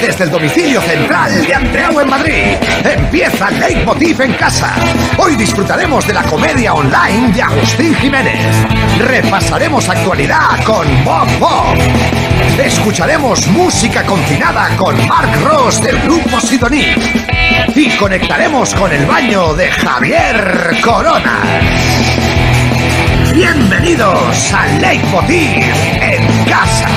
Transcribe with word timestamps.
días 0.00 0.06
desde 0.06 0.24
el 0.24 0.30
domicilio 0.30 0.80
central 0.80 1.46
de 1.46 1.54
Andreu 1.54 2.00
en 2.00 2.08
Madrid. 2.08 2.56
Empieza 2.84 3.50
Leitmotiv 3.50 4.20
en 4.22 4.32
casa. 4.34 4.74
Hoy 5.16 5.36
disfrutaremos 5.36 6.06
de 6.06 6.14
la 6.14 6.22
comedia 6.24 6.74
online 6.74 7.32
de 7.32 7.42
Agustín 7.42 7.94
Jiménez. 7.96 8.38
Repasaremos 8.98 9.88
actualidad 9.88 10.62
con 10.64 10.86
Bob 11.04 11.28
Bob. 11.38 11.76
Escucharemos 12.62 13.46
música 13.48 14.04
confinada 14.04 14.68
con 14.76 14.96
Mark 15.06 15.30
Ross 15.44 15.80
del 15.82 15.98
grupo 16.00 16.40
Sidoní. 16.40 16.86
Y 17.74 17.90
conectaremos 17.96 18.74
con 18.74 18.92
el 18.92 19.06
baño 19.06 19.54
de 19.54 19.70
Javier 19.70 20.76
Corona. 20.82 21.40
Bienvenidos 23.32 24.52
a 24.52 24.66
Leitmotiv 24.78 25.62
en 26.00 26.44
casa. 26.44 26.88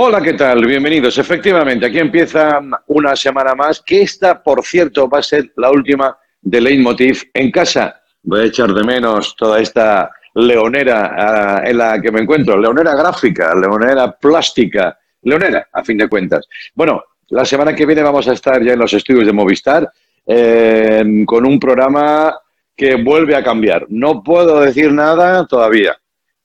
Hola, 0.00 0.22
¿qué 0.22 0.34
tal? 0.34 0.64
Bienvenidos. 0.64 1.18
Efectivamente, 1.18 1.86
aquí 1.86 1.98
empieza 1.98 2.60
una 2.86 3.16
semana 3.16 3.56
más, 3.56 3.80
que 3.80 4.02
esta, 4.02 4.40
por 4.40 4.64
cierto, 4.64 5.08
va 5.08 5.18
a 5.18 5.22
ser 5.22 5.52
la 5.56 5.72
última 5.72 6.16
de 6.40 6.60
Leitmotiv 6.60 7.24
en 7.34 7.50
casa. 7.50 8.00
Voy 8.22 8.42
a 8.42 8.44
echar 8.44 8.72
de 8.72 8.84
menos 8.84 9.34
toda 9.34 9.58
esta 9.58 10.08
leonera 10.36 11.14
ah, 11.18 11.62
en 11.64 11.78
la 11.78 12.00
que 12.00 12.12
me 12.12 12.20
encuentro, 12.20 12.56
leonera 12.56 12.94
gráfica, 12.94 13.52
leonera 13.56 14.12
plástica, 14.12 14.96
leonera, 15.22 15.66
a 15.72 15.82
fin 15.82 15.98
de 15.98 16.08
cuentas. 16.08 16.46
Bueno, 16.76 17.02
la 17.30 17.44
semana 17.44 17.74
que 17.74 17.84
viene 17.84 18.02
vamos 18.02 18.28
a 18.28 18.34
estar 18.34 18.62
ya 18.62 18.74
en 18.74 18.78
los 18.78 18.92
estudios 18.92 19.26
de 19.26 19.32
Movistar 19.32 19.90
eh, 20.24 21.24
con 21.26 21.44
un 21.44 21.58
programa 21.58 22.38
que 22.76 22.94
vuelve 22.94 23.34
a 23.34 23.42
cambiar. 23.42 23.84
No 23.88 24.22
puedo 24.22 24.60
decir 24.60 24.92
nada 24.92 25.44
todavía. 25.44 25.98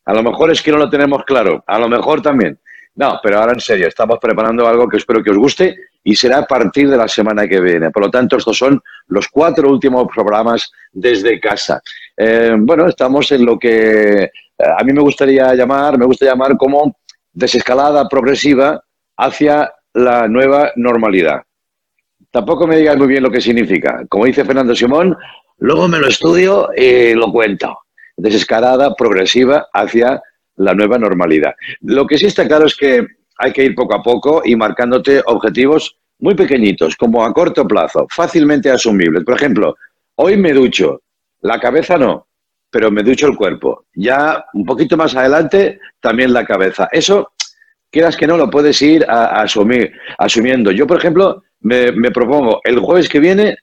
A 0.06 0.14
lo 0.16 0.24
mejor 0.24 0.50
es 0.50 0.64
que 0.64 0.72
no 0.72 0.80
lo 0.80 0.90
tenemos 0.90 1.24
claro, 1.24 1.64
a 1.68 1.78
lo 1.78 1.88
mejor 1.88 2.20
también. 2.24 2.60
No, 2.96 3.20
pero 3.24 3.40
ahora 3.40 3.54
en 3.54 3.60
serio, 3.60 3.88
estamos 3.88 4.20
preparando 4.22 4.68
algo 4.68 4.88
que 4.88 4.98
espero 4.98 5.24
que 5.24 5.32
os 5.32 5.38
guste 5.38 5.76
y 6.04 6.16
será 6.16 6.40
a 6.40 6.46
partir 6.46 6.90
de 6.90 6.98
la 6.98 7.08
semana 7.08 7.48
que 7.48 7.60
viene. 7.60 7.90
Por 7.90 8.04
lo 8.04 8.12
tanto, 8.12 8.38
estos 8.38 8.58
son 8.58 8.82
los 9.08 9.28
cuatro 9.30 9.70
últimos 9.70 10.08
programas 10.14 10.72
desde 10.92 11.40
casa. 11.40 11.82
Eh, 12.16 12.56
bueno, 12.60 12.88
estamos 12.88 13.32
en 13.32 13.46
lo 13.46 13.58
que 13.58 14.24
eh, 14.24 14.30
a 14.58 14.84
mí 14.84 14.94
me 14.94 15.02
gustaría 15.02 15.56
llamar, 15.56 15.98
me 15.98 16.06
gusta 16.06 16.26
llamar 16.26 16.56
como 16.58 16.98
desescalada 17.32 18.08
progresiva 18.08 18.84
hacia 19.18 19.74
la 19.94 20.28
nueva 20.28 20.72
normalidad. 20.76 21.42
Tampoco 22.30 22.68
me 22.68 22.78
digáis 22.78 22.98
muy 22.98 23.08
bien 23.08 23.24
lo 23.24 23.32
que 23.32 23.42
significa. 23.42 24.04
Como 24.10 24.26
dice 24.26 24.46
Fernando 24.46 24.76
Simón, 24.76 25.18
luego 25.58 25.88
me 25.88 26.00
lo 26.00 26.08
estudio 26.08 26.70
y 26.76 27.14
lo 27.14 27.32
cuento. 27.32 27.80
Desescalada 28.18 28.94
progresiva 28.96 29.68
hacia 29.74 30.22
la 30.58 30.74
nueva 30.74 30.98
normalidad. 30.98 31.54
Lo 31.82 32.06
que 32.06 32.18
sí 32.18 32.28
está 32.28 32.48
claro 32.48 32.66
es 32.66 32.76
que 32.76 33.06
hay 33.38 33.52
que 33.52 33.64
ir 33.64 33.76
poco 33.76 33.96
a 33.96 34.04
poco 34.04 34.42
y 34.46 34.56
marcándote 34.56 35.22
objetivos 35.26 35.98
muy 36.20 36.36
pequeñitos, 36.36 36.96
como 36.96 37.26
a 37.26 37.34
corto 37.34 37.68
plazo, 37.68 38.08
fácilmente 38.10 38.72
asumibles. 38.72 39.24
Por 39.24 39.36
ejemplo, 39.36 39.76
hoy 40.16 40.38
me 40.38 40.54
ducho, 40.54 41.02
la 41.42 41.60
cabeza 41.60 41.98
no, 41.98 42.28
pero 42.70 42.92
me 42.92 43.04
ducho 43.04 43.28
el 43.28 43.36
cuerpo. 43.36 43.86
Ya 43.94 44.46
un 44.54 44.66
poquito 44.66 44.96
más 44.96 45.16
adelante, 45.16 45.80
también 46.00 46.32
la 46.32 46.46
cabeza. 46.46 46.88
Eso, 46.92 47.34
quieras 47.92 48.16
que 48.16 48.28
no, 48.28 48.38
lo 48.38 48.50
puedes 48.50 48.82
ir 48.82 49.06
a, 49.10 49.42
asumir, 49.42 49.92
asumiendo. 50.18 50.72
Yo, 50.72 50.88
por 50.88 50.98
ejemplo, 50.98 51.44
me, 51.60 51.92
me 51.92 52.12
propongo 52.12 52.62
el 52.64 52.80
jueves 52.80 53.10
que 53.10 53.20
viene 53.20 53.58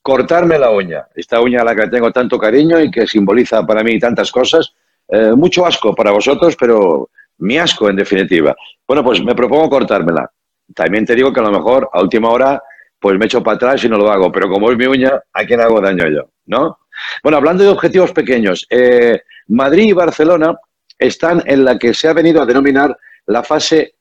cortarme 0.00 0.58
la 0.58 0.70
uña. 0.70 1.06
Esta 1.14 1.40
uña 1.40 1.62
a 1.62 1.64
la 1.64 1.74
que 1.74 1.88
tengo 1.88 2.12
tanto 2.12 2.38
cariño 2.38 2.80
y 2.80 2.90
que 2.90 3.06
simboliza 3.06 3.66
para 3.66 3.82
mí 3.82 3.98
tantas 3.98 4.30
cosas 4.30 4.72
eh, 5.08 5.32
mucho 5.32 5.66
asco 5.66 5.94
para 5.94 6.10
vosotros, 6.10 6.56
pero 6.58 7.10
mi 7.38 7.58
asco 7.58 7.88
en 7.88 7.96
definitiva. 7.96 8.54
Bueno, 8.86 9.04
pues 9.04 9.22
me 9.22 9.34
propongo 9.34 9.70
cortármela. 9.70 10.30
También 10.74 11.04
te 11.04 11.14
digo 11.14 11.32
que 11.32 11.40
a 11.40 11.44
lo 11.44 11.52
mejor 11.52 11.88
a 11.92 12.02
última 12.02 12.30
hora 12.30 12.62
pues 12.98 13.18
me 13.18 13.26
echo 13.26 13.42
para 13.42 13.56
atrás 13.56 13.84
y 13.84 13.88
no 13.88 13.98
lo 13.98 14.10
hago, 14.10 14.32
pero 14.32 14.48
como 14.48 14.70
es 14.70 14.78
mi 14.78 14.86
uña, 14.86 15.12
¿a 15.32 15.44
quién 15.44 15.60
hago 15.60 15.80
daño 15.80 16.08
yo? 16.08 16.30
¿No? 16.46 16.78
Bueno, 17.22 17.38
hablando 17.38 17.62
de 17.62 17.70
objetivos 17.70 18.12
pequeños, 18.12 18.66
eh, 18.70 19.20
Madrid 19.48 19.90
y 19.90 19.92
Barcelona 19.92 20.56
están 20.98 21.42
en 21.46 21.64
la 21.64 21.78
que 21.78 21.92
se 21.92 22.08
ha 22.08 22.14
venido 22.14 22.42
a 22.42 22.46
denominar 22.46 22.96
la 23.26 23.42
fase 23.42 23.94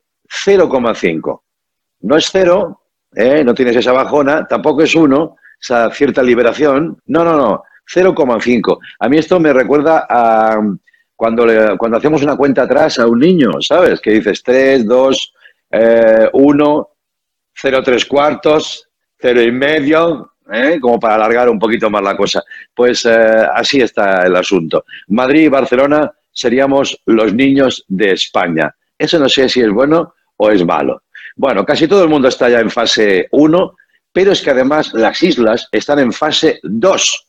0,5. 0.46 1.42
No 2.02 2.16
es 2.16 2.30
cero, 2.32 2.82
¿eh? 3.16 3.44
no 3.44 3.54
tienes 3.54 3.76
esa 3.76 3.92
bajona, 3.92 4.48
tampoco 4.48 4.84
es 4.84 4.96
uno, 4.96 5.36
esa 5.60 5.92
cierta 5.92 6.24
liberación. 6.24 6.98
No, 7.08 7.24
no, 7.24 7.36
no, 7.36 7.64
0,5. 7.94 8.80
A 9.00 9.10
mí 9.10 9.18
esto 9.18 9.40
me 9.40 9.54
recuerda 9.54 10.06
a, 10.10 10.60
cuando, 11.16 11.46
le, 11.46 11.78
cuando 11.78 11.98
hacemos 11.98 12.22
una 12.24 12.36
cuenta 12.36 12.64
atrás 12.64 13.00
a 13.00 13.08
un 13.08 13.20
niño, 13.20 13.62
¿sabes? 13.62 14.02
Que 14.02 14.12
dices 14.12 14.44
3, 14.44 14.86
2, 14.86 15.34
1, 16.34 16.90
0, 17.54 17.82
3 17.84 18.06
cuartos, 18.06 18.90
0 19.20 19.42
y 19.42 19.52
medio, 19.52 20.34
¿eh? 20.52 20.78
como 20.80 21.00
para 21.00 21.16
alargar 21.16 21.50
un 21.50 21.60
poquito 21.60 21.90
más 21.90 22.04
la 22.04 22.18
cosa. 22.18 22.44
Pues 22.74 23.06
eh, 23.06 23.48
así 23.54 23.82
está 23.82 24.26
el 24.26 24.36
asunto. 24.36 24.86
Madrid 25.08 25.44
y 25.44 25.48
Barcelona 25.50 26.12
seríamos 26.32 27.00
los 27.06 27.34
niños 27.34 27.86
de 27.88 28.12
España. 28.12 28.74
Eso 28.98 29.20
no 29.20 29.30
sé 29.30 29.50
si 29.50 29.62
es 29.62 29.72
bueno 29.72 30.14
o 30.38 30.52
es 30.52 30.66
malo. 30.66 31.04
Bueno, 31.36 31.66
casi 31.66 31.88
todo 31.88 32.04
el 32.04 32.10
mundo 32.10 32.28
está 32.28 32.50
ya 32.50 32.60
en 32.60 32.70
fase 32.70 33.28
1, 33.32 33.76
pero 34.12 34.32
es 34.32 34.42
que 34.42 34.52
además 34.52 34.94
las 34.94 35.22
islas 35.22 35.68
están 35.72 36.00
en 36.00 36.14
fase 36.14 36.60
2. 36.64 37.28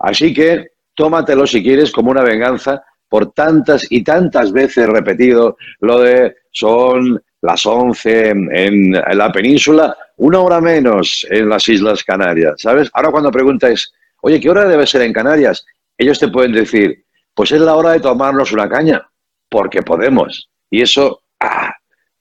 Así 0.00 0.34
que 0.34 0.72
tómatelo 0.94 1.46
si 1.46 1.62
quieres 1.62 1.90
como 1.90 2.10
una 2.10 2.22
venganza 2.22 2.82
por 3.08 3.32
tantas 3.32 3.86
y 3.90 4.02
tantas 4.02 4.52
veces 4.52 4.88
repetido 4.88 5.56
lo 5.80 6.00
de 6.00 6.34
son 6.50 7.22
las 7.42 7.64
11 7.64 8.30
en, 8.30 8.92
la 8.92 9.30
península, 9.30 9.96
una 10.16 10.40
hora 10.40 10.60
menos 10.60 11.26
en 11.30 11.48
las 11.48 11.68
Islas 11.68 12.02
Canarias, 12.02 12.54
¿sabes? 12.58 12.90
Ahora 12.92 13.10
cuando 13.10 13.30
preguntas, 13.30 13.92
oye, 14.22 14.40
¿qué 14.40 14.50
hora 14.50 14.64
debe 14.66 14.86
ser 14.86 15.02
en 15.02 15.12
Canarias? 15.12 15.64
Ellos 15.96 16.18
te 16.18 16.28
pueden 16.28 16.52
decir, 16.52 17.04
pues 17.34 17.52
es 17.52 17.60
la 17.60 17.76
hora 17.76 17.92
de 17.92 18.00
tomarnos 18.00 18.52
una 18.52 18.68
caña, 18.68 19.06
porque 19.48 19.82
podemos. 19.82 20.50
Y 20.70 20.82
eso 20.82 21.22
ah, 21.40 21.72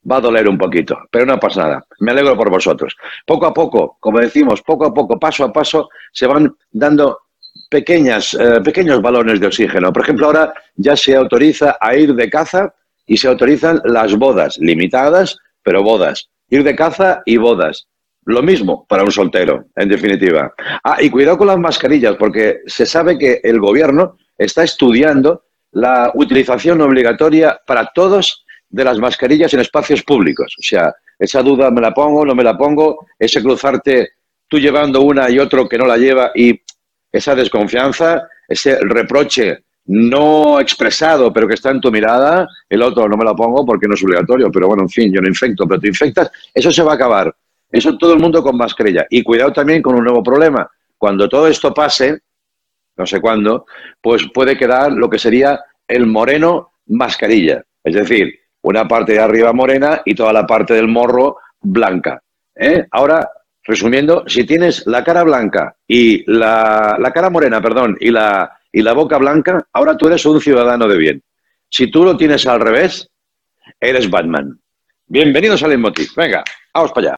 va 0.10 0.18
a 0.18 0.22
doler 0.22 0.48
un 0.48 0.58
poquito, 0.58 0.98
pero 1.10 1.26
no 1.26 1.40
pasa 1.40 1.62
nada. 1.62 1.86
Me 2.00 2.12
alegro 2.12 2.36
por 2.38 2.50
vosotros. 2.50 2.96
Poco 3.26 3.48
a 3.48 3.54
poco, 3.54 3.98
como 4.00 4.20
decimos, 4.20 4.62
poco 4.62 4.86
a 4.86 4.94
poco, 4.94 5.20
paso 5.20 5.46
a 5.46 5.54
paso, 5.54 5.90
se 6.12 6.28
van 6.28 6.56
dando 6.72 7.22
pequeñas, 7.70 8.34
eh, 8.34 8.62
pequeños 8.64 9.02
balones 9.02 9.40
de 9.40 9.48
oxígeno. 9.48 9.92
Por 9.92 10.04
ejemplo, 10.04 10.28
ahora 10.28 10.54
ya 10.76 10.96
se 10.96 11.16
autoriza 11.16 11.78
a 11.80 11.96
ir 11.96 12.14
de 12.14 12.30
caza 12.30 12.74
y 13.06 13.18
se 13.18 13.28
autorizan 13.28 13.82
las 13.86 14.16
bodas, 14.16 14.58
limitadas, 14.60 15.38
pero 15.64 15.84
bodas. 15.84 16.30
Ir 16.50 16.64
de 16.64 16.76
caza 16.76 17.22
y 17.26 17.38
bodas. 17.38 17.88
Lo 18.26 18.42
mismo 18.42 18.86
para 18.88 19.04
un 19.04 19.12
soltero, 19.12 19.66
en 19.76 19.90
definitiva. 19.90 20.54
Ah, 20.84 20.98
y 21.00 21.10
cuidado 21.10 21.38
con 21.38 21.48
las 21.48 21.60
mascarillas, 21.60 22.16
porque 22.18 22.62
se 22.66 22.86
sabe 22.86 23.18
que 23.18 23.40
el 23.44 23.60
gobierno 23.60 24.18
está 24.38 24.64
estudiando 24.64 25.44
la 25.72 26.12
utilización 26.16 26.82
obligatoria 26.82 27.60
para 27.68 27.92
todos 27.94 28.46
de 28.70 28.84
las 28.84 28.98
mascarillas 28.98 29.54
en 29.54 29.60
espacios 29.60 30.02
públicos. 30.04 30.56
O 30.58 30.64
sea, 30.64 30.94
esa 31.20 31.42
duda 31.42 31.70
me 31.70 31.82
la 31.82 31.94
pongo, 31.94 32.26
no 32.26 32.34
me 32.34 32.44
la 32.44 32.58
pongo, 32.58 33.06
ese 33.20 33.42
cruzarte 33.42 34.10
tú 34.48 34.60
llevando 34.60 35.02
una 35.02 35.30
y 35.30 35.40
otro 35.40 35.68
que 35.68 35.78
no 35.78 35.86
la 35.86 35.98
lleva 35.98 36.32
y 36.36 36.60
esa 37.16 37.34
desconfianza, 37.34 38.28
ese 38.48 38.78
reproche 38.82 39.64
no 39.86 40.60
expresado, 40.60 41.32
pero 41.32 41.48
que 41.48 41.54
está 41.54 41.72
en 41.72 41.80
tu 41.80 41.92
mirada, 41.92 42.48
el 42.68 42.82
otro 42.82 43.08
no 43.08 43.16
me 43.16 43.24
lo 43.24 43.36
pongo 43.36 43.66
porque 43.66 43.88
no 43.88 43.94
es 43.94 44.04
obligatorio, 44.04 44.52
pero 44.52 44.68
bueno, 44.68 44.84
en 44.84 44.90
fin, 44.90 45.14
yo 45.14 45.22
no 45.22 45.28
infecto, 45.28 45.66
pero 45.68 45.80
tú 45.80 45.88
infectas, 45.88 46.30
eso 46.54 46.72
se 46.72 46.84
va 46.84 46.94
a 46.94 46.96
acabar. 46.96 47.34
Eso 47.72 47.98
todo 47.98 48.14
el 48.14 48.20
mundo 48.20 48.44
con 48.44 48.58
mascarilla. 48.58 49.06
Y 49.10 49.24
cuidado 49.24 49.54
también 49.54 49.82
con 49.82 49.96
un 49.96 50.04
nuevo 50.04 50.24
problema. 50.24 50.70
Cuando 50.98 51.30
todo 51.30 51.48
esto 51.48 51.74
pase, 51.74 52.20
no 52.98 53.06
sé 53.06 53.22
cuándo, 53.22 53.66
pues 54.02 54.28
puede 54.34 54.58
quedar 54.58 54.92
lo 54.92 55.10
que 55.10 55.20
sería 55.20 55.64
el 55.88 56.08
moreno 56.08 56.72
mascarilla. 56.88 57.64
Es 57.84 57.96
decir, 57.96 58.40
una 58.62 58.88
parte 58.88 59.14
de 59.14 59.20
arriba 59.20 59.54
morena 59.54 60.02
y 60.04 60.16
toda 60.16 60.34
la 60.34 60.46
parte 60.46 60.74
del 60.74 60.88
morro 60.88 61.38
blanca. 61.62 62.22
¿eh? 62.56 62.88
Ahora 62.92 63.30
Resumiendo, 63.68 64.24
si 64.28 64.44
tienes 64.44 64.86
la 64.86 65.04
cara 65.04 65.24
blanca 65.24 65.76
y 65.88 66.24
la, 66.32 67.12
cara 67.12 67.32
morena, 67.32 67.60
perdón, 67.62 67.98
y 68.00 68.12
la, 68.12 68.60
y 68.72 68.84
la 68.84 68.94
boca 68.94 69.18
blanca, 69.18 69.66
ahora 69.74 69.98
tú 69.98 70.06
eres 70.06 70.24
un 70.28 70.40
ciudadano 70.40 70.88
de 70.88 70.98
bien. 70.98 71.24
Si 71.68 71.90
tú 71.90 72.04
lo 72.04 72.16
tienes 72.16 72.46
al 72.46 72.60
revés, 72.60 73.10
eres 73.80 74.08
Batman. 74.08 74.60
Bienvenidos 75.08 75.64
al 75.64 75.72
Emotiv. 75.74 76.10
Venga, 76.16 76.44
vamos 76.76 76.92
para 76.92 77.08
allá. 77.08 77.16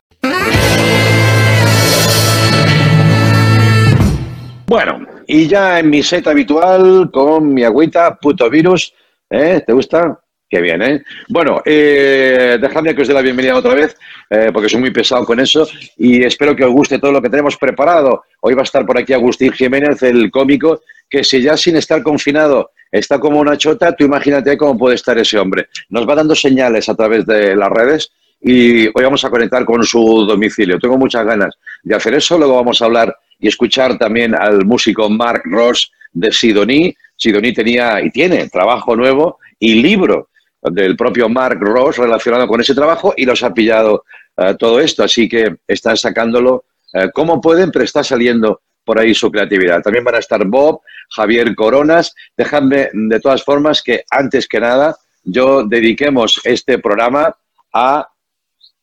Bueno, 4.68 5.06
y 5.28 5.48
ya 5.48 5.80
en 5.80 5.90
mi 5.90 6.02
set 6.02 6.28
habitual 6.28 7.10
con 7.12 7.54
mi 7.54 7.66
agüita, 7.66 8.16
puto 8.16 8.50
virus. 8.50 8.94
¿eh? 9.30 9.62
¿Te 9.68 9.74
gusta? 9.74 10.22
Qué 10.50 10.62
bien, 10.62 10.82
¿eh? 10.82 11.04
Bueno, 11.28 11.62
eh, 11.66 12.58
dejadme 12.62 12.96
que 12.96 13.02
os 13.02 13.08
dé 13.08 13.14
la 13.14 13.22
bienvenida 13.22 13.56
otra 13.56 13.74
vez, 13.74 13.98
eh, 14.30 14.50
porque 14.54 14.70
soy 14.70 14.80
muy 14.80 14.92
pesado 14.92 15.26
con 15.26 15.42
eso, 15.42 15.68
y 15.98 16.24
espero 16.24 16.56
que 16.56 16.64
os 16.64 16.72
guste 16.72 17.00
todo 17.00 17.12
lo 17.12 17.22
que 17.22 17.30
tenemos 17.30 17.58
preparado. 17.58 18.24
Hoy 18.40 18.54
va 18.54 18.62
a 18.62 18.64
estar 18.64 18.86
por 18.86 18.98
aquí 18.98 19.12
Agustín 19.12 19.52
Jiménez, 19.52 20.02
el 20.04 20.32
cómico, 20.32 20.82
que 21.10 21.26
si 21.26 21.42
ya 21.42 21.58
sin 21.58 21.76
estar 21.76 22.02
confinado 22.02 22.72
está 22.90 23.20
como 23.20 23.42
una 23.42 23.58
chota, 23.58 23.94
tú 23.94 24.06
imagínate 24.06 24.58
cómo 24.58 24.78
puede 24.78 24.96
estar 24.96 25.18
ese 25.18 25.38
hombre. 25.38 25.68
Nos 25.90 26.08
va 26.08 26.16
dando 26.16 26.34
señales 26.34 26.88
a 26.88 26.96
través 26.96 27.26
de 27.26 27.54
las 27.54 27.70
redes 27.70 28.12
y 28.40 28.88
hoy 28.88 29.04
vamos 29.04 29.26
a 29.26 29.30
conectar 29.30 29.66
con 29.66 29.84
su 29.84 30.26
domicilio. 30.26 30.80
Tengo 30.80 30.98
muchas 30.98 31.26
ganas 31.26 31.56
de 31.84 31.96
hacer 31.96 32.14
eso. 32.14 32.38
Luego 32.38 32.56
vamos 32.56 32.82
a 32.82 32.86
hablar 32.86 33.14
y 33.40 33.50
escuchar 33.50 33.98
también 33.98 34.34
al 34.34 34.66
músico 34.66 35.10
Mark 35.10 35.42
Ross 35.46 35.92
de 36.14 36.32
Sidoní. 36.32 36.96
Sidoní 37.18 37.54
tenía 37.54 38.02
y 38.02 38.10
tiene 38.12 38.48
trabajo 38.48 38.96
nuevo 38.96 39.40
y 39.60 39.82
libro 39.82 40.30
del 40.72 40.96
propio 40.96 41.30
Mark 41.30 41.60
Ross 41.60 41.98
relacionado 41.98 42.48
con 42.48 42.62
ese 42.62 42.76
trabajo 42.76 43.14
y 43.16 43.26
los 43.26 43.44
ha 43.44 43.54
pillado 43.54 44.04
eh, 44.38 44.56
todo 44.58 44.80
esto. 44.80 45.04
Así 45.04 45.28
que 45.28 45.58
están 45.68 45.98
sacándolo 45.98 46.66
eh, 46.94 47.10
como 47.14 47.42
pueden, 47.42 47.72
pero 47.72 47.86
está 47.86 48.04
saliendo 48.04 48.62
por 48.84 49.00
ahí 49.00 49.14
su 49.14 49.30
creatividad. 49.30 49.82
También 49.82 50.06
van 50.06 50.16
a 50.16 50.20
estar 50.20 50.46
Bob, 50.46 50.82
Javier 51.10 51.54
Coronas. 51.56 52.16
Dejadme 52.38 52.90
de 52.94 53.20
todas 53.20 53.44
formas 53.44 53.84
que 53.84 54.04
antes 54.10 54.48
que 54.48 54.60
nada 54.60 54.96
yo 55.24 55.64
dediquemos 55.64 56.40
este 56.46 56.80
programa 56.80 57.36
a 57.74 58.08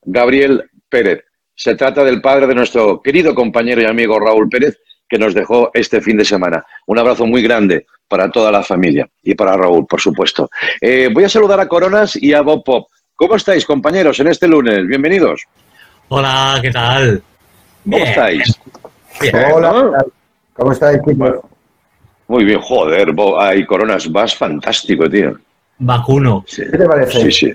Gabriel 0.02 0.70
Pérez. 0.90 1.24
Se 1.54 1.74
trata 1.74 2.04
del 2.04 2.20
padre 2.20 2.46
de 2.46 2.54
nuestro 2.54 3.00
querido 3.00 3.34
compañero 3.34 3.80
y 3.80 3.86
amigo 3.86 4.20
Raúl 4.20 4.48
Pérez, 4.50 4.78
que 5.08 5.18
nos 5.18 5.34
dejó 5.34 5.70
este 5.74 6.00
fin 6.00 6.16
de 6.16 6.24
semana. 6.24 6.64
Un 6.86 6.98
abrazo 6.98 7.26
muy 7.26 7.42
grande 7.42 7.86
para 8.08 8.30
toda 8.30 8.50
la 8.50 8.62
familia 8.62 9.08
y 9.22 9.34
para 9.34 9.56
Raúl, 9.56 9.86
por 9.86 10.00
supuesto. 10.00 10.48
Eh, 10.80 11.08
voy 11.12 11.24
a 11.24 11.28
saludar 11.28 11.60
a 11.60 11.68
Coronas 11.68 12.16
y 12.16 12.32
a 12.32 12.42
Bob 12.42 12.64
Pop. 12.64 12.88
¿Cómo 13.14 13.36
estáis, 13.36 13.64
compañeros, 13.64 14.18
en 14.20 14.28
este 14.28 14.48
lunes? 14.48 14.86
Bienvenidos. 14.86 15.42
Hola, 16.08 16.58
¿qué 16.60 16.70
tal? 16.70 17.22
¿Cómo 17.84 18.04
estáis? 18.04 18.58
Hola, 19.54 20.04
¿cómo 20.54 20.72
estáis, 20.72 21.00
muy 22.26 22.44
bien, 22.44 22.60
joder, 22.60 23.12
Bob. 23.12 23.38
Ay, 23.38 23.66
Coronas, 23.66 24.10
vas 24.10 24.34
fantástico, 24.34 25.08
tío. 25.08 25.38
Vacuno. 25.78 26.44
¿Qué 26.46 26.64
te 26.64 26.86
parece? 26.86 27.20
Sí, 27.20 27.32
sí. 27.32 27.54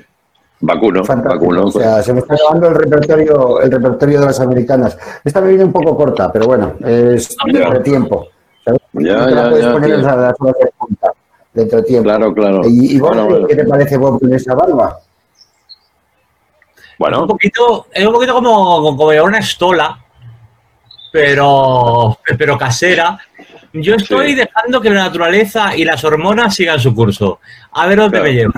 Vacuno, 0.62 1.04
vacuno. 1.04 1.64
O 1.66 1.72
sea, 1.72 2.04
se 2.04 2.14
me 2.14 2.20
está 2.20 2.34
acabando 2.36 2.68
el 2.68 2.76
repertorio, 2.76 3.62
el 3.62 3.72
repertorio 3.72 4.20
de 4.20 4.26
las 4.26 4.40
americanas. 4.42 4.98
Esta 5.24 5.40
me 5.42 5.50
viene 5.50 5.64
un 5.64 5.72
poco 5.72 5.96
corta, 5.96 6.32
pero 6.32 6.48
bueno, 6.48 6.74
es 6.86 7.36
de 7.52 7.80
tiempo. 7.80 8.28
¿sabes? 8.66 8.82
Ya, 8.94 9.30
ya, 9.30 9.50
puedes 9.50 9.66
ya, 9.66 9.72
poner 9.72 10.00
tío. 10.00 10.10
a 10.10 10.16
las 10.18 10.36
horas 10.40 10.56
de 10.60 10.72
punta, 10.78 11.12
dentro 11.54 11.78
de 11.80 11.84
tiempo. 11.86 12.04
Claro, 12.04 12.34
claro. 12.34 12.62
¿Y, 12.66 12.96
y 12.96 13.00
vos, 13.00 13.10
Bueno, 13.10 13.26
bueno. 13.30 13.48
qué 13.48 13.56
te 13.56 13.64
parece 13.66 13.98
Bob 13.98 14.20
con 14.20 14.34
esa 14.34 14.54
barba? 14.54 15.00
Es 16.76 16.84
Bueno, 17.00 17.22
un 17.22 17.28
poquito, 17.28 17.88
es 17.94 18.06
un 18.06 18.12
poquito 18.14 18.34
como, 18.34 18.82
como 18.98 19.06
una 19.24 19.40
estola, 19.40 19.98
pero, 21.14 22.18
pero 22.38 22.58
casera. 22.58 23.18
Yo 23.72 23.96
estoy 23.96 24.30
Sí. 24.30 24.36
dejando 24.36 24.82
que 24.82 24.90
la 24.90 25.04
naturaleza 25.04 25.76
y 25.76 25.86
las 25.86 26.04
hormonas 26.04 26.54
sigan 26.56 26.80
su 26.80 26.94
curso. 26.94 27.40
A 27.72 27.88
ver 27.88 27.98
dónde 28.00 28.20
Claro. 28.20 28.26
me 28.26 28.34
lleva. 28.34 28.54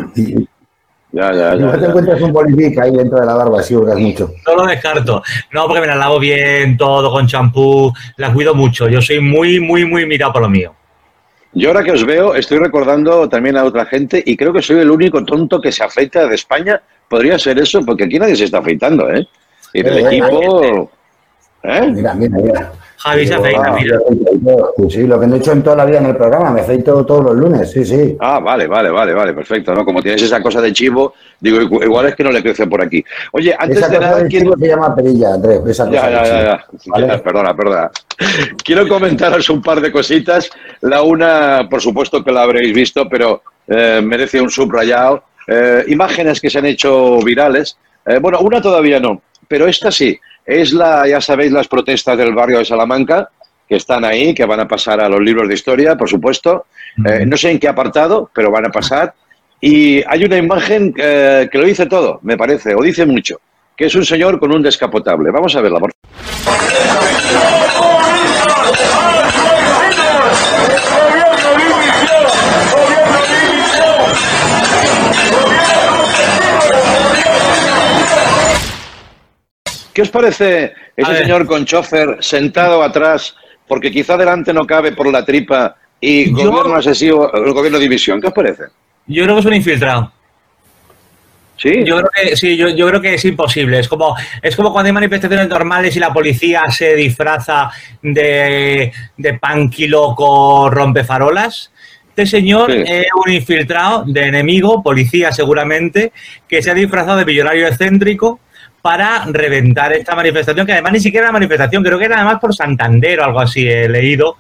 Ya, 1.14 1.34
ya, 1.34 1.56
ya. 1.56 1.72
te 1.74 1.82
ya. 1.82 1.88
encuentras 1.88 2.22
un 2.22 2.32
bolivic 2.32 2.80
ahí 2.80 2.92
dentro 2.96 3.20
de 3.20 3.26
la 3.26 3.34
barba 3.34 3.62
si 3.62 3.76
hurgas 3.76 3.98
mucho. 4.00 4.34
No 4.48 4.56
lo 4.56 4.66
descarto. 4.66 5.22
No, 5.52 5.66
porque 5.66 5.82
me 5.82 5.88
la 5.88 5.96
lavo 5.96 6.20
bien, 6.20 6.78
todo 6.78 7.12
con 7.12 7.28
champú, 7.28 7.92
la 8.18 8.32
cuido 8.34 8.56
mucho. 8.56 8.88
Yo 8.88 9.02
soy 9.02 9.20
muy, 9.20 9.60
muy, 9.60 9.86
muy 9.86 10.06
mirado 10.06 10.32
por 10.34 10.42
lo 10.44 10.50
mío. 10.50 10.74
Yo 11.54 11.68
ahora 11.68 11.84
que 11.84 11.92
os 11.92 12.06
veo, 12.06 12.34
estoy 12.36 12.60
recordando 12.60 13.28
también 13.28 13.58
a 13.58 13.66
otra 13.66 13.86
gente 13.86 14.24
y 14.26 14.38
creo 14.38 14.54
que 14.54 14.62
soy 14.62 14.80
el 14.80 14.90
único 14.90 15.26
tonto 15.26 15.60
que 15.60 15.72
se 15.74 15.84
afeita 15.84 16.26
de 16.28 16.36
España. 16.36 16.82
Podría 17.10 17.38
ser 17.38 17.60
eso, 17.60 17.82
porque 17.86 18.06
aquí 18.06 18.18
nadie 18.18 18.38
se 18.38 18.46
está 18.46 18.60
afeitando, 18.60 19.10
¿eh? 19.12 19.28
Y 19.74 19.84
del 19.84 19.98
Eh, 19.98 20.08
equipo... 20.08 20.90
¿Eh? 21.64 21.92
Mira, 21.94 22.14
mira, 22.14 22.38
mira. 22.38 22.72
Javi 22.98 23.28
se 23.28 23.34
afeita, 23.34 23.72
mira. 23.74 23.98
Sí, 24.78 24.90
sí, 24.90 25.04
lo 25.06 25.20
que 25.20 25.28
no 25.28 25.36
he 25.36 25.38
hecho 25.38 25.52
en 25.52 25.62
toda 25.62 25.76
la 25.76 25.86
vida 25.86 26.00
en 26.00 26.08
el 26.08 26.16
programa, 26.16 26.50
me 26.50 26.62
afeito 26.62 27.06
todos 27.06 27.24
los 27.26 27.36
lunes, 27.36 27.70
sí, 27.70 27.86
sí. 27.86 28.18
Ah, 28.20 28.40
vale, 28.40 28.66
vale, 28.66 28.90
vale, 28.90 29.14
vale, 29.14 29.34
perfecto, 29.34 29.74
¿no? 29.76 29.86
Como 29.86 30.02
tienes 30.02 30.24
esa 30.24 30.42
cosa 30.42 30.60
de 30.62 30.74
chivo, 30.74 31.14
digo, 31.40 31.60
igu- 31.62 31.84
igual 31.84 32.08
es 32.08 32.16
que 32.16 32.24
no 32.24 32.32
le 32.32 32.42
crece 32.42 32.66
por 32.66 32.82
aquí. 32.82 33.06
Oye, 33.34 33.56
antes 33.58 33.78
Esa 33.78 33.88
de 33.90 33.98
cosa 33.98 34.08
nada, 34.08 34.18
del 34.20 34.28
quiero... 34.30 34.46
chivo 34.46 34.58
se 34.58 34.68
llama 34.68 34.96
perilla, 34.96 35.34
Andrés. 35.36 35.62
Esa 35.68 35.86
cosa 35.88 36.02
Ya, 36.02 36.10
ya, 36.10 36.24
chivo. 36.24 36.36
ya, 36.38 36.44
ya. 36.44 36.66
¿vale? 36.88 37.08
Ya, 37.08 37.18
Perdona, 37.24 37.56
perdona. 37.56 37.92
Quiero 38.64 38.88
comentaros 38.88 39.50
un 39.52 39.62
par 39.62 39.80
de 39.80 39.92
cositas. 39.92 40.50
La 40.82 41.04
una, 41.04 41.68
por 41.70 41.80
supuesto 41.82 42.24
que 42.24 42.32
la 42.32 42.42
habréis 42.42 42.74
visto, 42.74 43.08
pero 43.08 43.44
eh, 43.68 44.02
merece 44.04 44.42
un 44.42 44.50
subrayado. 44.50 45.24
Eh, 45.48 45.84
imágenes 45.88 46.42
que 46.42 46.50
se 46.50 46.58
han 46.58 46.66
hecho 46.66 47.20
virales. 47.20 47.78
Eh, 48.08 48.18
bueno, 48.20 48.40
una 48.40 48.60
todavía 48.60 49.00
no, 49.00 49.22
pero 49.48 49.68
esta 49.68 49.92
sí. 49.92 50.20
Es 50.44 50.74
la, 50.74 51.08
ya 51.08 51.22
sabéis, 51.22 51.52
las 51.52 51.68
protestas 51.68 52.18
del 52.18 52.34
barrio 52.34 52.58
de 52.58 52.66
Salamanca, 52.66 53.30
que 53.72 53.78
están 53.78 54.04
ahí, 54.04 54.34
que 54.34 54.44
van 54.44 54.60
a 54.60 54.68
pasar 54.68 55.00
a 55.00 55.08
los 55.08 55.22
libros 55.22 55.48
de 55.48 55.54
historia, 55.54 55.96
por 55.96 56.10
supuesto. 56.10 56.66
Eh, 57.06 57.26
no 57.26 57.38
sé 57.38 57.52
en 57.52 57.58
qué 57.58 57.70
apartado, 57.70 58.30
pero 58.34 58.52
van 58.52 58.66
a 58.66 58.70
pasar. 58.70 59.14
Y 59.62 60.04
hay 60.12 60.26
una 60.26 60.36
imagen 60.36 60.94
eh, 60.98 61.48
que 61.50 61.58
lo 61.58 61.64
dice 61.64 61.86
todo, 61.86 62.20
me 62.22 62.36
parece, 62.36 62.76
o 62.76 62.82
dice 62.82 63.06
mucho, 63.06 63.40
que 63.78 63.86
es 63.86 63.96
un 63.96 64.04
señor 64.04 64.42
con 64.42 64.54
un 64.54 64.62
descapotable. 64.62 65.32
Vamos 65.32 65.56
a 65.56 65.62
verla, 65.62 65.80
por 65.80 65.90
¿Qué 79.94 80.02
os 80.02 80.10
parece 80.10 80.74
ese 80.98 81.18
señor 81.18 81.46
con 81.46 81.64
chofer 81.64 82.18
sentado 82.20 82.84
atrás, 82.84 83.36
porque 83.72 83.90
quizá 83.90 84.18
delante 84.18 84.52
no 84.52 84.68
cabe 84.68 84.92
por 84.92 85.10
la 85.10 85.24
tripa 85.24 85.78
y 86.02 86.30
Yo- 86.38 86.52
gobierno 86.52 86.76
asesivo, 86.76 87.32
el 87.34 87.54
gobierno 87.54 87.78
de 87.78 87.84
división? 87.86 88.20
¿Qué 88.20 88.28
os 88.28 88.34
parece? 88.34 88.64
Yo 89.08 89.24
creo 89.24 89.36
que 89.36 89.40
es 89.40 89.46
un 89.46 89.54
infiltrado. 89.54 90.12
¿Sí? 91.56 91.86
Yo 91.86 91.98
creo 92.00 92.10
que 92.14 92.36
sí, 92.36 92.58
yo, 92.58 92.68
yo 92.68 92.86
creo 92.90 93.00
que 93.00 93.14
es 93.14 93.24
imposible. 93.24 93.80
Es 93.80 93.88
como, 93.88 94.14
es 94.42 94.58
como 94.58 94.74
cuando 94.74 94.88
hay 94.88 94.94
manifestaciones 94.94 95.48
normales 95.48 95.96
y 95.96 96.00
la 96.02 96.12
policía 96.12 96.70
se 96.70 96.96
disfraza 96.96 97.70
de, 98.02 98.92
de 99.16 99.34
punky 99.40 99.88
loco 99.88 100.70
rompefarolas. 100.70 101.72
Este 102.10 102.26
señor 102.26 102.74
Sí. 102.74 102.84
es 102.86 103.06
un 103.26 103.32
infiltrado 103.32 104.04
de 104.06 104.24
enemigo, 104.26 104.84
policía 104.84 105.32
seguramente, 105.32 106.12
que 106.46 106.62
se 106.62 106.72
ha 106.72 106.74
disfrazado 106.74 107.20
de 107.20 107.26
millonario 107.26 107.66
excéntrico 107.68 108.42
para 108.82 109.26
reventar 109.26 109.94
esta 109.94 110.16
manifestación, 110.16 110.66
que 110.66 110.74
además 110.74 110.94
ni 110.94 111.00
siquiera 111.00 111.28
era 111.28 111.32
manifestación, 111.32 111.84
creo 111.84 112.00
que 112.00 112.06
era 112.06 112.18
además 112.18 112.40
por 112.40 112.56
Santander 112.56 113.20
o 113.20 113.26
algo 113.26 113.40
así, 113.40 113.68
he 113.68 113.88
leído. 113.88 114.38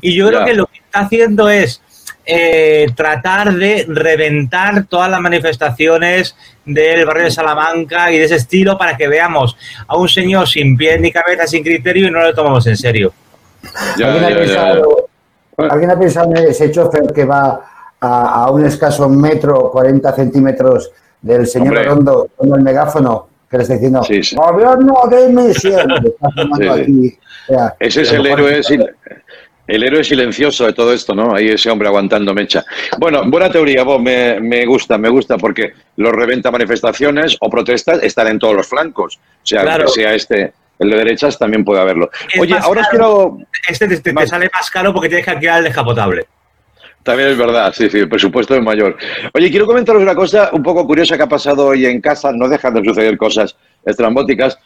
Y 0.00 0.14
yo 0.14 0.28
creo 0.28 0.44
que 0.44 0.54
lo 0.54 0.66
que 0.66 0.78
está 0.78 1.00
haciendo 1.00 1.48
es 1.48 1.80
eh, 2.26 2.86
tratar 2.96 3.52
de 3.54 3.84
reventar 3.88 4.86
todas 4.86 5.10
las 5.10 5.20
manifestaciones 5.20 6.36
del 6.64 7.04
barrio 7.04 7.24
de 7.24 7.30
Salamanca 7.30 8.10
y 8.10 8.18
de 8.18 8.24
ese 8.24 8.36
estilo 8.36 8.76
para 8.76 8.96
que 8.96 9.06
veamos 9.06 9.56
a 9.86 9.96
un 9.96 10.08
señor 10.08 10.48
sin 10.48 10.76
pies 10.76 11.00
ni 11.00 11.12
cabeza, 11.12 11.46
sin 11.46 11.62
criterio 11.62 12.08
y 12.08 12.10
no 12.10 12.20
lo 12.20 12.34
tomamos 12.34 12.66
en 12.66 12.76
serio. 12.76 13.12
¿Alguien, 14.02 14.24
ha 14.24 14.28
pensado, 14.36 15.08
¿Alguien 15.56 15.90
ha 15.90 15.98
pensado 15.98 16.30
en 16.34 16.48
ese 16.48 16.70
chofer 16.70 17.12
que 17.14 17.24
va 17.24 17.94
a, 18.00 18.44
a 18.44 18.50
un 18.50 18.66
escaso 18.66 19.08
metro, 19.08 19.70
40 19.70 20.12
centímetros 20.14 20.90
del 21.24 21.46
señor 21.46 21.68
Hombre. 21.68 21.82
Redondo 21.84 22.28
con 22.36 22.54
el 22.54 22.62
megáfono 22.62 23.28
que 23.54 23.58
le 23.58 23.62
está 23.62 23.74
diciendo 23.74 24.02
Sí, 24.04 24.22
sí. 24.22 24.36
gobierno 24.36 24.94
de 25.10 25.54
Sí. 26.84 27.18
O 27.48 27.54
sea, 27.54 27.74
Ese 27.78 28.02
es 28.02 28.12
el 28.12 28.26
héroe, 28.26 28.60
el 29.66 29.82
héroe 29.82 30.04
silencioso 30.04 30.66
de 30.66 30.72
todo 30.72 30.92
esto, 30.92 31.14
¿no? 31.14 31.34
Ahí 31.34 31.48
ese 31.48 31.70
hombre 31.70 31.88
aguantando 31.88 32.34
mecha. 32.34 32.64
Bueno, 32.98 33.22
buena 33.26 33.50
teoría, 33.50 33.82
Bob, 33.82 34.00
me, 34.00 34.40
me 34.40 34.64
gusta, 34.66 34.98
me 34.98 35.08
gusta, 35.08 35.36
porque 35.38 35.72
los 35.96 36.12
reventa 36.12 36.50
manifestaciones 36.50 37.36
o 37.40 37.48
protestas 37.50 38.02
están 38.02 38.28
en 38.28 38.38
todos 38.38 38.54
los 38.54 38.66
flancos. 38.66 39.16
O 39.16 39.46
sea, 39.46 39.62
Claro. 39.62 39.84
que 39.86 39.90
sea 39.92 40.14
este, 40.14 40.52
el 40.78 40.90
de 40.90 40.96
derechas, 40.96 41.38
también 41.38 41.64
puede 41.64 41.80
haberlo. 41.80 42.10
Es 42.32 42.40
Oye, 42.40 42.54
ahora 42.60 42.82
caro. 42.82 42.90
quiero... 42.90 43.38
Este 43.68 43.88
te, 43.88 43.96
te- 43.96 44.02
te 44.02 44.12
Vale. 44.12 44.26
sale 44.26 44.50
más 44.52 44.70
caro 44.70 44.92
porque 44.92 45.08
tienes 45.08 45.24
que 45.24 45.30
alquilar 45.32 45.58
el 45.58 45.64
descapotable. 45.64 46.26
También 47.04 47.28
es 47.28 47.36
verdad, 47.36 47.72
sí, 47.74 47.90
sí, 47.90 47.98
el 47.98 48.08
presupuesto 48.08 48.56
es 48.56 48.62
mayor. 48.62 48.96
Oye, 49.34 49.50
quiero 49.50 49.66
comentaros 49.66 50.02
una 50.02 50.14
cosa 50.14 50.48
un 50.52 50.62
poco 50.62 50.86
curiosa 50.86 51.16
que 51.18 51.22
ha 51.22 51.28
pasado 51.28 51.66
hoy 51.66 51.84
en 51.84 52.00
casa, 52.00 52.32
no 52.32 52.48
dejan 52.48 52.72
de 52.74 52.82
suceder 52.82 53.16
cosas 53.18 53.54
estrambóticas. 53.84 54.58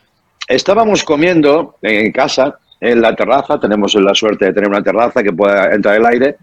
Estábamos 0.47 1.02
comiendo 1.02 1.76
en 1.83 2.12
casa, 2.12 2.57
en 2.80 3.02
la 3.02 3.14
terraza, 3.16 3.59
tenemos 3.59 3.92
la 3.97 4.14
suerte 4.14 4.47
de 4.47 4.52
tener 4.52 4.71
una 4.71 4.83
terraza 4.83 5.21
que 5.23 5.33
pueda 5.33 5.75
entrar 5.75 5.97
el 5.97 6.07
aire, 6.07 6.37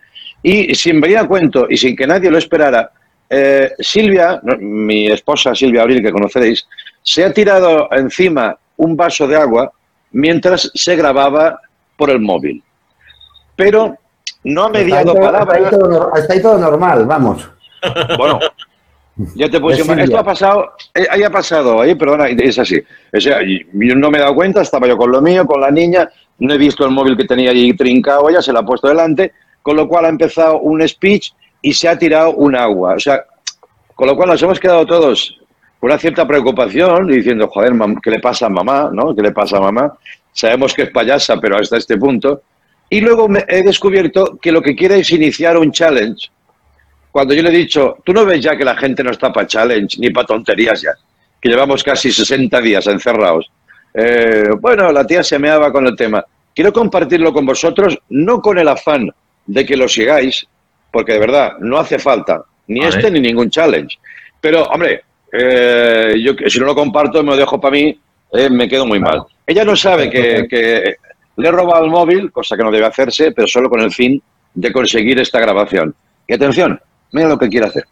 y 0.43 0.75
sin 0.75 0.99
venir 0.99 1.17
a 1.17 1.27
cuento 1.27 1.65
y 1.69 1.77
sin 1.77 1.95
que 1.95 2.05
nadie 2.05 2.29
lo 2.29 2.37
esperara, 2.37 2.91
eh, 3.29 3.71
Silvia, 3.79 4.41
mi 4.59 5.07
esposa 5.07 5.55
Silvia 5.55 5.83
Abril, 5.83 6.03
que 6.03 6.11
conoceréis, 6.11 6.67
se 7.01 7.23
ha 7.23 7.33
tirado 7.33 7.87
encima 7.91 8.55
un 8.77 8.97
vaso 8.97 9.27
de 9.27 9.37
agua 9.37 9.71
mientras 10.11 10.69
se 10.73 10.95
grababa 10.97 11.59
por 11.95 12.09
el 12.09 12.19
móvil. 12.19 12.61
Pero 13.55 13.97
no 14.45 14.63
ha 14.63 14.69
mediado 14.69 15.13
todo, 15.13 15.21
palabra. 15.21 15.57
está 15.57 15.65
ahí 15.67 15.71
todo 15.79 15.89
nor- 15.89 16.17
está 16.19 16.33
ahí 16.33 16.41
todo 16.41 16.57
normal, 16.57 17.05
vamos. 17.05 17.49
Bueno, 18.17 18.39
ya 19.35 19.49
te 19.49 19.57
Es 19.57 19.63
imaginar. 19.79 19.99
Esto 19.99 20.17
ha 20.17 20.23
pasado, 20.23 20.73
eh, 20.93 21.05
ahí 21.09 21.23
ha 21.23 21.29
pasado, 21.29 21.81
ahí, 21.81 21.95
perdona, 21.95 22.27
es 22.29 22.57
así. 22.59 22.81
O 23.15 23.19
sea, 23.21 23.39
yo 23.43 23.95
no 23.95 24.09
me 24.09 24.17
he 24.17 24.21
dado 24.21 24.33
cuenta, 24.35 24.61
estaba 24.61 24.87
yo 24.87 24.97
con 24.97 25.11
lo 25.11 25.21
mío, 25.21 25.45
con 25.45 25.61
la 25.61 25.69
niña, 25.71 26.09
no 26.39 26.53
he 26.53 26.57
visto 26.57 26.83
el 26.85 26.91
móvil 26.91 27.15
que 27.15 27.25
tenía 27.25 27.51
allí 27.51 27.73
trincado, 27.75 28.27
ella 28.29 28.41
se 28.41 28.51
lo 28.51 28.59
ha 28.59 28.65
puesto 28.65 28.87
delante, 28.87 29.33
con 29.61 29.75
lo 29.77 29.87
cual 29.87 30.05
ha 30.05 30.09
empezado 30.09 30.59
un 30.59 30.85
speech 30.87 31.31
y 31.61 31.73
se 31.73 31.87
ha 31.87 31.97
tirado 31.97 32.31
un 32.31 32.55
agua. 32.55 32.95
O 32.95 32.99
sea, 32.99 33.23
con 33.93 34.07
lo 34.07 34.15
cual 34.15 34.29
nos 34.29 34.41
hemos 34.41 34.59
quedado 34.59 34.85
todos 34.85 35.39
una 35.81 35.97
cierta 35.99 36.27
preocupación, 36.27 37.07
diciendo, 37.07 37.47
joder, 37.47 37.73
¿qué 38.01 38.09
le 38.09 38.19
pasa 38.19 38.47
a 38.47 38.49
mamá? 38.49 38.89
¿no? 38.91 39.15
¿Qué 39.15 39.21
le 39.21 39.31
pasa 39.31 39.57
a 39.57 39.61
mamá? 39.61 39.93
Sabemos 40.33 40.73
que 40.73 40.83
es 40.83 40.89
payasa, 40.89 41.37
pero 41.39 41.57
hasta 41.57 41.77
este 41.77 41.95
punto. 41.97 42.41
Y 42.89 43.01
luego 43.01 43.27
me 43.27 43.43
he 43.47 43.63
descubierto 43.63 44.37
que 44.41 44.51
lo 44.51 44.61
que 44.61 44.75
quiere 44.75 44.99
es 44.99 45.11
iniciar 45.11 45.57
un 45.57 45.71
challenge. 45.71 46.29
Cuando 47.11 47.33
yo 47.33 47.41
le 47.41 47.49
he 47.49 47.57
dicho, 47.57 47.97
tú 48.03 48.13
no 48.13 48.25
ves 48.25 48.41
ya 48.41 48.57
que 48.57 48.65
la 48.65 48.75
gente 48.75 49.03
no 49.03 49.11
está 49.11 49.31
para 49.31 49.47
challenge 49.47 49.97
ni 49.99 50.09
para 50.09 50.27
tonterías 50.27 50.81
ya, 50.81 50.91
que 51.41 51.49
llevamos 51.49 51.83
casi 51.83 52.11
60 52.11 52.59
días 52.61 52.85
encerrados. 52.87 53.49
Eh, 53.93 54.49
bueno, 54.59 54.91
la 54.91 55.07
tía 55.07 55.23
se 55.23 55.39
meaba 55.39 55.71
con 55.71 55.87
el 55.87 55.95
tema. 55.95 56.23
Quiero 56.53 56.71
compartirlo 56.73 57.33
con 57.33 57.45
vosotros, 57.45 57.97
no 58.09 58.41
con 58.41 58.57
el 58.59 58.67
afán 58.67 59.09
de 59.45 59.65
que 59.65 59.77
lo 59.77 59.87
sigáis, 59.87 60.45
porque 60.91 61.13
de 61.13 61.19
verdad 61.19 61.53
no 61.59 61.77
hace 61.77 61.99
falta 61.99 62.43
ni 62.67 62.83
este 62.85 63.09
ni 63.09 63.19
ningún 63.19 63.49
challenge. 63.49 63.97
Pero, 64.41 64.63
hombre, 64.63 65.03
eh, 65.31 66.15
yo 66.21 66.33
si 66.47 66.59
no 66.59 66.65
lo 66.65 66.75
comparto 66.75 67.23
me 67.23 67.31
lo 67.31 67.37
dejo 67.37 67.59
para 67.59 67.71
mí, 67.71 67.99
eh, 68.33 68.49
me 68.49 68.67
quedo 68.67 68.85
muy 68.85 68.99
mal. 68.99 69.23
Ella 69.47 69.63
no 69.63 69.75
sabe 69.75 70.09
que, 70.09 70.47
que 70.49 70.95
le 71.37 71.47
he 71.47 71.51
robado 71.51 71.83
el 71.83 71.91
móvil, 71.91 72.31
cosa 72.31 72.55
que 72.55 72.63
no 72.63 72.71
debe 72.71 72.85
hacerse, 72.85 73.31
pero 73.31 73.47
solo 73.47 73.69
con 73.69 73.81
el 73.81 73.91
fin 73.91 74.21
de 74.53 74.71
conseguir 74.71 75.19
esta 75.19 75.39
grabación. 75.39 75.93
Y 76.27 76.33
atención, 76.33 76.79
mira 77.11 77.27
lo 77.27 77.37
que 77.37 77.49
quiere 77.49 77.67
hacer. 77.67 77.85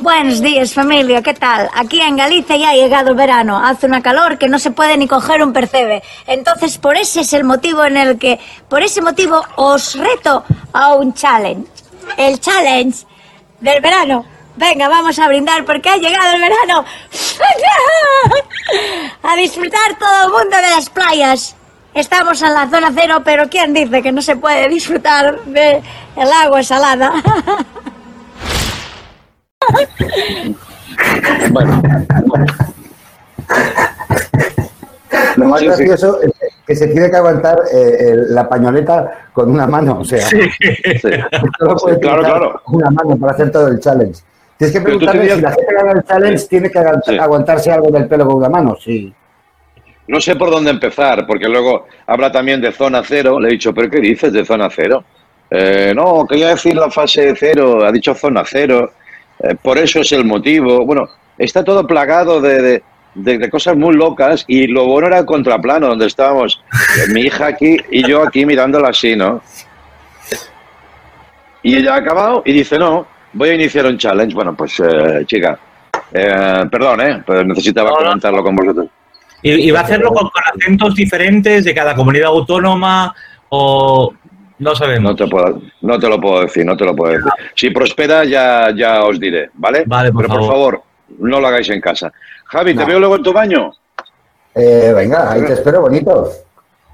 Buenos 0.00 0.40
días 0.40 0.72
familia, 0.72 1.20
¿qué 1.20 1.34
tal? 1.34 1.68
Aquí 1.74 2.00
en 2.00 2.16
Galicia 2.16 2.56
ya 2.56 2.70
ha 2.70 2.74
llegado 2.74 3.10
el 3.10 3.16
verano, 3.16 3.58
hace 3.58 3.86
una 3.86 4.00
calor 4.00 4.38
que 4.38 4.48
no 4.48 4.58
se 4.58 4.70
puede 4.70 4.96
ni 4.96 5.08
coger 5.08 5.42
un 5.42 5.52
percebe. 5.52 6.02
Entonces 6.26 6.78
por 6.78 6.96
ese 6.96 7.22
es 7.22 7.32
el 7.32 7.42
motivo 7.42 7.84
en 7.84 7.96
el 7.96 8.18
que, 8.18 8.38
por 8.68 8.82
ese 8.82 9.02
motivo 9.02 9.42
os 9.56 9.98
reto 9.98 10.44
a 10.72 10.94
un 10.94 11.14
challenge. 11.14 11.66
El 12.16 12.38
challenge 12.38 13.04
del 13.60 13.80
verano. 13.80 14.24
Venga, 14.56 14.88
vamos 14.88 15.18
a 15.18 15.26
brindar 15.28 15.64
porque 15.64 15.88
ha 15.88 15.96
llegado 15.96 16.34
el 16.34 16.40
verano. 16.40 16.84
a 19.22 19.36
disfrutar 19.36 19.98
todo 19.98 20.26
el 20.26 20.30
mundo 20.30 20.56
de 20.56 20.70
las 20.70 20.88
playas. 20.90 21.56
Estamos 21.92 22.40
en 22.42 22.54
la 22.54 22.68
zona 22.68 22.92
cero, 22.94 23.22
pero 23.24 23.48
¿quién 23.48 23.72
dice 23.74 24.02
que 24.02 24.12
no 24.12 24.22
se 24.22 24.36
puede 24.36 24.68
disfrutar 24.68 25.40
de 25.44 25.82
el 26.16 26.32
agua 26.32 26.62
salada? 26.62 27.12
bueno. 31.50 31.82
Lo 35.36 35.46
más 35.46 35.62
gracioso 35.62 36.20
es 36.22 36.32
que 36.66 36.76
se 36.76 36.88
tiene 36.88 37.10
que 37.10 37.16
aguantar 37.16 37.58
eh, 37.72 38.14
la 38.28 38.48
pañoleta 38.48 39.28
con 39.32 39.50
una 39.50 39.66
mano, 39.66 39.98
o 40.00 40.04
sea, 40.04 40.26
sí. 40.26 40.38
claro, 42.00 42.22
claro. 42.22 42.62
una 42.68 42.90
mano 42.90 43.16
para 43.16 43.32
hacer 43.32 43.50
todo 43.50 43.68
el 43.68 43.80
challenge. 43.80 44.22
Tienes 44.56 44.76
que 44.76 44.80
preguntarle 44.82 45.34
si 45.34 45.40
la 45.40 45.50
gente 45.50 45.74
gana 45.74 45.92
el 45.92 46.04
challenge, 46.04 46.46
tiene 46.48 46.70
que 46.70 46.78
aguantarse 46.78 47.72
algo 47.72 47.90
del 47.90 48.06
pelo 48.06 48.26
con 48.26 48.36
una 48.36 48.48
mano, 48.48 48.76
sí. 48.80 49.12
No 50.06 50.20
sé 50.20 50.36
por 50.36 50.50
dónde 50.50 50.70
empezar, 50.70 51.26
porque 51.26 51.48
luego 51.48 51.86
habla 52.06 52.30
también 52.30 52.60
de 52.60 52.72
zona 52.72 53.02
cero. 53.04 53.40
Le 53.40 53.48
he 53.48 53.52
dicho, 53.52 53.72
¿pero 53.72 53.90
qué 53.90 54.00
dices 54.00 54.32
de 54.32 54.44
zona 54.44 54.68
cero? 54.70 55.02
Eh, 55.50 55.92
no, 55.94 56.26
quería 56.26 56.48
decir 56.48 56.74
la 56.74 56.90
fase 56.90 57.34
cero, 57.36 57.84
ha 57.84 57.90
dicho 57.90 58.14
zona 58.14 58.42
cero. 58.46 58.92
Eh, 59.40 59.54
por 59.60 59.78
eso 59.78 60.00
es 60.00 60.12
el 60.12 60.24
motivo. 60.24 60.84
Bueno, 60.84 61.08
está 61.38 61.64
todo 61.64 61.86
plagado 61.86 62.40
de, 62.40 62.82
de, 63.14 63.50
cosas 63.50 63.76
muy 63.76 63.94
locas 63.94 64.44
y 64.46 64.66
lo 64.66 64.86
bueno 64.86 65.06
era 65.06 65.18
el 65.18 65.26
contraplano, 65.26 65.88
donde 65.88 66.06
estábamos 66.06 66.62
eh, 66.98 67.12
mi 67.12 67.22
hija 67.22 67.46
aquí 67.46 67.76
y 67.90 68.06
yo 68.06 68.22
aquí 68.22 68.44
mirándola 68.44 68.88
así, 68.88 69.16
¿no? 69.16 69.42
Y 71.62 71.76
ella 71.76 71.94
ha 71.94 71.98
acabado 71.98 72.42
y 72.44 72.52
dice, 72.52 72.78
no, 72.78 73.06
voy 73.34 73.50
a 73.50 73.54
iniciar 73.54 73.86
un 73.86 73.98
challenge. 73.98 74.34
Bueno, 74.34 74.54
pues 74.54 74.80
eh, 74.80 75.24
chica, 75.26 75.58
perdón, 76.10 77.00
¿eh? 77.02 77.22
Pero 77.26 77.44
necesitaba 77.44 77.90
comentarlo 77.90 78.42
con 78.42 78.56
vosotros. 78.56 78.88
¿Y, 79.42 79.70
va 79.70 79.80
a 79.80 79.82
hacerlo 79.82 80.10
con, 80.10 80.30
acentos 80.54 80.94
diferentes 80.94 81.64
de 81.64 81.74
cada 81.74 81.94
comunidad 81.94 82.28
autónoma 82.28 83.14
o 83.50 84.14
no 84.58 84.74
sabemos? 84.74 85.10
No 85.10 85.16
te, 85.16 85.26
puedo, 85.26 85.60
no 85.82 85.98
te 85.98 86.08
lo 86.08 86.18
puedo 86.18 86.40
decir, 86.40 86.64
no 86.64 86.74
te 86.74 86.86
lo 86.86 86.96
puedo 86.96 87.12
decir. 87.12 87.30
Si 87.54 87.68
prospera 87.68 88.24
ya, 88.24 88.70
ya 88.74 89.04
os 89.04 89.20
diré, 89.20 89.50
¿vale? 89.52 89.84
Vale, 89.86 90.12
por 90.12 90.26
Pero 90.26 90.38
por 90.38 90.48
favor, 90.48 90.82
no 91.18 91.40
lo 91.40 91.46
hagáis 91.46 91.68
en 91.68 91.80
casa. 91.82 92.10
Javi, 92.46 92.74
¿te 92.74 92.86
veo 92.86 92.98
luego 92.98 93.16
en 93.16 93.22
tu 93.22 93.34
baño? 93.34 93.70
Eh, 94.54 94.92
venga, 94.94 95.30
ahí 95.30 95.44
te 95.44 95.52
espero, 95.52 95.82
bonito. 95.82 96.30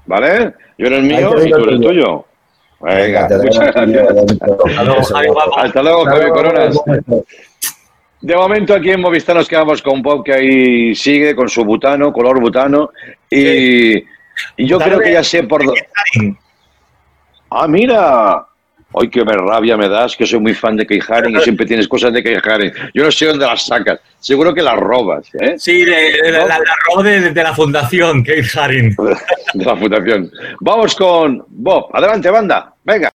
¿Vale? 0.05 0.53
Yo 0.77 0.87
en 0.87 0.93
el 0.93 1.03
mío 1.03 1.31
y 1.45 1.51
tú 1.51 1.57
en 1.57 1.69
el 1.69 1.79
tuyo. 1.79 2.25
Venga, 2.81 3.29
muchas 3.43 3.73
gracias. 3.73 4.07
Hasta 5.57 5.83
luego, 5.83 6.05
Javi 6.05 6.29
Coronas. 6.29 6.79
De 8.21 8.35
momento 8.35 8.75
aquí 8.75 8.91
en 8.91 9.01
Movistar 9.01 9.35
nos 9.35 9.47
quedamos 9.47 9.81
con 9.81 10.01
Bob 10.01 10.23
que 10.23 10.33
ahí 10.33 10.95
sigue 10.95 11.35
con 11.35 11.49
su 11.49 11.65
butano, 11.65 12.13
color 12.13 12.39
butano. 12.39 12.91
Y, 13.29 13.95
y 13.97 14.67
yo 14.67 14.79
creo 14.79 14.99
que 14.99 15.13
ya 15.13 15.23
sé 15.23 15.43
por 15.43 15.65
dónde. 15.65 15.87
Ah, 17.49 17.67
mira. 17.67 18.45
Ay, 18.93 19.09
qué 19.09 19.23
rabia 19.23 19.77
me 19.77 19.87
das, 19.87 20.15
que 20.15 20.25
soy 20.25 20.39
muy 20.39 20.53
fan 20.53 20.75
de 20.75 20.85
Kei 20.85 20.99
Haring 21.07 21.37
y 21.37 21.41
siempre 21.41 21.65
tienes 21.65 21.87
cosas 21.87 22.11
de 22.11 22.21
Kei 22.21 22.37
Haring. 22.43 22.71
Yo 22.93 23.03
no 23.03 23.11
sé 23.11 23.27
dónde 23.27 23.45
las 23.45 23.65
sacas. 23.65 23.99
Seguro 24.19 24.53
que 24.53 24.61
las 24.61 24.77
robas, 24.77 25.27
¿eh? 25.39 25.55
Sí, 25.57 25.85
la, 25.85 26.45
la, 26.45 26.59
robo 26.87 27.03
de, 27.03 27.33
la 27.33 27.53
fundación 27.53 28.23
Kei 28.23 28.43
Haring. 28.53 28.95
De 29.53 29.65
la 29.65 29.75
fundación. 29.75 30.31
Vamos 30.59 30.95
con 30.95 31.43
Bob. 31.47 31.89
Adelante, 31.93 32.29
banda. 32.29 32.73
Venga. 32.83 33.11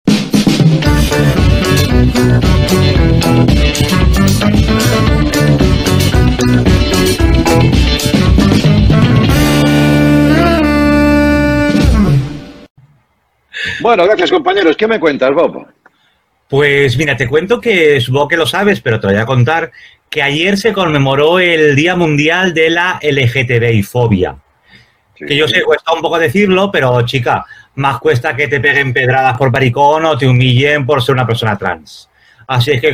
Bueno, 13.82 14.06
gracias 14.06 14.32
compañeros. 14.32 14.75
¿Qué 14.75 14.88
me 14.88 15.00
cuentas, 15.00 15.34
Bob? 15.34 15.68
Pues 16.48 16.98
mira, 16.98 17.15
te 17.15 17.27
cuento 17.27 17.62
que 17.62 18.00
supongo 18.01 18.27
que 18.27 18.38
lo 18.38 18.46
sabes, 18.46 18.82
pero 18.82 19.00
te 19.00 19.08
voy 19.08 19.15
a 19.15 19.25
contar 19.25 19.72
que 20.10 20.22
ayer 20.22 20.58
se 20.58 20.74
conmemoró 20.74 21.39
el 21.39 21.75
Día 21.75 21.96
Mundial 21.96 22.53
de 22.53 22.70
la 22.70 23.00
LGTBI 23.01 23.84
fobia. 23.84 24.36
Que 25.15 25.36
yo 25.36 25.48
sé, 25.48 25.62
cuesta 25.62 25.94
un 25.94 26.01
poco 26.01 26.20
decirlo, 26.20 26.70
pero 26.72 27.01
chica, 27.03 27.46
más 27.75 28.00
cuesta 28.00 28.36
que 28.36 28.48
te 28.48 28.60
peguen 28.60 28.91
pedradas 28.91 29.38
por 29.38 29.51
baricón 29.51 30.03
o 30.06 30.18
te 30.18 30.27
humillen 30.27 30.86
por 30.86 31.01
ser 31.01 31.13
una 31.13 31.27
persona 31.27 31.58
trans. 31.58 32.10
Así 32.48 32.72
es 32.72 32.82
que 32.82 32.94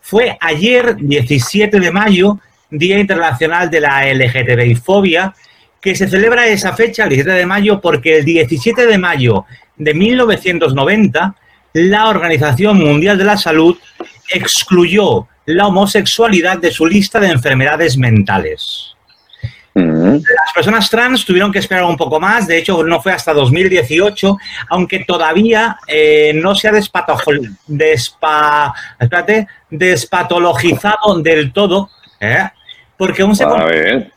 fue 0.00 0.36
ayer, 0.40 0.96
17 0.96 1.78
de 1.78 1.90
mayo, 1.92 2.38
Día 2.70 2.98
Internacional 2.98 3.70
de 3.70 3.80
la 3.80 4.12
LGTBI 4.12 4.74
fobia, 4.76 5.34
que 5.80 5.94
se 5.94 6.08
celebra 6.08 6.46
esa 6.46 6.72
fecha, 6.72 7.04
el 7.04 7.10
17 7.10 7.38
de 7.38 7.46
mayo, 7.46 7.80
porque 7.80 8.18
el 8.18 8.24
17 8.24 8.86
de 8.86 8.98
mayo 8.98 9.44
de 9.76 9.94
1990, 9.94 11.34
la 11.74 12.08
Organización 12.08 12.78
Mundial 12.78 13.18
de 13.18 13.24
la 13.24 13.36
Salud 13.36 13.76
excluyó 14.30 15.28
la 15.46 15.66
homosexualidad 15.66 16.58
de 16.58 16.70
su 16.70 16.86
lista 16.86 17.20
de 17.20 17.28
enfermedades 17.28 17.96
mentales. 17.96 18.96
Las 19.74 20.52
personas 20.54 20.88
trans 20.88 21.26
tuvieron 21.26 21.52
que 21.52 21.58
esperar 21.58 21.84
un 21.84 21.98
poco 21.98 22.18
más, 22.18 22.46
de 22.46 22.56
hecho 22.56 22.82
no 22.82 23.02
fue 23.02 23.12
hasta 23.12 23.34
2018, 23.34 24.38
aunque 24.70 25.00
todavía 25.00 25.76
eh, 25.86 26.32
no 26.34 26.54
se 26.54 26.68
ha 26.68 26.72
despa, 27.66 28.74
despatologizado 29.68 31.20
del 31.20 31.52
todo, 31.52 31.90
¿eh? 32.20 32.48
Porque 32.96 33.22
aún 33.22 33.36
se 33.36 33.44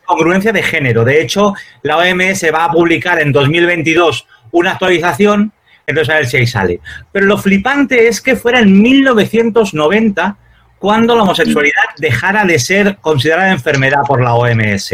congruencia 0.06 0.52
de 0.52 0.64
género. 0.64 1.04
De 1.04 1.22
hecho, 1.22 1.54
la 1.82 1.98
OMS 1.98 2.46
va 2.54 2.66
a 2.66 2.72
publicar 2.72 3.20
en 3.20 3.32
2022 3.32 4.26
una 4.52 4.72
actualización, 4.72 5.52
entonces 5.86 6.14
a 6.14 6.18
ver 6.18 6.28
si 6.28 6.38
ahí 6.38 6.48
sale. 6.48 6.80
Pero 7.12 7.26
lo 7.26 7.38
flipante 7.38 8.08
es 8.08 8.22
que 8.22 8.36
fuera 8.36 8.60
en 8.60 8.82
1990 8.82 10.38
cuando 10.78 11.16
la 11.16 11.24
homosexualidad 11.24 11.84
dejara 11.98 12.46
de 12.46 12.58
ser 12.58 12.98
considerada 12.98 13.52
enfermedad 13.52 14.02
por 14.08 14.22
la 14.22 14.34
OMS. 14.34 14.94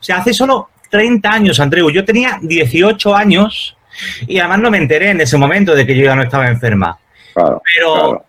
O 0.00 0.02
sea, 0.02 0.18
hace 0.18 0.32
solo 0.32 0.70
30 0.90 1.30
años, 1.30 1.60
Andreu. 1.60 1.90
Yo 1.90 2.04
tenía 2.04 2.38
18 2.40 3.14
años 3.14 3.76
y 4.26 4.38
además 4.38 4.60
no 4.60 4.70
me 4.70 4.78
enteré 4.78 5.10
en 5.10 5.20
ese 5.20 5.36
momento 5.36 5.74
de 5.74 5.86
que 5.86 5.96
yo 5.96 6.04
ya 6.04 6.14
no 6.14 6.22
estaba 6.22 6.48
enferma. 6.48 6.98
Pero 7.34 8.25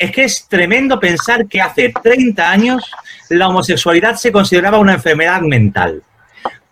es 0.00 0.10
que 0.12 0.24
es 0.24 0.46
tremendo 0.48 0.98
pensar 0.98 1.46
que 1.46 1.60
hace 1.60 1.92
30 2.02 2.50
años 2.50 2.90
la 3.28 3.48
homosexualidad 3.48 4.16
se 4.16 4.32
consideraba 4.32 4.78
una 4.78 4.94
enfermedad 4.94 5.42
mental. 5.42 6.02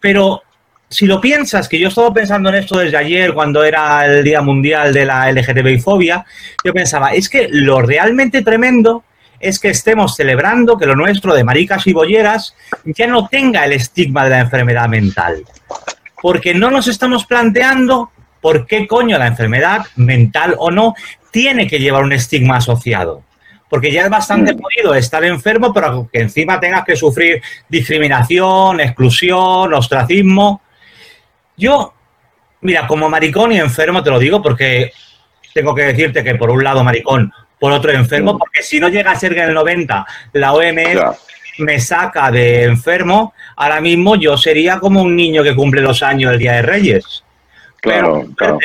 Pero 0.01 0.43
si 0.89 1.05
lo 1.05 1.21
piensas, 1.21 1.69
que 1.69 1.79
yo 1.79 1.89
estaba 1.89 2.11
pensando 2.11 2.49
en 2.49 2.55
esto 2.55 2.79
desde 2.79 2.97
ayer, 2.97 3.35
cuando 3.35 3.63
era 3.63 4.07
el 4.07 4.25
Día 4.25 4.41
Mundial 4.41 4.95
de 4.95 5.05
la 5.05 5.31
LGTBI-fobia, 5.31 6.25
yo 6.65 6.73
pensaba, 6.73 7.13
es 7.13 7.29
que 7.29 7.49
lo 7.51 7.83
realmente 7.83 8.41
tremendo 8.41 9.05
es 9.39 9.59
que 9.59 9.69
estemos 9.69 10.17
celebrando 10.17 10.79
que 10.79 10.87
lo 10.87 10.97
nuestro 10.97 11.35
de 11.35 11.45
maricas 11.45 11.87
y 11.87 11.93
bolleras 11.93 12.57
ya 12.87 13.07
no 13.07 13.29
tenga 13.29 13.67
el 13.67 13.75
estigma 13.75 14.25
de 14.25 14.31
la 14.31 14.41
enfermedad 14.41 14.89
mental. 14.89 15.45
Porque 16.23 16.55
no 16.55 16.71
nos 16.71 16.89
estamos 16.89 17.27
planteando 17.27 18.11
por 18.41 18.67
qué 18.67 18.87
coño 18.87 19.19
la 19.19 19.27
enfermedad, 19.27 19.85
mental 19.97 20.55
o 20.57 20.71
no, 20.71 20.95
tiene 21.31 21.67
que 21.67 21.79
llevar 21.79 22.03
un 22.05 22.13
estigma 22.13 22.57
asociado. 22.57 23.23
porque 23.71 23.93
ya 23.93 24.05
es 24.05 24.09
bastante 24.09 24.55
Mm. 24.55 24.61
jodido 24.63 24.95
estar 24.95 25.23
enfermo, 25.27 25.75
pero 25.75 26.09
que 26.11 26.21
encima 26.21 26.59
tengas 26.59 26.87
que 26.87 26.97
sufrir 26.97 27.43
discriminación, 27.69 28.81
exclusión, 28.81 29.75
ostracismo. 29.75 30.63
Yo, 31.55 31.93
mira, 32.63 32.87
como 32.87 33.11
maricón 33.11 33.53
y 33.53 33.59
enfermo 33.59 34.03
te 34.03 34.09
lo 34.09 34.19
digo 34.19 34.41
porque 34.43 34.91
tengo 35.53 35.75
que 35.75 35.83
decirte 35.83 36.25
que 36.25 36.35
por 36.37 36.49
un 36.51 36.65
lado 36.65 36.83
maricón, 36.83 37.31
por 37.61 37.73
otro 37.73 37.93
enfermo, 37.93 38.33
Mm. 38.35 38.39
porque 38.39 38.63
si 38.63 38.81
no 38.81 38.89
llega 38.89 39.11
a 39.11 39.17
ser 39.17 39.35
que 39.35 39.43
en 39.43 39.49
el 39.51 39.55
90 39.55 40.07
la 40.33 40.55
OMS 40.55 40.95
Ya. 40.95 41.13
me 41.59 41.79
saca 41.79 42.31
de 42.31 42.65
enfermo, 42.65 43.35
ahora 43.57 43.83
mismo 43.83 44.17
yo 44.17 44.39
sería 44.39 44.79
como 44.79 45.03
un 45.03 45.15
niño 45.15 45.43
que 45.43 45.55
cumple 45.55 45.83
los 45.83 46.03
años 46.03 46.33
el 46.33 46.39
Día 46.39 46.53
de 46.55 46.63
Reyes. 46.63 47.23
Claro, 47.83 48.21
Pero, 48.23 48.35
claro. 48.35 48.59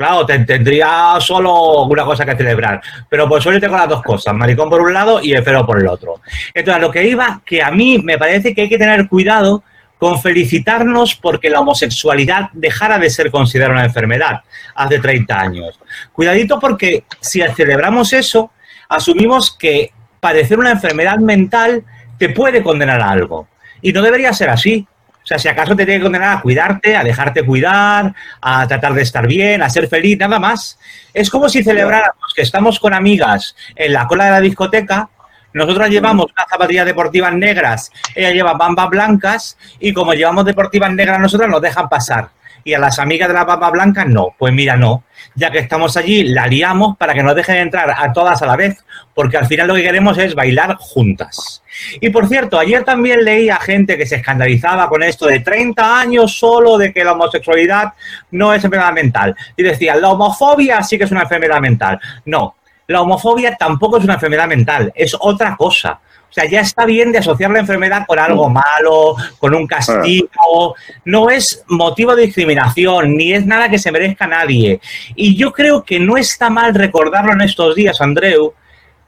Claro, 0.00 0.24
te- 0.24 0.38
tendría 0.46 1.18
solo 1.20 1.82
una 1.82 2.06
cosa 2.06 2.24
que 2.24 2.34
celebrar. 2.34 2.80
Pero 3.06 3.28
por 3.28 3.42
suerte 3.42 3.60
tengo 3.60 3.76
las 3.76 3.86
dos 3.86 4.02
cosas, 4.02 4.32
maricón 4.34 4.70
por 4.70 4.80
un 4.80 4.94
lado 4.94 5.20
y 5.22 5.34
enfermo 5.34 5.66
por 5.66 5.78
el 5.78 5.86
otro. 5.86 6.22
Entonces, 6.54 6.80
lo 6.80 6.90
que 6.90 7.06
iba, 7.06 7.42
que 7.44 7.62
a 7.62 7.70
mí 7.70 7.98
me 7.98 8.16
parece 8.16 8.54
que 8.54 8.62
hay 8.62 8.68
que 8.70 8.78
tener 8.78 9.06
cuidado 9.08 9.62
con 9.98 10.18
felicitarnos 10.18 11.16
porque 11.16 11.50
la 11.50 11.60
homosexualidad 11.60 12.48
dejara 12.54 12.98
de 12.98 13.10
ser 13.10 13.30
considerada 13.30 13.74
una 13.74 13.84
enfermedad 13.84 14.40
hace 14.74 14.98
30 15.00 15.38
años. 15.38 15.78
Cuidadito 16.12 16.58
porque 16.58 17.04
si 17.20 17.42
celebramos 17.54 18.14
eso, 18.14 18.52
asumimos 18.88 19.54
que 19.54 19.92
padecer 20.18 20.58
una 20.58 20.70
enfermedad 20.70 21.18
mental 21.18 21.84
te 22.18 22.30
puede 22.30 22.62
condenar 22.62 23.02
a 23.02 23.10
algo. 23.10 23.48
Y 23.82 23.92
no 23.92 24.00
debería 24.00 24.32
ser 24.32 24.48
así. 24.48 24.86
Sea, 25.30 25.38
si 25.38 25.46
acaso 25.46 25.76
te 25.76 25.84
tiene 25.84 26.00
que 26.00 26.02
condenar 26.02 26.38
a 26.38 26.40
cuidarte, 26.40 26.96
a 26.96 27.04
dejarte 27.04 27.44
cuidar, 27.44 28.12
a 28.40 28.66
tratar 28.66 28.94
de 28.94 29.02
estar 29.02 29.28
bien, 29.28 29.62
a 29.62 29.70
ser 29.70 29.86
feliz, 29.86 30.18
nada 30.18 30.40
más. 30.40 30.76
Es 31.14 31.30
como 31.30 31.48
si 31.48 31.62
celebráramos 31.62 32.34
que 32.34 32.42
estamos 32.42 32.80
con 32.80 32.92
amigas 32.94 33.54
en 33.76 33.92
la 33.92 34.08
cola 34.08 34.24
de 34.24 34.30
la 34.32 34.40
discoteca, 34.40 35.08
nosotros 35.52 35.88
llevamos 35.88 36.26
unas 36.36 36.48
zapatillas 36.50 36.84
deportivas 36.84 37.32
negras, 37.32 37.92
ella 38.12 38.32
lleva 38.32 38.54
bambas 38.54 38.90
blancas 38.90 39.56
y 39.78 39.92
como 39.92 40.14
llevamos 40.14 40.44
deportivas 40.44 40.92
negras 40.92 41.20
nosotras 41.20 41.48
nos 41.48 41.62
dejan 41.62 41.88
pasar. 41.88 42.30
Y 42.64 42.74
a 42.74 42.78
las 42.78 42.98
amigas 42.98 43.28
de 43.28 43.34
las 43.34 43.46
bambas 43.46 43.72
blancas 43.72 44.06
no. 44.06 44.34
Pues 44.38 44.52
mira, 44.52 44.76
no. 44.76 45.04
Ya 45.34 45.50
que 45.50 45.58
estamos 45.58 45.96
allí, 45.96 46.24
la 46.24 46.46
liamos 46.46 46.96
para 46.96 47.14
que 47.14 47.22
nos 47.22 47.34
dejen 47.34 47.56
entrar 47.56 47.94
a 47.96 48.12
todas 48.12 48.42
a 48.42 48.46
la 48.46 48.56
vez, 48.56 48.84
porque 49.14 49.36
al 49.36 49.46
final 49.46 49.68
lo 49.68 49.74
que 49.74 49.82
queremos 49.82 50.18
es 50.18 50.34
bailar 50.34 50.76
juntas. 50.78 51.62
Y 52.00 52.10
por 52.10 52.28
cierto, 52.28 52.58
ayer 52.58 52.84
también 52.84 53.24
leí 53.24 53.48
a 53.48 53.56
gente 53.56 53.96
que 53.96 54.06
se 54.06 54.16
escandalizaba 54.16 54.88
con 54.88 55.02
esto 55.02 55.26
de 55.26 55.40
30 55.40 56.00
años 56.00 56.36
solo 56.36 56.78
de 56.78 56.92
que 56.92 57.04
la 57.04 57.12
homosexualidad 57.12 57.92
no 58.32 58.52
es 58.52 58.64
enfermedad 58.64 58.92
mental. 58.92 59.36
Y 59.56 59.62
decían, 59.62 60.00
la 60.00 60.10
homofobia 60.10 60.82
sí 60.82 60.98
que 60.98 61.04
es 61.04 61.10
una 61.10 61.22
enfermedad 61.22 61.60
mental. 61.60 62.00
No, 62.24 62.56
la 62.90 63.02
homofobia 63.02 63.54
tampoco 63.54 63.98
es 63.98 64.04
una 64.04 64.14
enfermedad 64.14 64.48
mental, 64.48 64.92
es 64.96 65.16
otra 65.18 65.54
cosa. 65.56 66.00
O 66.30 66.32
sea, 66.32 66.44
ya 66.44 66.60
está 66.60 66.84
bien 66.86 67.10
de 67.10 67.18
asociar 67.18 67.50
la 67.50 67.58
enfermedad 67.58 68.06
con 68.06 68.16
algo 68.18 68.48
malo, 68.48 69.16
con 69.38 69.52
un 69.52 69.66
castigo. 69.66 70.76
No 71.04 71.28
es 71.28 71.64
motivo 71.66 72.14
de 72.14 72.26
discriminación, 72.26 73.16
ni 73.16 73.32
es 73.32 73.44
nada 73.44 73.68
que 73.68 73.78
se 73.80 73.90
merezca 73.90 74.26
a 74.26 74.28
nadie. 74.28 74.80
Y 75.16 75.34
yo 75.34 75.52
creo 75.52 75.82
que 75.84 75.98
no 75.98 76.16
está 76.16 76.48
mal 76.48 76.72
recordarlo 76.72 77.32
en 77.32 77.40
estos 77.40 77.74
días, 77.74 78.00
Andreu, 78.00 78.54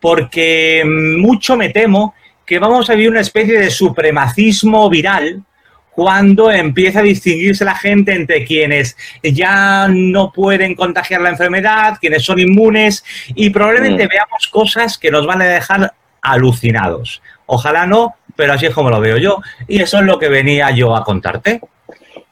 porque 0.00 0.83
mucho 0.85 1.57
me 1.57 1.69
temo 1.69 2.14
que 2.45 2.59
vamos 2.59 2.91
a 2.91 2.95
vivir 2.95 3.11
una 3.11 3.21
especie 3.21 3.57
de 3.57 3.71
supremacismo 3.71 4.91
viral 4.91 5.45
cuando 5.93 6.50
empieza 6.50 7.00
a 7.00 7.02
distinguirse 7.02 7.64
la 7.64 7.76
gente 7.76 8.14
entre 8.14 8.45
quienes 8.45 8.97
ya 9.23 9.87
no 9.88 10.33
pueden 10.33 10.75
contagiar 10.75 11.21
la 11.21 11.29
enfermedad, 11.29 11.99
quienes 12.00 12.25
son 12.25 12.41
inmunes, 12.41 13.05
y 13.35 13.50
probablemente 13.50 14.07
Mm. 14.07 14.09
veamos 14.09 14.49
cosas 14.49 14.99
que 14.99 15.11
nos 15.11 15.25
van 15.25 15.43
a 15.43 15.45
dejar 15.45 15.93
alucinados. 16.23 17.21
Ojalá 17.47 17.87
no, 17.87 18.14
pero 18.37 18.55
así 18.55 18.67
es 18.67 18.75
como 18.75 18.91
lo 18.91 19.00
veo 19.00 19.19
yo. 19.19 19.43
Y 19.69 19.81
eso 19.83 19.99
es 19.99 20.05
lo 20.05 20.19
que 20.19 20.29
venía 20.29 20.71
yo 20.71 20.97
a 20.97 21.05
contarte. 21.05 21.61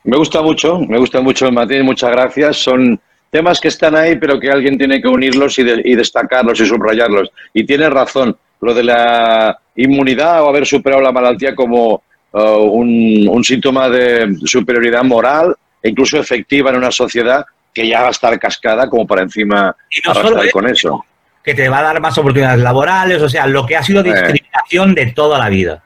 Me 0.04 0.16
gusta 0.16 0.40
mucho, 0.40 0.78
me 0.80 0.98
gusta 0.98 1.20
mucho 1.20 1.50
matiz, 1.52 1.82
muchas 1.82 2.10
gracias. 2.10 2.56
Son 2.56 2.98
temas 3.30 3.60
que 3.60 3.68
están 3.68 3.94
ahí, 3.94 4.16
pero 4.16 4.40
que 4.40 4.50
alguien 4.50 4.78
tiene 4.78 5.00
que 5.02 5.08
unirlos 5.08 5.58
y, 5.58 5.62
de- 5.64 5.82
y 5.84 5.94
destacarlos 5.94 6.58
y 6.60 6.66
subrayarlos. 6.66 7.30
Y 7.52 7.64
tienes 7.64 7.90
razón, 7.90 8.36
lo 8.60 8.72
de 8.72 8.82
la 8.84 9.58
inmunidad 9.76 10.42
o 10.42 10.48
haber 10.48 10.66
superado 10.66 11.02
la 11.02 11.12
malaltía 11.12 11.54
como 11.54 12.02
uh, 12.32 12.38
un, 12.40 13.28
un 13.28 13.44
síntoma 13.44 13.88
de 13.88 14.36
superioridad 14.44 15.02
moral 15.04 15.54
e 15.82 15.90
incluso 15.90 16.18
efectiva 16.18 16.70
en 16.70 16.76
una 16.76 16.90
sociedad 16.90 17.44
que 17.72 17.86
ya 17.86 18.02
va 18.02 18.08
a 18.08 18.10
estar 18.10 18.36
cascada 18.38 18.88
como 18.88 19.06
para 19.06 19.22
encima 19.22 19.74
Y 19.94 20.00
no 20.06 20.12
solo 20.14 20.20
arrastrar 20.28 20.44
eso, 20.46 20.52
con 20.52 20.68
eso. 20.68 21.04
Que 21.42 21.54
te 21.54 21.68
va 21.68 21.78
a 21.78 21.82
dar 21.82 22.00
más 22.00 22.16
oportunidades 22.18 22.60
laborales, 22.60 23.22
o 23.22 23.28
sea, 23.28 23.46
lo 23.46 23.66
que 23.66 23.76
ha 23.76 23.82
sido 23.82 24.02
discriminación 24.02 24.94
de 24.94 25.06
toda 25.06 25.38
la 25.38 25.48
vida. 25.48 25.82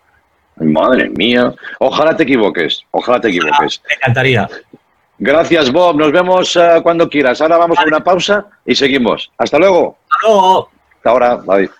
Madre 0.56 1.08
mía. 1.10 1.54
Ojalá 1.78 2.16
te 2.16 2.22
equivoques, 2.24 2.82
ojalá 2.90 3.20
te 3.20 3.28
equivoques. 3.28 3.82
Me 3.88 3.94
encantaría. 3.94 4.48
Gracias, 5.18 5.72
Bob. 5.72 5.96
Nos 5.96 6.12
vemos 6.12 6.56
uh, 6.56 6.82
cuando 6.82 7.08
quieras. 7.08 7.40
Ahora 7.40 7.56
vamos 7.56 7.78
a 7.78 7.84
una 7.84 8.02
pausa 8.02 8.46
y 8.64 8.74
seguimos. 8.74 9.30
Hasta 9.38 9.58
luego. 9.58 9.96
Hasta 10.10 10.26
luego. 10.26 10.70
Hasta 10.96 11.10
ahora. 11.10 11.36
Bye. 11.36 11.70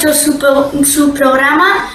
Su, 0.00 0.84
su 0.84 1.12
programa 1.14 1.90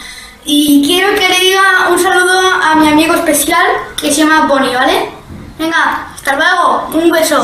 y 0.45 0.83
quiero 0.85 1.15
que 1.15 1.27
le 1.27 1.39
diga 1.39 1.89
un 1.89 1.99
saludo 1.99 2.39
a 2.63 2.75
mi 2.75 2.87
amigo 2.87 3.15
especial 3.15 3.65
que 3.99 4.11
se 4.11 4.21
llama 4.21 4.45
Bonnie, 4.47 4.75
¿vale? 4.75 5.09
Venga, 5.57 6.07
hasta 6.13 6.35
luego. 6.35 6.89
Un 6.93 7.11
beso. 7.11 7.41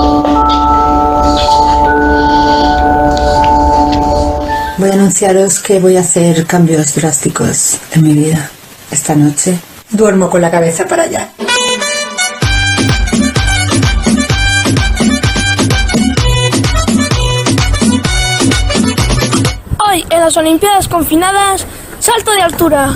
anunciaros 5.03 5.59
que 5.59 5.81
voy 5.81 5.97
a 5.97 6.01
hacer 6.01 6.47
cambios 6.47 6.95
drásticos 6.95 7.79
en 7.91 8.05
mi 8.05 8.13
vida. 8.13 8.49
Esta 8.89 9.17
noche 9.17 9.59
duermo 9.91 10.31
con 10.31 10.41
la 10.41 10.49
cabeza 10.49 10.87
para 10.87 11.03
allá. 11.03 11.29
Hoy 19.85 20.07
en 20.09 20.21
las 20.21 20.37
Olimpiadas 20.37 20.87
confinadas, 20.87 21.67
salto 21.99 22.31
de 22.31 22.43
altura. 22.43 22.95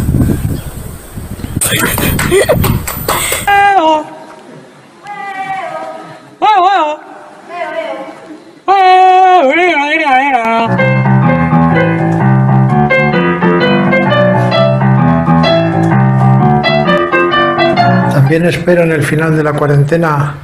También 18.27 18.47
espero 18.47 18.83
en 18.83 18.91
el 18.91 19.05
final 19.05 19.37
de 19.37 19.45
la 19.45 19.53
cuarentena 19.53 20.35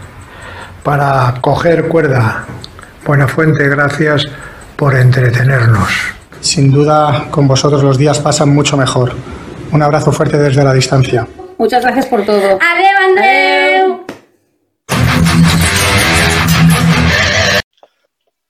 para 0.84 1.34
coger 1.40 1.88
cuerda. 1.88 2.44
Buenafuente, 3.04 3.68
gracias 3.68 4.24
por 4.76 4.94
entretenernos. 4.94 5.90
Sin 6.38 6.70
duda, 6.70 7.26
con 7.32 7.48
vosotros 7.48 7.82
los 7.82 7.98
días 7.98 8.20
pasan 8.20 8.54
mucho 8.54 8.76
mejor. 8.76 9.14
Un 9.72 9.82
abrazo 9.82 10.12
fuerte 10.12 10.38
desde 10.38 10.62
la 10.62 10.72
distancia. 10.72 11.26
Muchas 11.58 11.82
gracias 11.82 12.06
por 12.06 12.24
todo. 12.24 12.56
Adeu, 12.60 12.98
Andreu. 13.04 14.06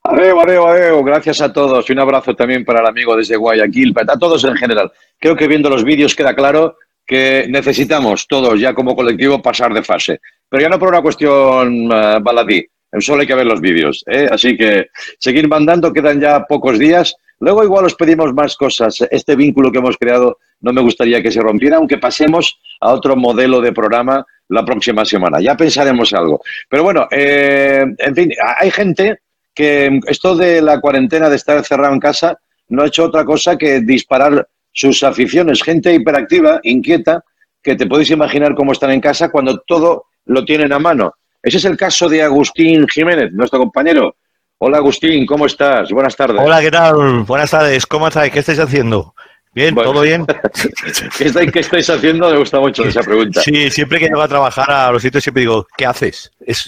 Adeu, 0.02 0.40
adeu, 0.40 0.66
adeu. 0.66 1.04
Gracias 1.04 1.40
a 1.40 1.50
todos 1.50 1.88
y 1.88 1.92
un 1.94 2.00
abrazo 2.00 2.36
también 2.36 2.66
para 2.66 2.80
el 2.80 2.86
amigo 2.86 3.16
desde 3.16 3.36
Guayaquil, 3.36 3.94
para 3.94 4.18
todos 4.18 4.44
en 4.44 4.56
general. 4.56 4.92
Creo 5.18 5.34
que 5.34 5.48
viendo 5.48 5.70
los 5.70 5.84
vídeos 5.84 6.14
queda 6.14 6.34
claro 6.34 6.76
que 7.06 7.46
necesitamos 7.48 8.26
todos 8.26 8.58
ya 8.60 8.74
como 8.74 8.96
colectivo 8.96 9.42
pasar 9.42 9.72
de 9.74 9.82
fase. 9.82 10.20
Pero 10.48 10.62
ya 10.62 10.68
no 10.68 10.78
por 10.78 10.88
una 10.88 11.02
cuestión 11.02 11.90
eh, 11.92 12.18
baladí, 12.22 12.66
solo 13.00 13.22
hay 13.22 13.26
que 13.26 13.34
ver 13.34 13.46
los 13.46 13.60
vídeos. 13.60 14.04
¿eh? 14.06 14.28
Así 14.30 14.56
que 14.56 14.88
seguir 15.18 15.48
mandando, 15.48 15.92
quedan 15.92 16.20
ya 16.20 16.44
pocos 16.44 16.78
días. 16.78 17.14
Luego 17.40 17.64
igual 17.64 17.86
os 17.86 17.94
pedimos 17.94 18.32
más 18.34 18.56
cosas. 18.56 18.98
Este 19.10 19.34
vínculo 19.34 19.72
que 19.72 19.78
hemos 19.78 19.96
creado 19.96 20.38
no 20.60 20.72
me 20.72 20.80
gustaría 20.80 21.22
que 21.22 21.32
se 21.32 21.40
rompiera, 21.40 21.76
aunque 21.76 21.98
pasemos 21.98 22.58
a 22.80 22.92
otro 22.92 23.16
modelo 23.16 23.60
de 23.60 23.72
programa 23.72 24.24
la 24.48 24.64
próxima 24.64 25.04
semana. 25.04 25.40
Ya 25.40 25.56
pensaremos 25.56 26.12
algo. 26.12 26.40
Pero 26.68 26.84
bueno, 26.84 27.08
eh, 27.10 27.84
en 27.98 28.14
fin, 28.14 28.32
hay 28.58 28.70
gente 28.70 29.20
que 29.54 30.00
esto 30.06 30.36
de 30.36 30.62
la 30.62 30.80
cuarentena, 30.80 31.28
de 31.28 31.36
estar 31.36 31.56
encerrado 31.56 31.92
en 31.92 32.00
casa, 32.00 32.38
no 32.68 32.82
ha 32.82 32.86
hecho 32.86 33.04
otra 33.04 33.24
cosa 33.24 33.56
que 33.56 33.80
disparar 33.80 34.46
sus 34.72 35.02
aficiones. 35.02 35.62
Gente 35.62 35.92
hiperactiva, 35.92 36.60
inquieta, 36.62 37.24
que 37.62 37.76
te 37.76 37.86
puedes 37.86 38.10
imaginar 38.10 38.54
cómo 38.54 38.72
están 38.72 38.90
en 38.90 39.00
casa 39.00 39.30
cuando 39.30 39.58
todo 39.66 40.06
lo 40.26 40.44
tienen 40.44 40.72
a 40.72 40.78
mano. 40.78 41.14
Ese 41.42 41.58
es 41.58 41.64
el 41.64 41.76
caso 41.76 42.08
de 42.08 42.22
Agustín 42.22 42.86
Jiménez, 42.88 43.32
nuestro 43.32 43.58
compañero. 43.58 44.16
Hola 44.58 44.78
Agustín, 44.78 45.26
¿cómo 45.26 45.46
estás? 45.46 45.90
Buenas 45.90 46.14
tardes. 46.14 46.40
Hola, 46.40 46.60
¿qué 46.60 46.70
tal? 46.70 47.24
Buenas 47.24 47.50
tardes, 47.50 47.84
¿cómo 47.86 48.06
estáis? 48.06 48.32
¿Qué 48.32 48.38
estáis 48.38 48.60
haciendo? 48.60 49.14
Bien, 49.54 49.74
Bueno. 49.74 49.92
¿todo 49.92 50.00
bien? 50.02 50.24
¿Qué 51.18 51.24
estáis, 51.24 51.52
qué 51.52 51.58
estáis 51.60 51.90
haciendo? 51.90 52.30
Me 52.30 52.38
gusta 52.38 52.58
mucho 52.58 52.84
esa 52.84 53.02
pregunta. 53.02 53.42
Sí, 53.42 53.70
siempre 53.70 53.98
que 53.98 54.06
llego 54.06 54.22
a 54.22 54.28
trabajar 54.28 54.70
a 54.70 54.90
los 54.90 55.02
sitios 55.02 55.22
siempre 55.22 55.42
digo, 55.42 55.66
¿qué 55.76 55.84
haces? 55.84 56.32
Es, 56.40 56.66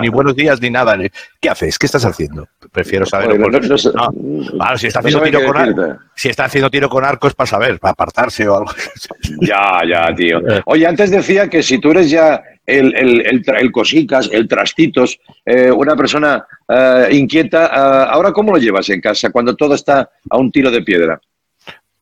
ni 0.00 0.08
buenos 0.08 0.34
días 0.34 0.60
ni 0.60 0.68
nada. 0.68 0.98
¿Qué 1.40 1.48
haces? 1.48 1.78
¿Qué 1.78 1.86
estás 1.86 2.04
haciendo? 2.04 2.48
Prefiero 2.72 3.06
saberlo. 3.06 3.36
Joder, 3.36 3.42
porque- 3.52 3.68
no- 3.68 3.72
no 3.74 3.78
sé- 3.78 3.90
no, 3.94 4.58
claro, 4.58 4.78
si 4.78 4.86
está 4.88 4.98
haciendo 4.98 5.22
tiro 5.22 5.44
con 5.46 5.56
arco, 5.56 5.96
si 6.16 6.28
está 6.28 6.44
haciendo 6.46 6.70
tiro 6.70 6.88
con 6.88 7.04
arco 7.04 7.28
es 7.28 7.34
para 7.34 7.46
saber, 7.46 7.78
para 7.78 7.92
apartarse 7.92 8.48
o 8.48 8.56
algo. 8.58 8.72
Ya, 9.40 9.80
ya, 9.88 10.14
tío. 10.14 10.40
Oye, 10.66 10.86
antes 10.86 11.10
decía 11.10 11.48
que 11.48 11.62
si 11.62 11.78
tú 11.78 11.92
eres 11.92 12.10
ya 12.10 12.42
el, 12.66 12.94
el, 12.96 13.42
el 13.46 13.72
cosicas, 13.72 14.28
el 14.32 14.48
trastitos, 14.48 15.18
eh, 15.46 15.70
una 15.70 15.94
persona 15.96 16.44
eh, 16.68 17.08
inquieta, 17.12 17.66
eh, 17.66 18.06
¿ahora 18.10 18.32
cómo 18.32 18.52
lo 18.52 18.58
llevas 18.58 18.88
en 18.90 19.00
casa 19.00 19.30
cuando 19.30 19.54
todo 19.54 19.74
está 19.74 20.10
a 20.30 20.36
un 20.38 20.50
tiro 20.50 20.70
de 20.70 20.82
piedra? 20.82 21.20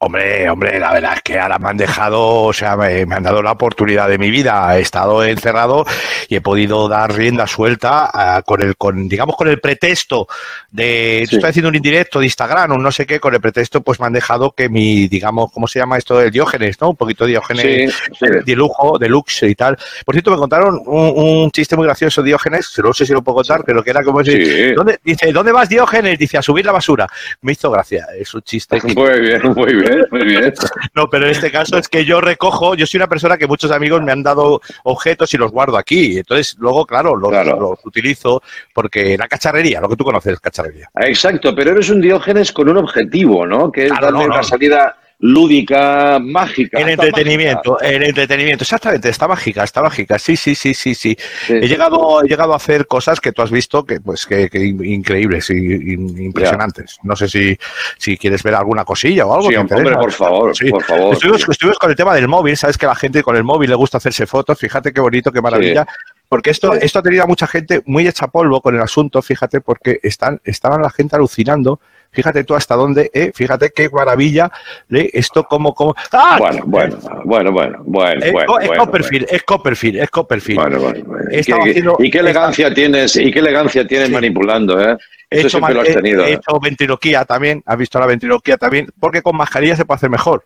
Hombre, 0.04 0.50
hombre, 0.50 0.80
la 0.80 0.92
verdad 0.92 1.12
es 1.14 1.22
que 1.22 1.38
ahora 1.38 1.60
me 1.60 1.68
han 1.68 1.76
dejado, 1.76 2.42
o 2.42 2.52
sea, 2.52 2.76
me, 2.76 3.06
me 3.06 3.14
han 3.14 3.22
dado 3.22 3.40
la 3.40 3.52
oportunidad 3.52 4.08
de 4.08 4.18
mi 4.18 4.30
vida. 4.30 4.76
He 4.76 4.80
estado 4.80 5.22
encerrado 5.22 5.86
y 6.28 6.34
he 6.34 6.40
podido 6.40 6.88
dar 6.88 7.14
rienda 7.14 7.46
suelta 7.46 8.10
ah, 8.12 8.42
con 8.44 8.60
el, 8.62 8.76
con, 8.76 9.08
digamos, 9.08 9.36
con 9.36 9.46
el 9.46 9.60
pretexto 9.60 10.26
de, 10.72 11.22
estoy 11.22 11.38
haciendo 11.44 11.68
un 11.68 11.76
indirecto 11.76 12.18
de 12.18 12.24
Instagram 12.26 12.72
o 12.72 12.78
no 12.78 12.90
sé 12.90 13.06
qué, 13.06 13.20
con 13.20 13.32
el 13.34 13.40
pretexto, 13.40 13.80
pues 13.82 14.00
me 14.00 14.06
han 14.06 14.12
dejado 14.12 14.50
que 14.50 14.68
mi, 14.68 15.06
digamos, 15.06 15.52
¿cómo 15.52 15.68
se 15.68 15.78
llama 15.78 15.98
esto? 15.98 16.20
El 16.20 16.32
Diógenes, 16.32 16.80
¿no? 16.80 16.90
Un 16.90 16.96
poquito 16.96 17.22
de 17.24 17.30
Diógenes 17.30 17.94
Sí, 17.94 18.16
sí. 18.18 18.26
de 18.44 18.56
lujo, 18.56 18.98
de 18.98 19.08
luxe 19.08 19.46
y 19.48 19.54
tal. 19.54 19.78
Por 20.04 20.16
cierto, 20.16 20.32
me 20.32 20.36
contaron 20.36 20.82
un, 20.84 21.12
un 21.44 21.50
chiste 21.52 21.76
muy 21.76 21.86
gracioso, 21.86 22.24
Diógenes, 22.24 22.72
no 22.82 22.92
sé 22.92 23.06
si 23.06 23.12
lo 23.12 23.22
puedo 23.22 23.36
contar, 23.36 23.62
pero 23.64 23.84
que 23.84 23.90
era 23.90 24.02
como 24.02 24.20
decir, 24.20 24.44
Sí. 24.44 24.72
¿dónde, 24.74 24.98
dice, 25.04 25.30
¿dónde 25.32 25.52
vas 25.52 25.68
Diógenes? 25.68 26.18
Dice, 26.18 26.38
a 26.38 26.42
subir 26.42 26.66
la 26.66 26.72
basura. 26.72 27.06
Me 27.42 27.52
hizo 27.52 27.70
gracia, 27.70 28.04
es 28.18 28.34
un 28.34 28.42
chiste. 28.42 28.80
que- 28.84 28.94
Muy 28.94 29.20
bien, 29.20 29.42
muy 29.54 29.74
bien, 29.76 29.91
muy 30.10 30.24
bien. 30.24 30.52
no, 30.94 31.08
pero 31.08 31.26
en 31.26 31.32
este 31.32 31.50
caso 31.50 31.78
es 31.78 31.88
que 31.88 32.04
yo 32.04 32.20
recojo, 32.20 32.74
yo 32.74 32.86
soy 32.86 32.98
una 32.98 33.08
persona 33.08 33.36
que 33.36 33.46
muchos 33.46 33.70
amigos 33.70 34.02
me 34.02 34.12
han 34.12 34.22
dado 34.22 34.60
objetos 34.84 35.32
y 35.34 35.38
los 35.38 35.50
guardo 35.50 35.76
aquí. 35.76 36.18
Entonces, 36.18 36.56
luego, 36.58 36.86
claro, 36.86 37.16
los, 37.16 37.30
los 37.32 37.78
utilizo 37.84 38.42
porque 38.74 39.16
la 39.16 39.28
cacharrería, 39.28 39.80
lo 39.80 39.88
que 39.88 39.96
tú 39.96 40.04
conoces, 40.04 40.38
cacharrería. 40.40 40.90
Exacto, 40.96 41.54
pero 41.54 41.72
eres 41.72 41.90
un 41.90 42.00
Diógenes 42.00 42.52
con 42.52 42.68
un 42.68 42.76
objetivo, 42.78 43.46
¿no? 43.46 43.70
Que 43.70 43.84
es 43.86 43.90
Claro, 43.90 44.06
darle 44.06 44.20
no, 44.20 44.28
no. 44.28 44.34
una 44.34 44.42
salida 44.42 44.96
lúdica, 45.24 46.18
mágica. 46.20 46.78
El 46.78 46.90
hasta 46.90 47.06
entretenimiento, 47.06 47.80
el 47.80 48.02
entretenimiento, 48.02 48.64
exactamente, 48.64 49.08
está 49.08 49.28
mágica, 49.28 49.62
está 49.62 49.80
mágica, 49.80 50.18
sí, 50.18 50.36
sí, 50.36 50.56
sí, 50.56 50.74
sí, 50.74 50.96
sí. 50.96 51.16
He 51.48 51.68
llegado, 51.68 52.22
he 52.24 52.28
llegado 52.28 52.52
a 52.52 52.56
hacer 52.56 52.88
cosas 52.88 53.20
que 53.20 53.30
tú 53.30 53.40
has 53.40 53.50
visto 53.52 53.84
que, 53.84 54.00
pues, 54.00 54.26
que, 54.26 54.50
que 54.50 54.58
in- 54.64 54.84
increíbles 54.84 55.48
y 55.50 55.92
impresionantes. 55.94 56.98
No 57.04 57.14
sé 57.14 57.28
si, 57.28 57.56
si 57.98 58.18
quieres 58.18 58.42
ver 58.42 58.56
alguna 58.56 58.84
cosilla 58.84 59.24
o 59.24 59.32
algo. 59.34 59.46
Sí, 59.48 59.54
¿te 59.54 59.58
hombre, 59.60 59.78
interesa? 59.78 60.00
por 60.00 60.12
favor, 60.12 60.56
Sí. 60.56 60.70
por 60.70 60.82
favor. 60.82 61.12
Estuvimos, 61.14 61.48
estuvimos 61.48 61.78
con 61.78 61.90
el 61.90 61.96
tema 61.96 62.14
del 62.16 62.26
móvil, 62.26 62.56
sabes 62.56 62.76
que 62.76 62.86
la 62.86 62.96
gente 62.96 63.22
con 63.22 63.36
el 63.36 63.44
móvil 63.44 63.70
le 63.70 63.76
gusta 63.76 63.98
hacerse 63.98 64.26
fotos, 64.26 64.58
fíjate 64.58 64.92
qué 64.92 65.00
bonito, 65.00 65.30
qué 65.30 65.40
maravilla. 65.40 65.86
Porque 66.28 66.50
esto, 66.50 66.72
esto 66.74 66.98
ha 66.98 67.02
tenido 67.02 67.22
a 67.22 67.26
mucha 67.26 67.46
gente 67.46 67.82
muy 67.86 68.08
hecha 68.08 68.26
polvo 68.26 68.60
con 68.60 68.74
el 68.74 68.80
asunto, 68.80 69.22
fíjate, 69.22 69.60
porque 69.60 70.00
están, 70.02 70.40
estaban 70.44 70.82
la 70.82 70.90
gente 70.90 71.14
alucinando. 71.14 71.78
Fíjate 72.12 72.44
tú 72.44 72.54
hasta 72.54 72.74
dónde, 72.74 73.10
eh, 73.14 73.32
fíjate 73.34 73.70
qué 73.74 73.88
maravilla, 73.88 74.50
¿eh? 74.90 75.08
esto 75.14 75.44
como, 75.44 75.74
como. 75.74 75.94
¡Ah! 76.12 76.36
Bueno, 76.38 76.62
bueno, 76.66 76.98
bueno, 77.24 77.52
bueno, 77.52 77.82
bueno, 77.84 78.20
Es, 78.24 78.32
bueno, 78.32 78.46
Co- 78.46 78.60
es 78.60 78.66
bueno, 78.68 78.84
Copperfield, 78.84 79.26
es 79.30 79.42
Copperfield, 79.44 79.96
es 80.00 80.10
Copperfield. 80.10 80.60
Bueno, 80.60 80.78
bueno, 80.80 81.04
bueno. 81.06 81.24
¿Y 81.30 81.42
qué, 81.42 81.52
haciendo- 81.54 81.96
y 81.98 82.10
qué 82.10 82.18
elegancia 82.18 82.74
tienes, 82.74 83.16
y 83.16 83.32
qué 83.32 83.38
elegancia 83.38 83.86
tienes 83.86 84.10
manipulando, 84.10 84.78
¿eh? 84.80 84.96
He 85.30 85.40
hecho, 85.40 85.58
mal- 85.60 85.74
he- 85.86 85.94
tenido. 85.94 86.24
he 86.26 86.32
¿eh? 86.32 86.34
hecho 86.34 86.60
ventriloquía 86.60 87.24
también, 87.24 87.62
has 87.64 87.78
visto 87.78 87.98
la 87.98 88.04
ventriloquía 88.06 88.58
también, 88.58 88.88
porque 89.00 89.22
con 89.22 89.34
mascarilla 89.34 89.74
se 89.74 89.86
puede 89.86 89.96
hacer 89.96 90.10
mejor. 90.10 90.44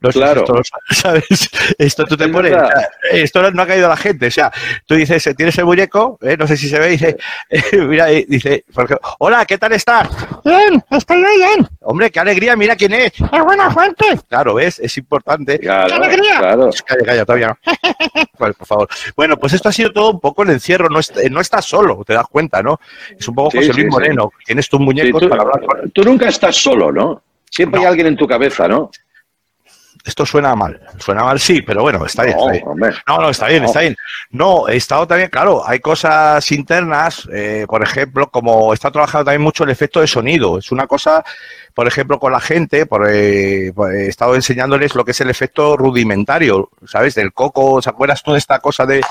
No 0.00 0.10
sé 0.10 0.18
si 0.18 0.18
Claro. 0.24 0.40
esto 0.40 0.62
sabes. 0.90 1.50
Esto 1.78 2.04
tú 2.04 2.16
te 2.16 2.24
Es 2.24 2.30
pones, 2.30 2.52
verdad. 2.52 2.68
o 2.68 2.78
sea, 2.78 2.88
esto 3.22 3.50
no 3.50 3.62
ha 3.62 3.66
caído 3.66 3.86
a 3.86 3.90
la 3.90 3.96
gente, 3.96 4.26
o 4.28 4.30
sea, 4.30 4.50
tú 4.86 4.94
dices, 4.94 5.26
eh, 5.26 5.34
tienes 5.34 5.56
el 5.58 5.64
muñeco, 5.66 6.18
eh, 6.22 6.36
no 6.38 6.46
sé 6.46 6.56
si 6.56 6.68
se 6.68 6.78
ve, 6.78 6.88
y 6.88 6.90
dice, 6.92 7.16
mira, 7.86 8.10
y 8.12 8.24
dice, 8.24 8.64
por 8.72 8.84
ejemplo, 8.84 9.08
hola, 9.18 9.44
¿qué 9.44 9.58
tal 9.58 9.72
estás? 9.72 10.08
Bien, 10.44 10.82
estoy 10.90 11.18
muy 11.18 11.36
bien. 11.36 11.68
Hombre, 11.80 12.10
qué 12.10 12.20
alegría, 12.20 12.56
mira 12.56 12.76
quién 12.76 12.92
es. 12.94 13.12
Es 13.12 13.44
buena 13.44 13.70
fuente. 13.70 14.04
Claro, 14.28 14.54
¿ves? 14.54 14.78
Es 14.78 14.96
importante. 14.96 15.58
Claro, 15.58 15.88
¡Qué 15.88 15.94
alegría! 15.94 16.38
claro. 16.38 16.70
Calla, 16.86 17.04
calla, 17.04 17.24
todavía 17.24 17.48
no. 17.48 17.58
Vale, 18.38 18.54
por 18.54 18.66
favor. 18.66 18.88
Bueno, 19.16 19.36
pues 19.36 19.52
esto 19.52 19.68
ha 19.68 19.72
sido 19.72 19.92
todo 19.92 20.10
un 20.12 20.20
poco 20.20 20.42
el 20.44 20.50
encierro, 20.50 20.88
no, 20.88 20.98
est- 21.00 21.16
no 21.30 21.40
estás 21.40 21.64
solo, 21.66 22.02
te 22.06 22.14
das 22.14 22.26
cuenta, 22.30 22.62
¿no? 22.62 22.80
Es 23.18 23.28
un 23.28 23.34
poco 23.34 23.50
Sí, 23.50 23.58
José 23.58 23.72
Luis 23.74 23.84
sí. 23.84 23.90
Moreno, 23.90 24.30
tienes 24.46 24.68
tus 24.68 24.78
Sí, 24.78 24.84
muñecos 24.84 25.20
tú, 25.22 25.28
para 25.28 25.42
hablar 25.42 25.60
con 25.64 25.90
tú 25.90 26.02
nunca 26.04 26.28
estás 26.28 26.56
solo, 26.56 26.90
¿no? 26.90 27.22
Siempre 27.50 27.80
hay 27.80 27.86
alguien 27.86 28.06
en 28.06 28.16
tu 28.16 28.26
cabeza, 28.26 28.66
¿no? 28.68 28.90
Esto 30.04 30.24
suena 30.24 30.54
mal, 30.54 30.80
suena 30.98 31.22
mal 31.22 31.38
sí, 31.38 31.60
pero 31.62 31.82
bueno, 31.82 32.04
está 32.06 32.22
bien. 32.24 32.36
No, 32.36 32.44
está 32.44 32.52
bien. 32.52 32.68
hombre. 32.68 32.90
No, 33.06 33.18
no, 33.18 33.30
está 33.30 33.48
bien, 33.48 33.64
está 33.64 33.80
bien. 33.80 33.96
No, 34.30 34.68
he 34.68 34.76
estado 34.76 35.06
también, 35.06 35.28
claro, 35.28 35.62
hay 35.66 35.80
cosas 35.80 36.50
internas, 36.52 37.28
eh, 37.32 37.66
por 37.68 37.82
ejemplo, 37.82 38.30
como 38.30 38.72
está 38.72 38.90
trabajando 38.90 39.26
también 39.26 39.42
mucho 39.42 39.64
el 39.64 39.70
efecto 39.70 40.00
de 40.00 40.06
sonido. 40.06 40.58
Es 40.58 40.72
una 40.72 40.86
cosa, 40.86 41.22
por 41.74 41.86
ejemplo, 41.86 42.18
con 42.18 42.32
la 42.32 42.40
gente, 42.40 42.86
por, 42.86 43.08
eh, 43.10 43.72
he 43.92 44.06
estado 44.06 44.34
enseñándoles 44.34 44.94
lo 44.94 45.04
que 45.04 45.10
es 45.10 45.20
el 45.20 45.28
efecto 45.30 45.76
rudimentario, 45.76 46.70
¿sabes? 46.86 47.14
Del 47.14 47.32
coco, 47.32 47.82
¿se 47.82 47.90
acuerdas 47.90 48.22
tú 48.22 48.32
de 48.32 48.38
esta 48.38 48.58
cosa 48.58 48.86
de... 48.86 49.02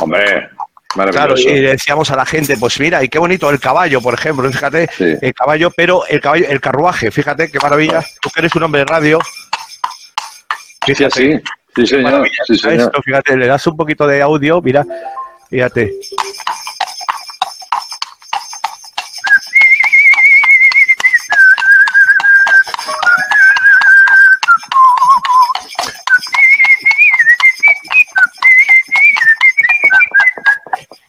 Hombre, 0.00 0.50
Claro, 0.94 1.38
y 1.38 1.44
le 1.44 1.70
decíamos 1.70 2.10
a 2.10 2.16
la 2.16 2.26
gente, 2.26 2.56
pues 2.58 2.78
mira, 2.78 3.02
y 3.02 3.08
qué 3.08 3.18
bonito 3.18 3.48
el 3.50 3.58
caballo, 3.58 4.00
por 4.00 4.14
ejemplo, 4.14 4.50
fíjate, 4.50 4.90
el 4.98 5.32
caballo, 5.32 5.70
pero 5.74 6.06
el 6.06 6.20
caballo, 6.20 6.46
el 6.48 6.60
carruaje, 6.60 7.10
fíjate 7.10 7.50
qué 7.50 7.58
maravilla, 7.58 8.04
tú 8.20 8.30
que 8.30 8.40
eres 8.40 8.54
un 8.54 8.64
hombre 8.64 8.80
de 8.80 8.84
radio. 8.86 9.18
Sí, 10.86 10.94
sí, 10.94 11.04
sí, 11.10 11.40
qué 11.74 11.86
señor, 11.86 12.28
sí, 12.46 12.56
señor. 12.56 12.80
esto, 12.80 13.02
fíjate, 13.02 13.36
le 13.36 13.46
das 13.46 13.66
un 13.66 13.76
poquito 13.76 14.06
de 14.06 14.20
audio, 14.20 14.60
mira, 14.60 14.84
fíjate. 15.48 15.94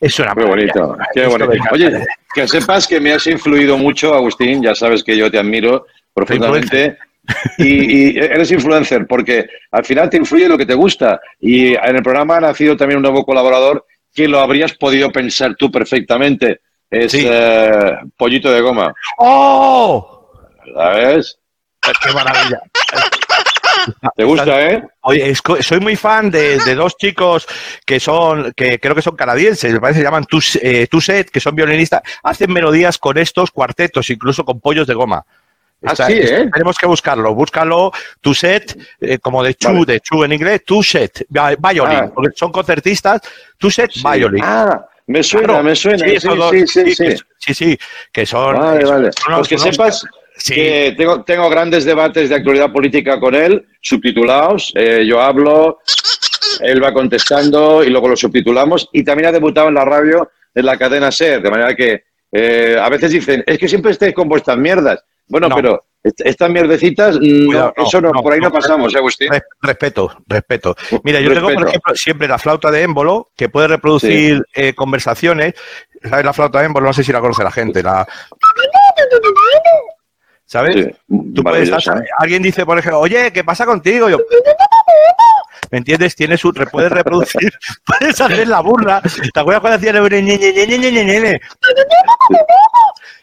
Eso 0.04 0.24
era 0.24 0.36
Muy 0.36 0.44
bonito, 0.44 0.98
qué 1.14 1.26
bonito. 1.28 1.50
Oye, 1.72 2.06
que 2.34 2.46
sepas 2.46 2.86
que 2.86 3.00
me 3.00 3.14
has 3.14 3.26
influido 3.26 3.78
mucho, 3.78 4.14
Agustín, 4.14 4.62
ya 4.62 4.76
sabes 4.76 5.02
que 5.02 5.16
yo 5.16 5.32
te 5.32 5.40
admiro 5.40 5.86
profundamente. 6.14 6.98
Y, 7.58 8.10
y 8.10 8.18
eres 8.18 8.52
influencer 8.52 9.08
porque 9.08 9.48
al 9.72 9.86
final 9.86 10.10
te 10.10 10.18
influye 10.18 10.50
lo 10.50 10.58
que 10.58 10.66
te 10.66 10.74
gusta. 10.74 11.22
Y 11.40 11.74
en 11.74 11.96
el 11.96 12.04
programa 12.04 12.36
ha 12.36 12.42
nacido 12.42 12.76
también 12.76 12.98
un 12.98 13.04
nuevo 13.04 13.26
colaborador 13.26 13.86
que 14.14 14.28
lo 14.28 14.42
habrías 14.42 14.74
podido 14.74 15.10
pensar 15.10 15.56
tú 15.56 15.72
perfectamente. 15.72 16.60
Es 16.90 17.14
eh, 17.14 17.98
Pollito 18.18 18.52
de 18.52 18.60
Goma. 18.60 18.94
¡Oh! 19.20 20.30
¿Sabes? 20.76 21.40
¡Qué 21.82 22.14
maravilla! 22.14 22.62
¿Te 24.16 24.24
gusta, 24.24 24.62
eh? 24.68 24.84
Oye, 25.02 25.34
soy 25.62 25.80
muy 25.80 25.96
fan 25.96 26.32
de, 26.32 26.60
de 26.60 26.76
dos 26.76 26.96
chicos 26.98 27.46
que 27.86 28.00
son, 28.00 28.54
que 28.54 28.80
creo 28.80 28.96
que 28.96 29.02
son 29.02 29.16
canadienses, 29.16 29.72
me 29.74 29.80
parece 29.80 30.00
que 30.00 30.02
se 30.02 30.08
llaman 30.08 30.26
Tus- 30.26 30.56
eh, 30.62 30.88
Tuset, 30.90 31.30
que 31.30 31.40
son 31.40 31.56
violinistas, 31.56 32.02
hacen 32.24 32.52
melodías 32.52 32.98
con 32.98 33.18
estos 33.18 33.52
cuartetos, 33.52 34.10
incluso 34.10 34.44
con 34.46 34.60
pollos 34.60 34.88
de 34.88 34.94
goma. 34.94 35.26
Ah, 35.86 35.96
sí, 35.96 36.14
¿eh? 36.14 36.50
Tenemos 36.54 36.78
que 36.78 36.86
buscarlo, 36.86 37.34
búscalo, 37.36 37.92
Tuset, 38.22 38.78
eh, 39.02 39.18
como 39.20 39.44
de 39.44 39.54
chu, 39.56 39.84
de 39.86 40.00
chu 40.00 40.24
en 40.24 40.32
inglés, 40.32 40.64
Tuset, 40.66 41.26
vi- 41.28 41.56
violin, 41.60 41.98
Ah. 41.98 42.12
porque 42.14 42.32
son 42.38 42.54
concertistas, 42.54 43.22
Tuset, 43.58 43.92
violin. 44.02 44.42
Ah, 44.46 44.86
me 45.08 45.22
suena, 45.22 45.48
Claro, 45.48 45.64
me 45.64 45.76
suena. 45.76 45.98
Sí, 46.08 46.16
esos 46.16 46.38
dos, 46.38 46.52
sí, 46.52 46.66
sí, 46.68 46.84
que- 46.86 46.96
sí. 47.18 47.24
sí, 47.38 47.54
sí, 47.54 47.78
que 48.14 48.26
son... 48.26 48.58
Vale, 48.58 48.82
son- 48.86 48.90
vale. 48.92 49.10
Pues 49.36 49.48
que 49.50 49.56
unos- 49.56 49.64
sepas 49.76 50.06
Sí. 50.38 50.56
que 50.56 50.96
tengo, 50.98 51.24
tengo 51.24 51.50
grandes 51.50 51.86
debates 51.86 52.30
de 52.30 52.36
actualidad 52.36 52.72
política 52.72 53.20
con 53.20 53.36
él, 53.36 53.66
subtitulados. 53.82 54.72
Eh, 54.76 55.06
yo 55.06 55.22
hablo, 55.22 55.80
él 56.62 56.84
va 56.84 56.94
contestando 56.94 57.84
y 57.84 57.90
luego 57.90 58.10
lo 58.10 58.16
subtitulamos. 58.16 58.90
Y 58.94 59.04
también 59.04 59.30
ha 59.30 59.32
debutado 59.32 59.68
en 59.70 59.76
la 59.76 59.86
radio 59.86 60.30
en 60.56 60.66
la 60.66 60.78
cadena 60.78 61.12
SER, 61.12 61.42
de 61.42 61.50
manera 61.50 61.76
que 61.76 62.04
eh, 62.32 62.78
a 62.82 62.90
veces 62.90 63.12
dicen, 63.12 63.44
es 63.46 63.58
que 63.60 63.68
siempre 63.68 63.92
estáis 63.92 64.14
con 64.14 64.28
vuestras 64.28 64.58
mierdas. 64.58 65.04
Bueno, 65.28 65.48
No. 65.50 65.56
pero 65.56 65.86
est- 66.04 66.22
estas 66.26 66.50
mierdecitas, 66.50 67.16
no, 67.16 67.22
Cuidado, 67.22 67.74
no, 67.78 67.84
eso 67.86 68.02
no, 68.02 68.12
por 68.12 68.34
ahí 68.34 68.40
no, 68.40 68.52
pasamos, 68.52 68.94
¿eh, 68.94 68.98
Agustín? 68.98 69.30
Res- 69.32 69.44
Respeto, 69.62 70.12
respeto. 70.28 70.76
Mira, 71.04 71.20
yo 71.22 71.34
tengo, 71.34 71.50
por 71.54 71.68
ejemplo, 71.68 71.96
siempre 71.96 72.28
la 72.28 72.38
flauta 72.40 72.70
de 72.72 72.82
émbolo, 72.82 73.30
que 73.38 73.50
puede 73.50 73.68
reproducir 73.68 74.44
eh, 74.54 74.74
conversaciones. 74.74 75.54
¿Sabes 76.04 76.26
la 76.26 76.34
flauta 76.34 76.60
de 76.60 76.66
émbolo? 76.66 76.88
No 76.88 76.94
sé 76.94 77.04
si 77.04 77.12
la 77.14 77.22
conoce 77.22 77.44
la 77.44 77.52
gente. 77.52 77.82
La... 77.82 78.06
¿Sabes? 80.54 80.76
Sí, 80.76 80.92
Tú 81.34 81.42
puedes 81.42 81.68
estar- 81.68 82.04
alguien 82.20 82.44
dice, 82.44 82.64
por 82.64 82.78
ejemplo, 82.78 83.00
oye, 83.00 83.34
¿qué 83.34 83.44
pasa 83.44 83.66
contigo? 83.66 84.08
Yo, 84.08 84.20
¿Me 85.72 85.80
entiendes? 85.80 86.16
Tienes 86.16 86.46
un, 86.46 86.54
puedes 86.72 86.92
reproducir, 86.92 87.52
puedes 87.88 88.22
hacer 88.22 88.48
la 88.48 88.60
burla. 88.60 89.02
¿Te 89.34 89.40
acuerdas 89.40 89.62
cuando 89.62 89.78
hacían 89.78 89.96
el? 89.96 91.42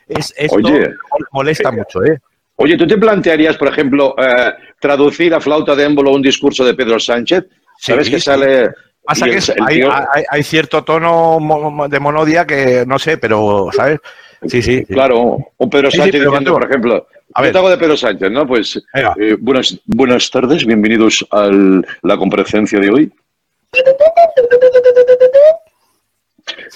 Es, 0.09 0.35
esto 0.37 0.57
Oye. 0.57 0.89
molesta 1.31 1.71
mucho, 1.71 2.05
¿eh? 2.05 2.19
Oye, 2.57 2.77
¿tú 2.77 2.85
te 2.85 2.99
plantearías, 2.99 3.57
por 3.57 3.69
ejemplo, 3.69 4.17
eh, 4.19 4.53
traducir 4.81 5.33
a 5.33 5.41
flauta 5.41 5.77
de 5.77 5.85
émbolo 5.85 6.11
un 6.11 6.23
discurso 6.23 6.65
de 6.65 6.75
Pedro 6.75 6.99
Sánchez? 6.99 7.45
¿Sabes 7.79 8.07
Sí, 8.07 8.13
que 8.13 8.19
sí. 8.19 8.25
sale...? 8.25 8.71
Pasa 9.05 9.25
que 9.27 9.31
el- 9.31 9.39
es- 9.39 9.49
el 9.51 9.57
hay, 9.65 9.77
tío- 9.77 9.93
hay- 9.93 10.25
hay 10.29 10.43
cierto 10.43 10.83
tono 10.83 11.39
de 11.89 12.01
monodia 12.01 12.45
que 12.45 12.85
no 12.87 12.99
sé, 12.99 13.17
pero, 13.19 13.69
¿sabes? 13.73 14.01
Sí, 14.49 14.61
sí. 14.63 14.85
Claro, 14.87 15.39
un 15.57 15.71
Pedro 15.71 15.91
Sí, 15.91 15.97
sí, 15.99 16.03
Sánchez 16.03 16.23
diciendo, 16.25 16.53
por 16.53 16.65
ejemplo, 16.65 17.07
A 17.35 17.43
ver. 17.43 17.53
te 17.53 17.59
hago 17.59 17.71
de 17.71 17.79
Pedro 17.79 17.97
Sánchez, 17.97 18.31
¿no? 18.31 18.47
Pues 18.47 18.81
eh, 18.95 19.37
buenas, 19.39 19.79
buenas 19.87 20.31
tardes, 20.31 20.67
bienvenidos 20.67 21.27
a 21.31 21.51
la 22.03 22.17
comparecencia 22.17 22.81
de 22.81 22.91
hoy. 22.91 23.13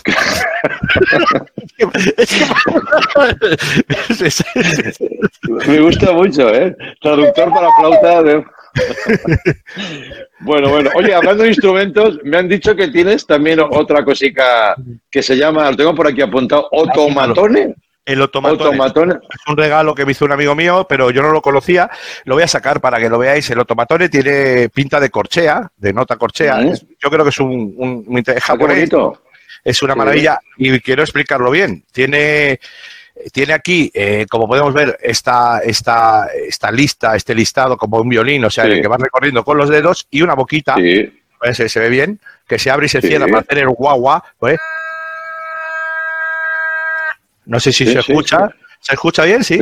Me 5.67 5.81
gusta 5.81 6.13
mucho, 6.13 6.55
¿eh? 6.55 6.77
Traductor 7.01 7.53
para 7.53 7.73
flauta 7.73 8.23
de... 8.23 8.45
bueno, 10.41 10.71
bueno. 10.71 10.91
Oye, 10.95 11.15
hablando 11.15 11.43
de 11.43 11.49
instrumentos, 11.51 12.19
me 12.25 12.37
han 12.37 12.49
dicho 12.49 12.77
que 12.77 12.89
tienes 12.89 13.27
también 13.27 13.61
otra 13.61 14.05
cosica 14.05 14.77
que 15.11 15.23
se 15.23 15.37
llama, 15.37 15.71
lo 15.71 15.77
tengo 15.77 15.95
por 15.95 16.09
aquí 16.09 16.23
apuntado, 16.23 16.69
otomatone. 16.71 17.75
El. 18.05 18.21
Otomatone. 18.21 19.15
Es 19.31 19.47
un 19.49 19.57
regalo 19.57 19.95
que 19.95 20.05
me 20.05 20.13
hizo 20.13 20.25
un 20.25 20.33
amigo 20.33 20.55
mío, 20.55 20.87
pero 20.89 21.11
yo 21.11 21.23
no 21.23 21.31
lo 21.31 21.41
conocía. 21.43 21.91
Lo 22.25 22.35
voy 22.35 22.45
a 22.45 22.49
sacar 22.49 22.81
para 22.81 22.99
que 22.99 23.09
lo 23.09 23.19
veáis. 23.19 23.49
El 23.51 23.59
otomatone 23.61 24.09
tiene 24.09 24.69
pinta 24.69 25.01
de 25.01 25.11
corchea, 25.11 25.71
de 25.77 25.93
nota 25.93 26.17
corchea. 26.17 26.61
Es- 26.63 26.85
yo 27.03 27.11
creo 27.11 27.25
que 27.25 27.31
es 27.31 27.41
un, 27.41 27.75
un, 27.77 28.05
un- 28.07 28.19
es 28.19 28.29
Ah, 28.29 28.41
japonés. 28.41 28.91
Es 29.65 29.83
una 29.83 29.95
Sí. 29.95 29.99
maravilla 29.99 30.39
y 30.59 30.79
quiero 30.81 31.03
explicarlo 31.03 31.51
bien. 31.51 31.85
Tiene, 31.91 32.61
tiene 33.33 33.55
aquí, 33.55 33.91
eh, 33.95 34.27
como 34.29 34.47
podemos 34.47 34.75
ver, 34.75 34.99
esta, 35.01 35.61
esta, 35.61 36.27
esta 36.47 36.71
lista, 36.71 37.17
este 37.17 37.35
listado 37.35 37.77
como 37.79 37.99
un 37.99 38.09
violín, 38.11 38.45
o 38.45 38.51
sea, 38.51 38.65
Sí. 38.65 38.73
el 38.73 38.83
que 38.83 38.89
va 38.89 38.99
recorriendo 38.99 39.43
con 39.45 39.57
los 39.57 39.71
dedos 39.71 40.07
y 40.11 40.21
una 40.21 40.35
boquita, 40.35 40.75
Sí. 40.75 41.11
pues, 41.41 41.57
se, 41.57 41.69
se 41.71 41.81
ve 41.81 41.89
bien, 41.89 42.21
que 42.47 42.59
se 42.59 42.71
abre 42.71 42.87
y 42.87 42.89
se 42.91 43.01
Sí. 43.01 43.09
cierra 43.09 43.27
para 43.27 43.39
hacer 43.41 43.59
el 43.59 43.69
guagua. 43.69 44.23
Pues. 44.39 44.59
No 47.47 47.61
sé 47.61 47.73
si 47.73 47.85
Sí, 47.87 47.93
se 47.93 48.03
sí, 48.03 48.13
escucha. 48.13 48.49
¿Se 48.81 48.95
escucha 48.95 49.25
bien? 49.25 49.43
Sí. 49.45 49.59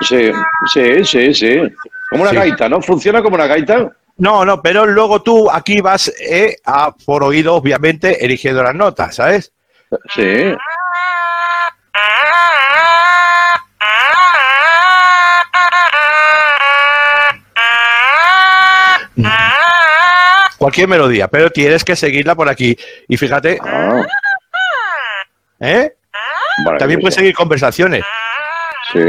Sí, 0.00 0.32
sí, 0.72 1.04
sí, 1.04 1.34
sí. 1.34 1.60
Como 2.10 2.22
una 2.24 2.32
gaita, 2.32 2.68
¿no? 2.68 2.80
¿Funciona 2.82 3.22
como 3.22 3.36
una 3.36 3.46
gaita? 3.46 3.90
No, 4.18 4.44
no, 4.44 4.60
pero 4.60 4.84
luego 4.86 5.22
tú 5.22 5.50
aquí 5.50 5.80
vas 5.80 6.12
eh, 6.20 6.56
a, 6.64 6.94
por 6.94 7.24
oído, 7.24 7.54
obviamente, 7.54 8.24
eligiendo 8.24 8.62
las 8.62 8.74
notas, 8.74 9.14
¿sabes? 9.16 9.52
Sí. 10.14 10.54
Cualquier 20.58 20.86
melodía, 20.88 21.26
pero 21.28 21.50
tienes 21.50 21.84
que 21.84 21.96
seguirla 21.96 22.34
por 22.36 22.48
aquí. 22.48 22.76
Y 23.08 23.16
fíjate, 23.16 23.58
Ah, 23.60 24.02
¿eh? 25.60 25.92
También 26.78 27.00
puedes 27.00 27.14
seguir 27.14 27.34
conversaciones. 27.34 28.04
Sí, 28.92 29.00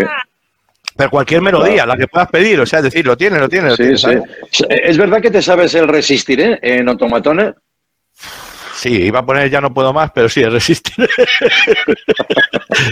Pero 0.96 1.10
cualquier 1.10 1.42
melodía, 1.42 1.86
la 1.86 1.98
que 1.98 2.08
puedas 2.08 2.30
pedir, 2.30 2.60
o 2.60 2.66
sea, 2.66 2.80
es 2.80 2.86
decir, 2.86 3.06
lo 3.06 3.18
tienes, 3.18 3.40
lo 3.40 3.50
tienes, 3.50 3.72
lo 3.72 3.76
sí, 3.76 3.84
tienes, 4.02 4.24
sí. 4.52 4.64
¿Es 4.70 4.98
verdad 4.98 5.22
que 5.22 5.32
te 5.32 5.42
sabes 5.42 5.74
el 5.76 5.88
resistiré 5.88 6.60
en 6.62 6.88
automatone? 6.88 7.54
Sí, 8.76 9.04
iba 9.04 9.20
a 9.20 9.26
poner 9.26 9.50
ya 9.50 9.62
no 9.62 9.74
puedo 9.74 9.94
más, 9.94 10.12
pero 10.12 10.28
sí, 10.30 10.42
es 10.42 10.52
resistir. 10.52 11.10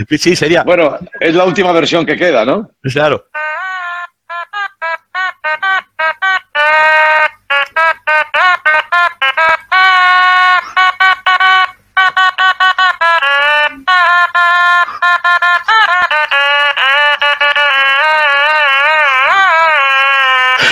sí, 0.17 0.35
sería, 0.35 0.63
Bueno, 0.63 0.97
es 1.19 1.35
la 1.35 1.43
última 1.45 1.71
versión 1.71 2.05
que 2.05 2.15
queda, 2.15 2.45
¿no? 2.45 2.71
claro. 2.91 3.25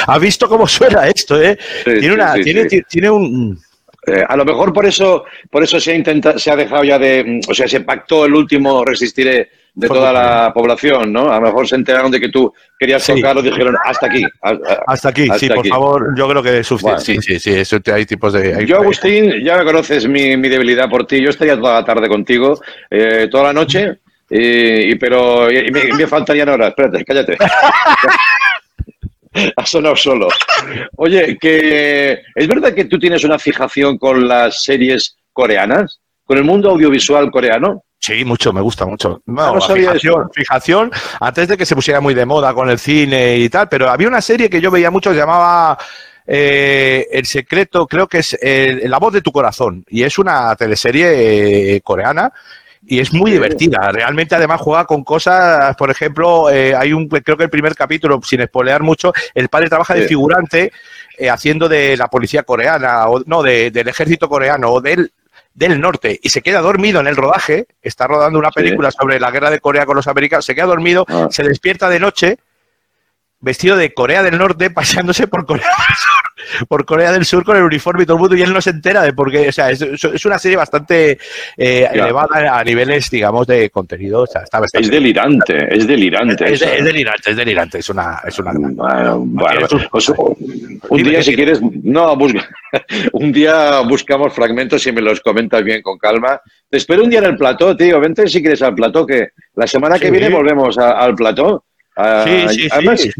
¿Has 0.10 0.20
visto 0.22 0.48
cómo 0.50 0.68
suena 0.68 1.08
esto, 1.08 1.42
eh? 1.42 1.58
Sí, 1.60 1.84
tiene 1.84 2.02
sí, 2.02 2.10
una, 2.10 2.34
sí, 2.34 2.44
tiene, 2.44 2.70
sí. 2.70 2.82
tiene 2.90 3.10
un, 3.10 3.60
Eh, 4.08 4.24
a 4.28 4.36
lo 4.38 4.46
mejor 4.46 4.72
por 4.74 4.86
eso, 4.86 5.26
por 5.52 5.62
eso 5.62 5.80
se 5.80 5.92
ha 5.92 5.96
intentado, 5.96 6.40
se 6.40 6.50
ha 6.50 6.56
dejado 6.56 6.84
ya 6.84 6.98
de, 6.98 7.42
o 7.48 7.54
sea, 7.54 7.68
se 7.68 7.82
pactó 7.82 8.26
el 8.26 8.34
último 8.34 8.84
resistiré 8.86 9.50
de 9.74 9.88
Fue 9.88 9.98
toda 9.98 10.12
la 10.12 10.52
población, 10.54 11.12
¿no? 11.14 11.32
A 11.32 11.36
lo 11.36 11.42
mejor 11.48 11.68
se 11.68 11.76
enteraron 11.76 12.10
de 12.10 12.20
que 12.20 12.30
tú 12.30 12.52
querías 12.80 13.04
Sí. 13.04 13.14
tocarlo, 13.14 13.42
dijeron 13.42 13.76
hasta 13.86 14.08
aquí. 14.08 14.24
a- 14.42 14.50
a- 14.52 14.58
hasta 14.88 15.10
aquí, 15.10 15.28
sí, 15.38 15.48
por 15.50 15.68
favor, 15.68 16.18
yo 16.18 16.28
creo 16.30 16.42
que 16.42 16.60
es 16.60 16.68
suficiente. 16.68 17.04
Bueno. 17.06 17.22
Sí, 17.22 17.34
sí, 17.34 17.40
sí, 17.40 17.60
eso 17.60 17.80
te- 17.82 17.92
hay 17.92 18.06
tipos 18.06 18.34
de... 18.34 18.56
hay- 18.56 18.66
Yo, 18.66 18.78
Agustín, 18.78 19.44
ya 19.44 19.58
me 19.58 19.66
conoces 19.66 20.08
mi, 20.08 20.36
mi 20.38 20.48
debilidad 20.50 20.90
por 20.90 21.06
ti. 21.06 21.22
Yo 21.22 21.30
estaría 21.30 21.56
toda 21.58 21.76
la 21.82 21.86
tarde 21.86 22.08
contigo, 22.08 22.60
eh, 22.90 23.28
toda 23.30 23.44
la 23.46 23.54
noche, 23.54 24.00
y, 24.30 24.92
y- 24.92 24.96
pero 24.96 25.52
y 25.52 25.70
me, 25.72 25.84
me 25.94 26.08
faltarían 26.08 26.50
horas. 26.50 26.70
Espérate, 26.70 27.04
cállate. 27.06 27.38
ha 29.56 29.66
sonado 29.66 29.96
solo. 29.96 30.28
Oye, 30.98 31.38
que 31.40 32.20
es 32.36 32.48
verdad 32.48 32.74
que 32.74 32.86
tú 32.86 32.98
tienes 33.00 33.24
una 33.24 33.40
fijación 33.40 33.98
con 33.98 34.28
las 34.28 34.64
series 34.64 35.16
coreanas, 35.34 36.00
con 36.26 36.38
el 36.38 36.44
mundo 36.44 36.70
audiovisual 36.72 37.30
coreano. 37.32 37.84
Sí, 38.02 38.24
mucho, 38.24 38.54
me 38.54 38.62
gusta 38.62 38.86
mucho. 38.86 39.22
No, 39.26 39.42
Ah, 39.42 39.52
no 39.54 39.60
sabía 39.62 39.90
fijación, 39.92 40.22
eso. 40.22 40.32
fijación, 40.34 40.92
antes 41.20 41.48
de 41.50 41.58
que 41.58 41.66
se 41.66 41.76
pusiera 41.76 42.00
muy 42.00 42.14
de 42.14 42.26
moda 42.26 42.54
con 42.54 42.70
el 42.70 42.80
cine 42.80 43.38
y 43.38 43.50
tal, 43.50 43.68
pero 43.68 43.90
había 43.90 44.08
una 44.08 44.22
serie 44.22 44.50
que 44.50 44.62
yo 44.62 44.72
veía 44.72 44.90
mucho, 44.90 45.12
se 45.12 45.18
llamaba 45.18 45.78
eh, 46.26 47.08
El 47.12 47.26
secreto, 47.26 47.86
creo 47.88 48.08
que 48.08 48.20
es 48.20 48.38
eh, 48.42 48.84
La 48.86 49.00
voz 49.00 49.12
de 49.14 49.22
tu 49.22 49.32
corazón, 49.34 49.84
y 49.90 50.04
es 50.04 50.18
una 50.18 50.56
teleserie 50.56 51.76
eh, 51.76 51.82
coreana. 51.82 52.32
Y 52.86 53.00
es 53.00 53.12
muy 53.14 53.32
divertida. 53.32 53.92
Realmente, 53.92 54.36
además, 54.36 54.62
juega 54.62 54.86
con 54.86 55.04
cosas. 55.04 55.76
Por 55.76 55.92
ejemplo, 55.92 56.50
eh, 56.50 56.74
hay 56.76 56.94
un, 56.94 57.08
creo 57.10 57.36
que 57.38 57.44
el 57.44 57.50
primer 57.50 57.76
capítulo, 57.76 58.20
sin 58.24 58.42
spoilear 58.46 58.82
mucho, 58.84 59.12
el 59.34 59.50
padre 59.50 59.68
trabaja 59.70 59.94
de 59.94 60.08
figurante 60.08 60.72
eh, 61.18 61.30
haciendo 61.30 61.68
de 61.68 61.98
la 61.98 62.08
policía 62.08 62.44
coreana, 62.44 63.08
o 63.10 63.22
no, 63.26 63.44
de- 63.44 63.70
del 63.72 63.90
ejército 63.90 64.30
coreano, 64.30 64.70
o 64.72 64.80
del, 64.82 65.12
del 65.54 65.80
norte, 65.82 66.18
y 66.24 66.30
se 66.30 66.42
queda 66.42 66.62
dormido 66.62 67.02
en 67.02 67.08
el 67.08 67.18
rodaje. 67.18 67.68
Está 67.82 68.08
rodando 68.08 68.40
una 68.40 68.48
Sí. 68.50 68.56
película 68.56 68.90
sobre 68.92 69.20
la 69.20 69.30
guerra 69.30 69.50
de 69.52 69.60
Corea 69.60 69.86
con 69.86 69.98
los 69.98 70.08
americanos. 70.08 70.46
Se 70.46 70.56
queda 70.56 70.66
dormido, 70.68 71.06
Ah. 71.10 71.28
se 71.30 71.44
despierta 71.44 71.90
de 71.90 72.00
noche, 72.00 72.38
vestido 73.42 73.76
de 73.76 73.94
Corea 73.94 74.24
del 74.24 74.38
Norte, 74.38 74.70
paseándose 75.06 75.28
por 75.28 75.46
Corea 75.46 75.68
del 75.68 75.96
Sur, 75.98 76.19
por 76.68 76.86
Corea 76.86 77.12
del 77.12 77.26
Sur 77.26 77.44
con 77.44 77.58
el 77.58 77.64
uniforme 77.64 78.04
y 78.04 78.06
todo 78.06 78.18
el 78.18 78.22
mundo, 78.22 78.36
y 78.36 78.42
él 78.42 78.54
no 78.54 78.62
se 78.62 78.70
entera 78.72 79.02
de 79.04 79.14
por 79.14 79.32
qué. 79.32 79.50
O 79.50 79.52
sea, 79.52 79.70
es, 79.72 79.82
es 79.82 80.26
una 80.26 80.38
serie 80.40 80.58
bastante 80.58 81.18
eh, 81.58 81.88
elevada 81.92 82.60
a 82.60 82.64
niveles, 82.64 83.10
digamos, 83.10 83.48
de 83.48 83.70
contenido. 83.70 84.22
O 84.22 84.28
sea, 84.28 84.42
está 84.42 84.60
bastante 84.60 84.86
Es 84.88 84.92
delirante, 84.92 85.76
es 85.78 85.88
delirante. 85.88 86.54
es, 86.54 86.62
es 86.62 86.84
delirante, 86.84 87.32
es 87.32 87.38
delirante, 87.38 87.78
es 87.80 87.90
una, 87.90 88.22
es 88.26 88.38
una 88.40 88.52
Bueno, 88.54 89.20
bueno, 89.26 89.68
un- 89.72 89.88
pues, 89.92 90.10
un 90.10 91.04
día, 91.04 91.22
si 91.24 91.36
quieres, 91.36 91.60
no, 91.62 92.16
busca, 92.16 92.48
un 93.14 93.32
día 93.32 93.82
buscamos 93.82 94.34
fragmentos 94.34 94.86
y 94.88 94.92
me 94.92 95.02
los 95.02 95.20
comentas 95.22 95.64
bien 95.64 95.82
con 95.82 95.98
calma. 95.98 96.40
Te 96.70 96.78
espero 96.78 97.04
un 97.04 97.10
día 97.10 97.20
en 97.20 97.26
el 97.26 97.38
plató, 97.38 97.76
tío. 97.76 98.00
Vente 98.00 98.28
si 98.28 98.42
quieres 98.42 98.62
al 98.62 98.76
plató, 98.76 99.06
que 99.06 99.30
la 99.56 99.68
semana 99.68 99.98
que 100.00 100.06
Sí. 100.06 100.12
viene 100.12 100.30
volvemos 100.30 100.78
a- 100.78 101.00
al 101.00 101.16
plató. 101.16 101.66
Ah, 101.96 102.24
Sí, 102.26 102.48
sí, 102.50 102.70
sí. 102.98 103.12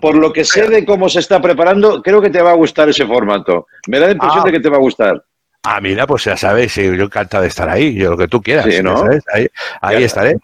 Por 0.00 0.16
lo 0.16 0.32
que 0.32 0.44
sé 0.44 0.68
de 0.68 0.84
cómo 0.84 1.08
se 1.08 1.20
está 1.20 1.40
preparando, 1.40 2.02
creo 2.02 2.20
que 2.20 2.30
te 2.30 2.42
va 2.42 2.50
a 2.50 2.54
gustar 2.54 2.88
ese 2.88 3.06
formato. 3.06 3.66
Me 3.88 3.98
da 3.98 4.06
la 4.06 4.12
impresión 4.12 4.42
Ah. 4.42 4.46
de 4.46 4.52
que 4.52 4.60
te 4.60 4.68
va 4.68 4.76
a 4.76 4.80
gustar. 4.80 5.22
Ah, 5.62 5.80
mira, 5.80 6.06
pues 6.06 6.24
ya 6.24 6.36
sabes, 6.36 6.72
sí, 6.72 6.82
yo 6.84 7.04
encantado 7.04 7.42
de 7.42 7.48
estar 7.48 7.68
ahí, 7.68 7.94
yo 7.94 8.10
lo 8.10 8.16
que 8.18 8.28
tú 8.28 8.42
quieras. 8.42 8.66
Sí, 8.66 8.82
¿no? 8.82 8.98
¿sabes? 8.98 9.22
Ahí, 9.32 9.46
ahí 9.80 10.00
Ya. 10.00 10.06
estaré. 10.06 10.36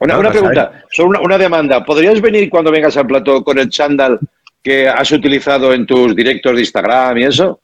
Una, 0.00 0.14
No, 0.14 0.20
una 0.20 0.28
no 0.28 0.32
pregunta, 0.32 0.84
solo 0.90 1.08
una, 1.10 1.20
una 1.20 1.38
demanda. 1.38 1.84
¿Podrías 1.84 2.20
venir 2.20 2.48
cuando 2.50 2.70
vengas 2.70 2.96
al 2.96 3.06
plató 3.06 3.42
con 3.44 3.58
el 3.58 3.68
chándal 3.68 4.18
que 4.62 4.88
has 4.88 5.10
utilizado 5.12 5.72
en 5.72 5.86
tus 5.86 6.14
directos 6.14 6.54
de 6.54 6.60
Instagram 6.60 7.18
y 7.18 7.24
eso? 7.24 7.60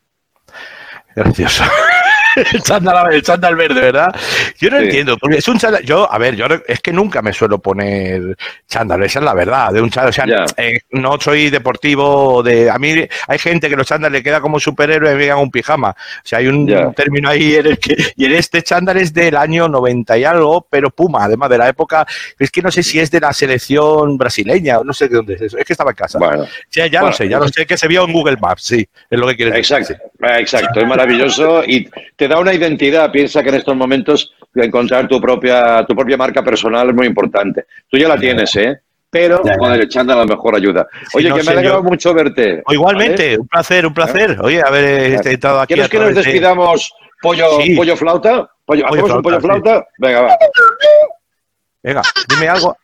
Gracioso. 1.14 1.64
el, 2.53 2.62
chándal, 2.62 3.12
el 3.12 3.23
chándal 3.23 3.57
verde, 3.57 3.81
¿verdad? 3.81 4.14
Yo 4.59 4.70
no 4.70 4.79
Sí. 4.79 4.85
entiendo, 4.85 5.16
porque 5.18 5.38
es 5.38 5.49
un 5.49 5.59
chándal. 5.59 5.83
Yo, 5.85 6.11
a 6.11 6.18
ver, 6.18 6.37
yo 6.37 6.47
es 6.66 6.81
que 6.81 6.92
nunca 6.92 7.23
me 7.23 7.33
suelo 7.33 7.59
poner 7.59 8.37
chándal, 8.68 9.03
esa 9.03 9.18
es 9.20 9.25
la 9.25 9.35
verdad, 9.35 9.73
de 9.73 9.81
un 9.81 9.90
chándal. 9.90 10.11
O 10.11 10.12
sea, 10.12 10.27
Ya. 10.27 10.44
eh, 10.57 10.81
no 10.90 11.18
soy 11.20 11.51
deportivo, 11.51 12.42
de 12.42 12.70
a 12.70 12.79
mí 12.79 12.94
hay 13.29 13.38
gente 13.38 13.68
que 13.68 13.77
los 13.77 13.87
chándal 13.87 14.12
le 14.12 14.23
queda 14.23 14.40
como 14.40 14.59
superhéroe 14.61 15.12
y 15.12 15.16
me 15.16 15.35
un 15.35 15.51
pijama. 15.51 15.90
O 15.90 15.94
sea, 16.23 16.38
hay 16.38 16.47
un 16.49 16.66
término 16.94 17.29
ahí 17.29 17.55
en 17.57 17.66
el 17.66 17.79
que. 17.79 17.97
Y 18.16 18.27
en 18.27 18.33
este 18.35 18.62
chándal 18.62 18.97
es 18.99 19.12
del 19.12 19.37
año 19.37 19.68
90 19.68 20.16
y 20.18 20.25
algo, 20.25 20.66
pero 20.68 20.90
Puma, 20.90 21.25
además 21.25 21.51
de 21.51 21.59
la 21.59 21.68
época. 21.68 22.07
Es 22.38 22.51
que 22.51 22.62
no 22.62 22.70
sé 22.70 22.83
si 22.83 22.99
es 23.01 23.11
de 23.11 23.20
la 23.20 23.33
selección 23.33 24.16
brasileña, 24.18 24.79
no 24.85 24.92
sé 24.92 25.09
de 25.09 25.16
dónde 25.16 25.35
es 25.35 25.42
eso. 25.42 25.59
Es 25.59 25.64
que 25.64 25.73
estaba 25.73 25.90
en 25.90 25.97
casa. 25.97 26.18
Bueno. 26.18 26.47
Ya, 26.70 26.87
ya 26.87 27.01
Bueno, 27.01 27.11
lo 27.12 27.16
sé, 27.16 27.29
ya 27.29 27.38
lo 27.38 27.49
sé 27.49 27.66
que 27.66 27.77
se 27.77 27.88
vio 27.88 28.05
en 28.05 28.12
Google 28.12 28.37
Maps, 28.40 28.62
sí, 28.64 28.87
es 29.11 29.18
lo 29.18 29.27
que 29.27 29.37
quieres 29.37 29.55
decir. 29.55 29.77
Exacto, 29.77 30.05
eh, 30.23 30.38
exacto, 30.40 30.81
es 30.81 30.87
maravilloso 30.87 31.62
y 31.64 31.88
te 32.16 32.24
da 32.29 32.39
una 32.39 32.53
identidad. 32.55 33.11
Piensa 33.11 33.43
que 33.43 33.49
en 33.51 33.55
estos 33.57 33.77
momentos 33.77 34.33
encontrar 34.55 35.09
tu 35.09 35.21
propia, 35.21 35.85
tu 35.87 35.95
propia 35.95 36.17
marca 36.17 36.43
personal 36.43 36.89
es 36.91 36.95
muy 36.95 37.07
importante. 37.07 37.67
Tú 37.89 37.97
ya 37.99 38.09
la 38.09 38.17
tienes, 38.19 38.55
¿eh? 38.57 38.81
Pero 39.11 39.41
Ya, 39.45 39.53
ya. 39.53 39.59
joder, 39.59 39.81
echando 39.83 40.13
a 40.13 40.17
lo 40.17 40.25
mejor 40.27 40.57
ayuda. 40.57 40.87
Sí, 41.11 41.19
Oye, 41.19 41.29
no 41.29 41.37
que 41.37 41.43
me 41.45 41.49
ha 41.51 41.53
alegrado 41.53 41.83
mucho 41.85 42.13
verte. 42.13 42.63
O 42.67 42.73
igualmente, 42.73 43.23
¿vale? 43.29 43.39
un 43.39 43.47
placer, 43.49 43.87
un 43.87 43.95
placer. 43.95 44.37
Oye, 44.43 44.61
haber 44.61 44.85
eh, 44.85 45.15
estado 45.25 45.61
aquí. 45.61 45.75
¿Quieres 45.75 45.89
que 45.91 45.99
nos 45.99 46.07
través 46.09 46.25
de- 46.25 46.31
despidamos 46.33 46.93
pollo, 47.23 47.61
Sí. 47.61 47.77
pollo 47.77 47.97
flauta? 47.97 48.49
Pollo, 48.65 48.87
Pollo 48.87 48.87
¿Hacemos 49.03 49.11
un 49.19 49.23
pollo 49.23 49.41
flauta, 49.41 49.63
flauta? 49.71 49.87
Venga, 49.99 50.21
va. 50.23 50.37
Venga, 51.83 52.03
dime 52.29 52.49
algo. 52.49 52.77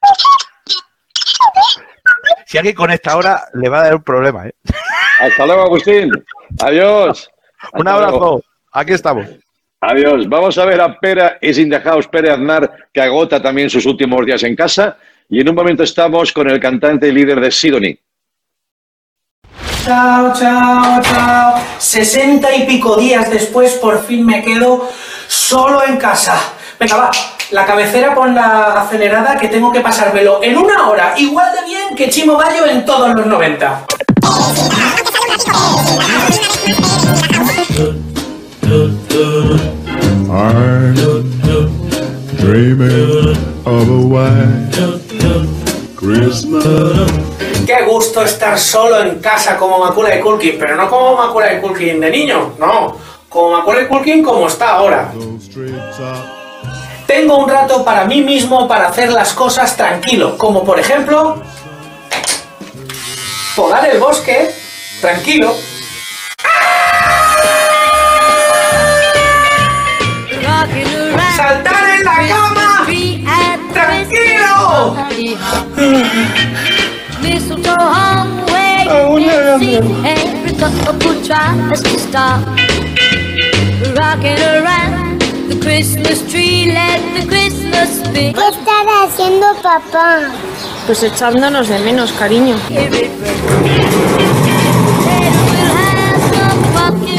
Si 2.52 2.58
alguien 2.58 2.74
conecta 2.74 3.12
ahora, 3.12 3.48
le 3.54 3.66
va 3.70 3.80
a 3.80 3.84
dar 3.84 3.94
un 3.94 4.02
problema. 4.02 4.46
¿eh? 4.46 4.52
Hasta 5.20 5.46
luego, 5.46 5.62
Agustín. 5.62 6.12
Adiós. 6.60 7.30
Un 7.72 7.88
Hasta 7.88 7.98
luego. 7.98 8.16
abrazo. 8.26 8.44
Aquí 8.72 8.92
estamos. 8.92 9.26
Adiós. 9.80 10.28
Vamos 10.28 10.58
a 10.58 10.66
ver 10.66 10.78
a 10.82 11.00
Pera 11.00 11.38
is 11.40 11.56
in 11.56 11.70
the 11.70 11.80
house, 11.80 12.06
Pere 12.06 12.30
Aznar, 12.30 12.70
que 12.92 13.00
agota 13.00 13.40
también 13.40 13.70
sus 13.70 13.86
últimos 13.86 14.26
días 14.26 14.42
en 14.42 14.54
casa. 14.54 14.98
Y 15.30 15.40
en 15.40 15.48
un 15.48 15.54
momento 15.54 15.82
estamos 15.82 16.30
con 16.30 16.50
el 16.50 16.60
cantante 16.60 17.08
y 17.08 17.12
líder 17.12 17.40
de 17.40 17.50
Sidonie. 17.50 17.98
Chao, 19.86 20.34
chao, 20.34 21.00
chao. 21.00 21.54
Sesenta 21.78 22.54
y 22.54 22.66
pico 22.66 22.98
días 22.98 23.30
después, 23.30 23.76
por 23.76 24.04
fin 24.04 24.26
me 24.26 24.44
quedo 24.44 24.90
solo 25.26 25.82
en 25.86 25.96
casa. 25.96 26.38
Venga, 26.78 26.96
va. 26.98 27.10
La 27.52 27.66
cabecera 27.66 28.14
con 28.14 28.34
la 28.34 28.80
acelerada 28.80 29.36
que 29.36 29.48
tengo 29.48 29.70
que 29.70 29.80
pasármelo 29.80 30.42
en 30.42 30.56
una 30.56 30.88
hora, 30.88 31.12
igual 31.18 31.52
de 31.54 31.66
bien 31.66 31.94
que 31.94 32.08
Chimo 32.08 32.38
Bayo 32.38 32.66
en 32.66 32.82
todos 32.86 33.14
los 33.14 33.26
90. 33.26 33.86
I'm 40.30 40.94
dreaming 42.38 43.36
of 43.66 43.86
a 43.86 44.00
white 44.08 44.72
Christmas. 45.94 46.64
Qué 47.66 47.82
gusto 47.86 48.22
estar 48.22 48.58
solo 48.58 48.98
en 49.02 49.18
casa 49.20 49.58
como 49.58 49.78
Macula 49.78 50.16
y 50.16 50.20
Culkin, 50.20 50.56
pero 50.58 50.74
no 50.74 50.88
como 50.88 51.16
Macula 51.16 51.52
y 51.52 51.60
Culkin 51.60 52.00
de 52.00 52.10
niño, 52.10 52.54
no. 52.58 52.96
Como 53.28 53.58
Macula 53.58 53.82
y 53.82 53.86
Culkin 53.88 54.22
como 54.22 54.46
está 54.46 54.70
ahora. 54.70 55.12
Tengo 57.06 57.38
un 57.38 57.48
rato 57.48 57.84
para 57.84 58.04
mí 58.04 58.22
mismo 58.22 58.66
para 58.68 58.88
hacer 58.88 59.12
las 59.12 59.32
cosas 59.32 59.76
tranquilo, 59.76 60.38
como 60.38 60.64
por 60.64 60.78
ejemplo 60.78 61.42
podar 63.56 63.86
el 63.86 63.98
bosque 63.98 64.54
tranquilo. 65.00 65.54
Saltar 71.36 71.90
en 71.98 72.04
la 72.04 72.28
cama 72.28 72.86
tranquilo. 73.72 74.96
Christmas 85.74 86.20
tree, 86.30 86.66
let 86.66 87.00
the 87.14 87.26
Christmas 87.26 88.02
be. 88.12 88.30
¿Qué 88.34 88.46
están 88.46 88.86
haciendo 89.02 89.46
papá? 89.62 90.30
Pues 90.84 91.02
echándonos 91.02 91.66
de 91.66 91.78
menos, 91.78 92.12
cariño. 92.12 92.56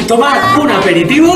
Tomar 0.08 0.38
un 0.60 0.70
aperitivo. 0.70 1.34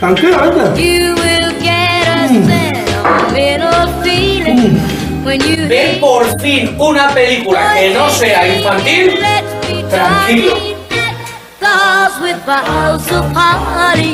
Tranquilo, 0.00 0.40
anda. 0.40 0.74
You 0.76 1.14
will 1.14 1.52
get 1.60 2.08
a 2.08 2.28
sentimental 2.28 4.02
feeling 4.02 4.78
when 5.26 5.40
you 5.42 5.68
Ve 5.68 5.98
por 6.00 6.40
fin 6.40 6.74
una 6.78 7.10
película 7.10 7.74
que 7.74 7.90
no 7.90 8.08
sea 8.08 8.56
infantil. 8.56 9.18
Tranquilo. 9.90 10.73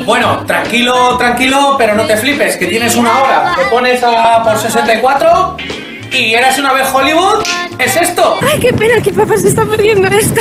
Bueno, 0.04 0.44
tranquilo, 0.46 1.16
tranquilo, 1.16 1.76
pero 1.78 1.94
no 1.94 2.04
te 2.04 2.16
flipes, 2.16 2.56
que 2.56 2.66
tienes 2.66 2.96
una 2.96 3.20
hora. 3.20 3.54
Te 3.56 3.64
pones 3.66 4.02
a 4.02 4.42
por 4.42 4.58
64 4.58 5.56
y 6.12 6.34
eras 6.34 6.58
una 6.58 6.72
vez 6.72 6.88
Hollywood. 6.92 7.44
¿Es 7.78 7.96
esto? 7.96 8.38
Ay, 8.42 8.60
qué 8.60 8.72
pena 8.72 9.02
que 9.02 9.12
papá 9.12 9.36
se 9.36 9.48
está 9.48 9.64
perdiendo 9.64 10.08
esto. 10.08 10.40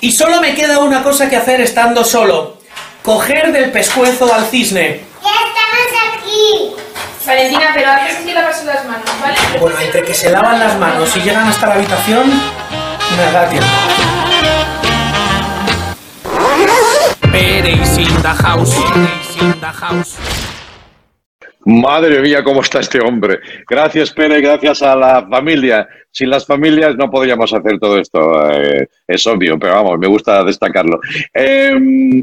Y 0.00 0.12
solo 0.12 0.40
me 0.40 0.54
queda 0.54 0.78
una 0.78 1.02
cosa 1.02 1.28
que 1.28 1.36
hacer 1.36 1.60
estando 1.60 2.04
solo. 2.04 2.58
Coger 3.02 3.52
del 3.52 3.70
pescuezo 3.70 4.32
al 4.32 4.46
cisne. 4.46 5.07
Valentina, 7.28 7.70
pero 7.74 7.90
antes 7.90 8.16
hay 8.16 8.24
que 8.24 8.34
lavarse 8.34 8.64
las 8.64 8.84
manos, 8.86 9.04
¿vale? 9.20 9.36
Bueno, 9.60 9.78
entre 9.80 10.02
que 10.02 10.14
se 10.14 10.30
lavan 10.30 10.58
las 10.58 10.78
manos 10.78 11.14
y 11.16 11.20
llegan 11.20 11.46
hasta 11.46 11.66
la 11.66 11.74
habitación, 11.74 12.26
me 12.28 13.32
da 13.32 13.48
tiempo. 13.48 13.68
In 17.98 18.22
the 18.22 18.28
house. 18.28 18.74
In 19.40 19.60
the 19.60 19.66
house. 19.66 20.16
Madre 21.64 22.20
mía, 22.20 22.42
cómo 22.42 22.62
está 22.62 22.80
este 22.80 23.00
hombre. 23.00 23.40
Gracias, 23.68 24.10
Pere, 24.10 24.40
gracias 24.40 24.82
a 24.82 24.96
la 24.96 25.26
familia. 25.28 25.86
Sin 26.10 26.30
las 26.30 26.46
familias 26.46 26.96
no 26.96 27.10
podríamos 27.10 27.52
hacer 27.52 27.78
todo 27.78 27.98
esto. 27.98 28.50
eh, 28.50 28.88
es 29.06 29.26
obvio, 29.26 29.58
pero 29.58 29.74
vamos, 29.74 29.98
me 29.98 30.06
gusta 30.06 30.42
destacarlo. 30.44 30.98
Eh, 31.34 31.74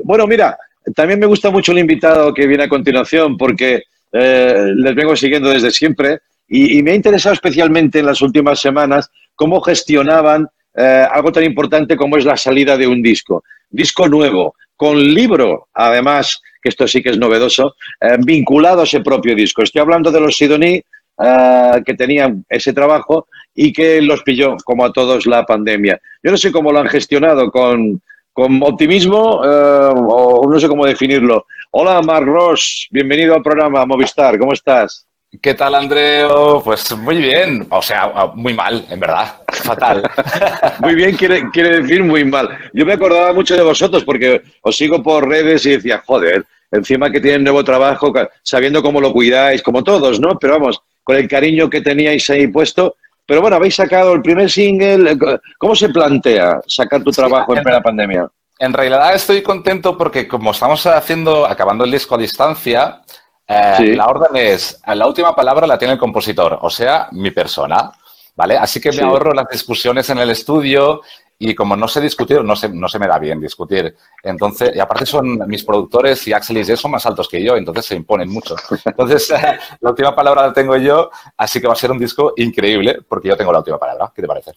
bueno, 0.03 0.25
mira, 0.25 0.57
también 0.95 1.19
me 1.19 1.27
gusta 1.27 1.49
mucho 1.51 1.71
el 1.73 1.79
invitado 1.79 2.33
que 2.33 2.47
viene 2.47 2.63
a 2.63 2.69
continuación 2.69 3.37
porque 3.37 3.83
eh, 4.11 4.71
les 4.75 4.95
vengo 4.95 5.15
siguiendo 5.15 5.49
desde 5.49 5.71
siempre 5.71 6.19
y, 6.47 6.77
y 6.77 6.83
me 6.83 6.91
ha 6.91 6.95
interesado 6.95 7.33
especialmente 7.33 7.99
en 7.99 8.05
las 8.05 8.21
últimas 8.21 8.59
semanas 8.59 9.09
cómo 9.35 9.61
gestionaban 9.61 10.47
eh, 10.75 11.07
algo 11.09 11.31
tan 11.31 11.43
importante 11.43 11.95
como 11.95 12.17
es 12.17 12.25
la 12.25 12.37
salida 12.37 12.77
de 12.77 12.87
un 12.87 13.01
disco. 13.01 13.43
Disco 13.69 14.07
nuevo, 14.07 14.55
con 14.75 14.97
libro, 14.97 15.67
además, 15.73 16.41
que 16.61 16.69
esto 16.69 16.87
sí 16.87 17.01
que 17.01 17.09
es 17.09 17.17
novedoso, 17.17 17.75
eh, 18.01 18.17
vinculado 18.19 18.81
a 18.81 18.83
ese 18.83 19.01
propio 19.01 19.35
disco. 19.35 19.61
Estoy 19.61 19.81
hablando 19.81 20.11
de 20.11 20.19
los 20.19 20.35
Sidoní, 20.35 20.81
eh, 21.17 21.81
que 21.85 21.93
tenían 21.93 22.45
ese 22.49 22.73
trabajo 22.73 23.27
y 23.53 23.71
que 23.71 24.01
los 24.01 24.21
pilló, 24.23 24.57
como 24.65 24.83
a 24.83 24.91
todos, 24.91 25.25
la 25.25 25.45
pandemia. 25.45 25.99
Yo 26.21 26.31
no 26.31 26.37
sé 26.37 26.51
cómo 26.51 26.73
lo 26.73 26.79
han 26.79 26.87
gestionado, 26.87 27.49
con, 27.51 28.01
con 28.33 28.61
optimismo 28.63 29.41
eh, 29.45 29.93
o 29.95 30.45
no 30.49 30.59
sé 30.59 30.67
cómo 30.67 30.85
definirlo. 30.85 31.45
Hola, 31.77 32.01
Marc 32.01 32.25
Ross, 32.25 32.87
bienvenido 32.89 33.35
al 33.35 33.43
programa 33.43 33.85
Movistar, 33.85 34.39
¿cómo 34.39 34.53
estás? 34.53 35.05
¿Qué 35.41 35.53
tal, 35.55 35.75
Andreo? 35.75 36.61
Pues 36.63 36.95
muy 36.95 37.17
bien, 37.17 37.67
o 37.69 37.81
sea, 37.81 38.31
muy 38.33 38.53
mal, 38.53 38.85
en 38.89 38.97
verdad, 38.97 39.41
fatal. 39.51 40.09
Muy 40.79 40.95
bien 40.95 41.17
quiere, 41.17 41.49
quiere 41.51 41.81
decir 41.81 42.01
muy 42.01 42.23
mal. 42.23 42.47
Yo 42.71 42.85
me 42.85 42.93
acordaba 42.93 43.33
mucho 43.33 43.57
de 43.57 43.63
vosotros 43.63 44.05
porque 44.05 44.41
os 44.61 44.77
sigo 44.77 45.03
por 45.03 45.27
redes 45.27 45.65
y 45.65 45.71
decía, 45.71 46.01
joder, 46.05 46.45
encima 46.71 47.11
que 47.11 47.19
tienen 47.19 47.43
nuevo 47.43 47.61
trabajo, 47.61 48.13
sabiendo 48.41 48.81
cómo 48.81 49.01
lo 49.01 49.11
cuidáis, 49.11 49.61
como 49.61 49.83
todos, 49.83 50.17
¿no? 50.17 50.39
Pero 50.39 50.53
vamos, 50.53 50.81
con 51.03 51.17
el 51.17 51.27
cariño 51.27 51.69
que 51.69 51.81
teníais 51.81 52.29
ahí 52.29 52.47
puesto. 52.47 52.95
Pero 53.25 53.41
bueno, 53.41 53.57
habéis 53.57 53.75
sacado 53.75 54.13
el 54.13 54.21
primer 54.21 54.49
single. 54.49 55.17
¿Cómo 55.57 55.75
se 55.75 55.89
plantea 55.89 56.61
sacar 56.67 57.03
tu 57.03 57.11
trabajo 57.11 57.53
en 57.53 57.63
plena 57.63 57.81
pandemia? 57.81 58.29
En 58.59 58.73
realidad 58.73 59.13
estoy 59.13 59.41
contento 59.43 59.97
porque 59.97 60.27
como 60.27 60.51
estamos 60.51 60.85
haciendo, 60.85 61.45
acabando 61.45 61.83
el 61.83 61.91
disco 61.91 62.15
a 62.15 62.17
distancia, 62.17 63.01
eh, 63.47 63.73
Sí. 63.77 63.95
la 63.95 64.07
orden 64.07 64.35
es, 64.35 64.81
la 64.87 65.05
última 65.07 65.35
palabra 65.35 65.67
la 65.67 65.77
tiene 65.77 65.93
el 65.93 65.99
compositor, 65.99 66.57
o 66.61 66.69
sea, 66.69 67.09
mi 67.11 67.31
persona, 67.31 67.91
¿vale? 68.35 68.57
Así 68.57 68.79
que 68.79 68.91
Sí. 68.91 68.99
me 69.01 69.07
ahorro 69.07 69.33
las 69.33 69.47
discusiones 69.49 70.09
en 70.09 70.19
el 70.19 70.29
estudio 70.29 71.01
Y 71.37 71.53
como 71.53 71.75
no 71.75 71.87
sé 71.87 71.99
discutir, 71.99 72.41
no 72.43 72.55
se, 72.55 72.69
no 72.69 72.87
se 72.87 72.97
me 72.97 73.07
da 73.07 73.19
bien 73.19 73.41
discutir. 73.41 73.93
Entonces, 74.23 74.71
y 74.73 74.79
aparte 74.79 75.05
son 75.05 75.37
mis 75.47 75.63
productores 75.65 76.25
y 76.27 76.33
Axel 76.33 76.57
y 76.59 76.63
Jess 76.63 76.79
son 76.79 76.91
más 76.91 77.05
altos 77.05 77.27
que 77.27 77.43
yo, 77.43 77.57
entonces 77.57 77.85
se 77.85 77.95
imponen 77.95 78.29
mucho. 78.29 78.55
Entonces, 78.85 79.29
la 79.81 79.89
última 79.89 80.15
palabra 80.15 80.47
la 80.47 80.53
tengo 80.53 80.77
yo, 80.77 81.09
así 81.35 81.59
que 81.59 81.67
va 81.67 81.73
a 81.73 81.75
ser 81.75 81.91
un 81.91 81.99
disco 81.99 82.33
increíble, 82.37 82.99
porque 83.07 83.27
yo 83.27 83.35
tengo 83.35 83.51
la 83.51 83.59
última 83.59 83.77
palabra. 83.77 84.11
¿Qué 84.15 84.21
te 84.21 84.27
parece? 84.29 84.51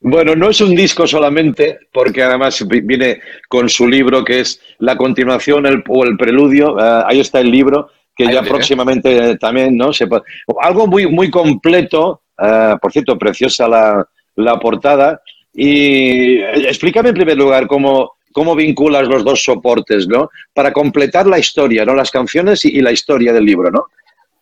Bueno, 0.00 0.34
no 0.34 0.48
es 0.48 0.60
un 0.62 0.74
disco 0.74 1.06
solamente, 1.06 1.80
porque 1.92 2.22
además 2.22 2.66
vi- 2.66 2.80
viene 2.80 3.20
con 3.48 3.68
su 3.68 3.86
libro 3.86 4.24
que 4.24 4.40
es 4.40 4.60
la 4.78 4.96
continuación 4.96 5.66
el- 5.66 5.84
o 5.86 6.04
el 6.04 6.16
preludio. 6.16 6.78
eh, 6.78 7.02
ahí 7.06 7.20
está 7.20 7.40
el 7.40 7.50
libro, 7.50 7.90
que 8.16 8.24
Ahí 8.26 8.32
ya 8.32 8.40
próximamente 8.42 9.32
eh, 9.32 9.36
también, 9.36 9.76
¿no? 9.76 9.92
Se, 9.92 10.06
po- 10.06 10.22
algo 10.62 10.86
muy, 10.86 11.06
muy 11.06 11.30
completo, 11.30 12.22
eh, 12.42 12.74
por 12.80 12.90
cierto, 12.90 13.18
preciosa 13.18 13.68
la, 13.68 14.08
la 14.36 14.58
portada. 14.58 15.20
Y 15.56 16.36
eh, 16.36 16.68
explícame 16.68 17.08
en 17.08 17.14
primer 17.14 17.36
lugar 17.36 17.66
cómo, 17.66 18.12
cómo 18.32 18.54
vinculas 18.54 19.08
los 19.08 19.24
dos 19.24 19.42
soportes, 19.42 20.06
¿no? 20.06 20.30
Para 20.52 20.72
completar 20.72 21.26
la 21.26 21.38
historia, 21.38 21.84
¿no? 21.84 21.94
Las 21.94 22.10
canciones 22.10 22.64
y, 22.66 22.76
y 22.76 22.82
la 22.82 22.92
historia 22.92 23.32
del 23.32 23.44
libro, 23.44 23.70
¿no? 23.70 23.86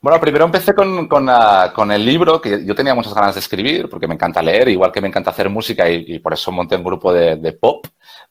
Bueno, 0.05 0.21
primero 0.21 0.45
empecé 0.45 0.75
con, 0.75 1.09
con, 1.09 1.27
ah, 1.31 1.73
con 1.75 1.91
el 1.91 2.05
libro, 2.05 2.39
que 2.39 2.63
yo 2.67 2.75
tenía 2.75 2.95
muchas 2.95 3.15
ganas 3.15 3.37
de 3.37 3.41
escribir, 3.41 3.89
porque 3.89 4.07
me 4.07 4.13
encanta 4.13 4.43
leer, 4.43 4.69
igual 4.69 4.93
que 4.93 5.01
me 5.01 5.09
encanta 5.09 5.31
hacer 5.31 5.49
música 5.49 5.89
y, 5.89 6.05
y 6.07 6.19
por 6.19 6.35
eso 6.35 6.53
monté 6.53 6.77
un 6.77 6.85
grupo 6.85 7.11
de, 7.11 7.37
de 7.37 7.53
pop. 7.53 7.87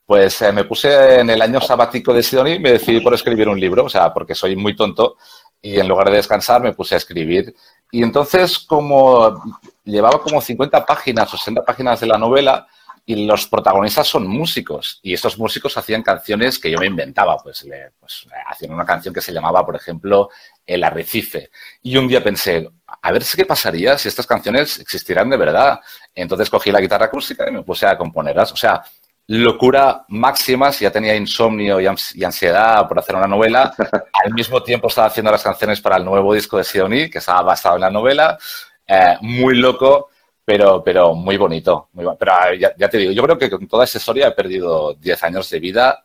Pues 0.06 0.40
eh, 0.42 0.52
me 0.52 0.64
puse 0.64 1.20
en 1.20 1.30
el 1.30 1.42
año 1.42 1.60
sabático 1.60 2.12
de 2.12 2.22
Sidoni 2.22 2.52
y 2.52 2.58
me 2.60 2.72
decidí 2.72 3.00
por 3.00 3.14
escribir 3.14 3.48
un 3.48 3.58
libro, 3.58 3.86
o 3.86 3.88
sea, 3.88 4.12
porque 4.12 4.36
soy 4.36 4.54
muy 4.54 4.76
tonto 4.76 5.16
y 5.60 5.80
en 5.80 5.88
lugar 5.88 6.10
de 6.10 6.16
descansar 6.16 6.62
me 6.62 6.74
puse 6.74 6.94
a 6.94 6.98
escribir. 6.98 7.54
Y 7.90 8.02
entonces, 8.02 8.58
como 8.58 9.42
llevaba 9.82 10.20
como 10.20 10.40
50 10.40 10.84
páginas 10.84 11.32
o 11.32 11.38
60 11.38 11.64
páginas 11.64 11.98
de 12.00 12.06
la 12.06 12.18
novela, 12.18 12.68
y 13.06 13.26
los 13.26 13.46
protagonistas 13.48 14.06
son 14.08 14.26
músicos 14.26 14.98
y 15.02 15.12
estos 15.12 15.38
músicos 15.38 15.76
hacían 15.76 16.02
canciones 16.02 16.58
que 16.58 16.70
yo 16.70 16.78
me 16.78 16.86
inventaba, 16.86 17.36
pues, 17.36 17.62
le- 17.64 17.90
pues, 18.00 18.26
eh, 18.26 18.36
hacían 18.48 18.72
una 18.72 18.84
canción 18.86 19.12
que 19.12 19.20
se 19.20 19.32
llamaba, 19.32 19.64
por 19.64 19.76
ejemplo, 19.76 20.30
El 20.66 20.82
Arrecife. 20.84 21.50
Y 21.82 21.96
un 21.98 22.08
día 22.08 22.22
pensé, 22.24 22.70
a 23.02 23.12
ver 23.12 23.22
si 23.24 23.36
qué 23.36 23.44
pasaría 23.46 23.98
si 23.98 24.08
estas 24.08 24.26
canciones 24.26 24.78
existieran 24.78 25.28
de 25.28 25.36
verdad. 25.36 25.80
Entonces 26.14 26.48
cogí 26.48 26.70
la 26.72 26.80
guitarra 26.80 27.06
acústica 27.06 27.46
y 27.48 27.52
me 27.52 27.62
puse 27.62 27.86
a 27.86 27.96
componerlas. 27.98 28.52
O 28.52 28.56
sea, 28.56 28.82
locura 29.26 30.04
máxima, 30.08 30.70
si 30.72 30.84
ya 30.84 30.90
tenía 30.90 31.14
insomnio 31.16 31.80
y, 31.80 31.84
ans- 31.86 32.14
y 32.14 32.24
ansiedad 32.24 32.86
por 32.88 32.98
hacer 32.98 33.16
una 33.16 33.26
novela, 33.26 33.72
al 34.24 34.32
mismo 34.34 34.62
tiempo 34.62 34.88
estaba 34.88 35.06
haciendo 35.08 35.30
las 35.32 35.42
canciones 35.42 35.80
para 35.80 35.96
el 35.96 36.04
nuevo 36.04 36.34
disco 36.34 36.58
de 36.58 36.64
Sidoní, 36.64 37.10
que 37.10 37.18
estaba 37.18 37.42
basado 37.42 37.76
en 37.76 37.82
la 37.82 37.90
novela, 37.90 38.38
Eh, 38.86 39.16
muy 39.22 39.56
loco, 39.56 40.10
pero, 40.44 40.82
pero 40.84 41.14
muy 41.14 41.36
bonito. 41.36 41.88
Muy 41.92 42.04
pero 42.18 42.32
ah, 42.32 42.54
ya, 42.58 42.72
ya 42.76 42.88
te 42.88 42.98
digo, 42.98 43.12
yo 43.12 43.22
creo 43.22 43.38
que 43.38 43.50
con 43.50 43.66
toda 43.66 43.84
esta 43.84 43.98
historia 43.98 44.28
he 44.28 44.32
perdido 44.32 44.94
10 44.94 45.22
años 45.24 45.48
de 45.50 45.60
vida, 45.60 46.04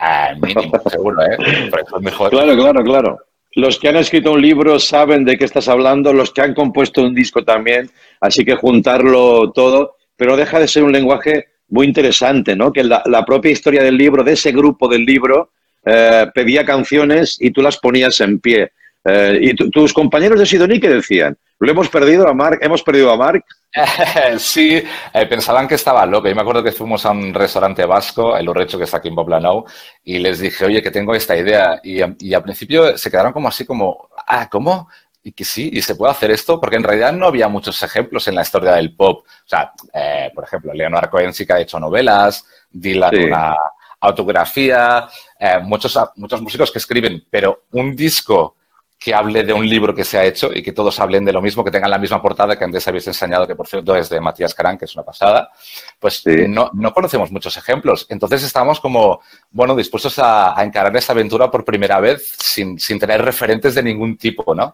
eh, 0.00 0.34
mínimo, 0.40 0.72
seguro, 0.90 1.22
¿eh? 1.22 1.36
Por 1.70 1.80
eso 1.80 1.96
es 1.96 2.02
mejor. 2.02 2.30
Claro, 2.30 2.56
claro, 2.56 2.82
claro. 2.82 3.18
Los 3.56 3.78
que 3.78 3.88
han 3.88 3.96
escrito 3.96 4.32
un 4.32 4.42
libro 4.42 4.80
saben 4.80 5.24
de 5.24 5.38
qué 5.38 5.44
estás 5.44 5.68
hablando, 5.68 6.12
los 6.12 6.32
que 6.32 6.40
han 6.42 6.54
compuesto 6.54 7.02
un 7.02 7.14
disco 7.14 7.44
también, 7.44 7.88
así 8.20 8.44
que 8.44 8.56
juntarlo 8.56 9.52
todo, 9.52 9.96
pero 10.16 10.36
deja 10.36 10.58
de 10.58 10.66
ser 10.66 10.82
un 10.82 10.90
lenguaje 10.92 11.46
muy 11.68 11.86
interesante, 11.86 12.56
¿no? 12.56 12.72
Que 12.72 12.82
la, 12.82 13.02
la 13.06 13.24
propia 13.24 13.52
historia 13.52 13.82
del 13.82 13.96
libro, 13.96 14.24
de 14.24 14.32
ese 14.32 14.50
grupo 14.50 14.88
del 14.88 15.04
libro, 15.04 15.50
eh, 15.84 16.26
pedía 16.34 16.64
canciones 16.64 17.36
y 17.40 17.50
tú 17.52 17.62
las 17.62 17.78
ponías 17.78 18.18
en 18.20 18.40
pie. 18.40 18.72
Eh, 19.04 19.38
¿Y 19.40 19.54
tu- 19.54 19.70
tus 19.70 19.92
compañeros 19.92 20.38
de 20.40 20.46
Sidoní 20.46 20.80
qué 20.80 20.88
decían? 20.88 21.36
¿Lo 21.60 21.70
hemos 21.70 21.88
perdido 21.88 22.26
a 22.26 22.34
Mark? 22.34 22.58
¿Hemos 22.60 22.82
perdido 22.82 23.12
a 23.12 23.16
Mark? 23.16 23.44
sí, 24.38 24.82
eh, 25.12 25.26
pensaban 25.26 25.66
que 25.66 25.74
estaba 25.74 26.06
loco. 26.06 26.28
Yo 26.28 26.34
me 26.34 26.42
acuerdo 26.42 26.62
que 26.62 26.72
fuimos 26.72 27.04
a 27.06 27.10
un 27.10 27.34
restaurante 27.34 27.84
vasco, 27.84 28.36
el 28.36 28.48
Urrecho, 28.48 28.78
que 28.78 28.84
está 28.84 28.98
aquí 28.98 29.08
en 29.08 29.16
Poblenou, 29.16 29.64
y 30.04 30.18
les 30.18 30.38
dije, 30.38 30.64
oye, 30.64 30.82
que 30.82 30.90
tengo 30.92 31.14
esta 31.14 31.36
idea. 31.36 31.80
Y, 31.82 32.00
y 32.28 32.34
al 32.34 32.42
principio 32.42 32.96
se 32.96 33.10
quedaron 33.10 33.32
como 33.32 33.48
así, 33.48 33.64
como, 33.64 34.08
ah, 34.26 34.48
¿cómo? 34.48 34.88
Y 35.24 35.32
que 35.32 35.44
sí, 35.44 35.70
y 35.72 35.82
se 35.82 35.96
puede 35.96 36.12
hacer 36.12 36.30
esto, 36.30 36.60
porque 36.60 36.76
en 36.76 36.84
realidad 36.84 37.12
no 37.12 37.26
había 37.26 37.48
muchos 37.48 37.82
ejemplos 37.82 38.28
en 38.28 38.36
la 38.36 38.42
historia 38.42 38.72
del 38.74 38.94
pop. 38.94 39.24
O 39.26 39.48
sea, 39.48 39.72
eh, 39.92 40.30
por 40.34 40.44
ejemplo, 40.44 40.72
Leonard 40.72 41.10
Cohen 41.10 41.32
sí 41.32 41.46
que 41.46 41.54
ha 41.54 41.60
hecho 41.60 41.80
novelas, 41.80 42.46
Dylan 42.70 43.10
Sí. 43.10 43.24
una 43.24 43.56
autografía, 44.00 45.08
eh, 45.38 45.58
muchos, 45.62 45.98
muchos 46.16 46.40
músicos 46.42 46.70
que 46.70 46.78
escriben, 46.78 47.24
pero 47.30 47.64
un 47.72 47.96
disco 47.96 48.56
que 49.04 49.12
hable 49.12 49.42
de 49.42 49.52
un 49.52 49.68
libro 49.68 49.94
que 49.94 50.02
se 50.02 50.16
ha 50.16 50.24
hecho 50.24 50.50
y 50.54 50.62
que 50.62 50.72
todos 50.72 50.98
hablen 50.98 51.26
de 51.26 51.32
lo 51.32 51.42
mismo, 51.42 51.62
que 51.62 51.70
tengan 51.70 51.90
la 51.90 51.98
misma 51.98 52.22
portada 52.22 52.56
que 52.56 52.64
antes 52.64 52.88
habéis 52.88 53.06
enseñado, 53.06 53.46
que 53.46 53.54
por 53.54 53.66
cierto 53.68 53.94
es 53.94 54.08
de 54.08 54.18
Matías 54.18 54.54
Carán, 54.54 54.78
que 54.78 54.86
es 54.86 54.94
una 54.96 55.04
pasada, 55.04 55.50
pues 55.98 56.22
no, 56.48 56.70
no 56.72 56.90
conocemos 56.94 57.30
muchos 57.30 57.54
ejemplos. 57.58 58.06
Entonces 58.08 58.42
estamos 58.42 58.80
como, 58.80 59.20
bueno, 59.50 59.76
dispuestos 59.76 60.18
a, 60.18 60.58
a 60.58 60.64
encarar 60.64 60.96
esta 60.96 61.12
aventura 61.12 61.50
por 61.50 61.66
primera 61.66 62.00
vez 62.00 62.34
sin, 62.38 62.78
sin 62.78 62.98
tener 62.98 63.20
referentes 63.22 63.74
de 63.74 63.82
ningún 63.82 64.16
tipo, 64.16 64.54
¿no? 64.54 64.72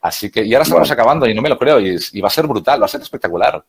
Así 0.00 0.28
que, 0.28 0.44
y 0.44 0.52
ahora 0.54 0.64
estamos 0.64 0.88
Bueno. 0.88 0.94
acabando 0.94 1.28
y 1.28 1.34
no 1.34 1.40
me 1.42 1.48
lo 1.48 1.56
creo, 1.56 1.78
y, 1.78 1.96
y 2.14 2.20
va 2.20 2.26
a 2.26 2.32
ser 2.32 2.48
brutal, 2.48 2.82
va 2.82 2.86
a 2.86 2.88
ser 2.88 3.00
espectacular. 3.00 3.64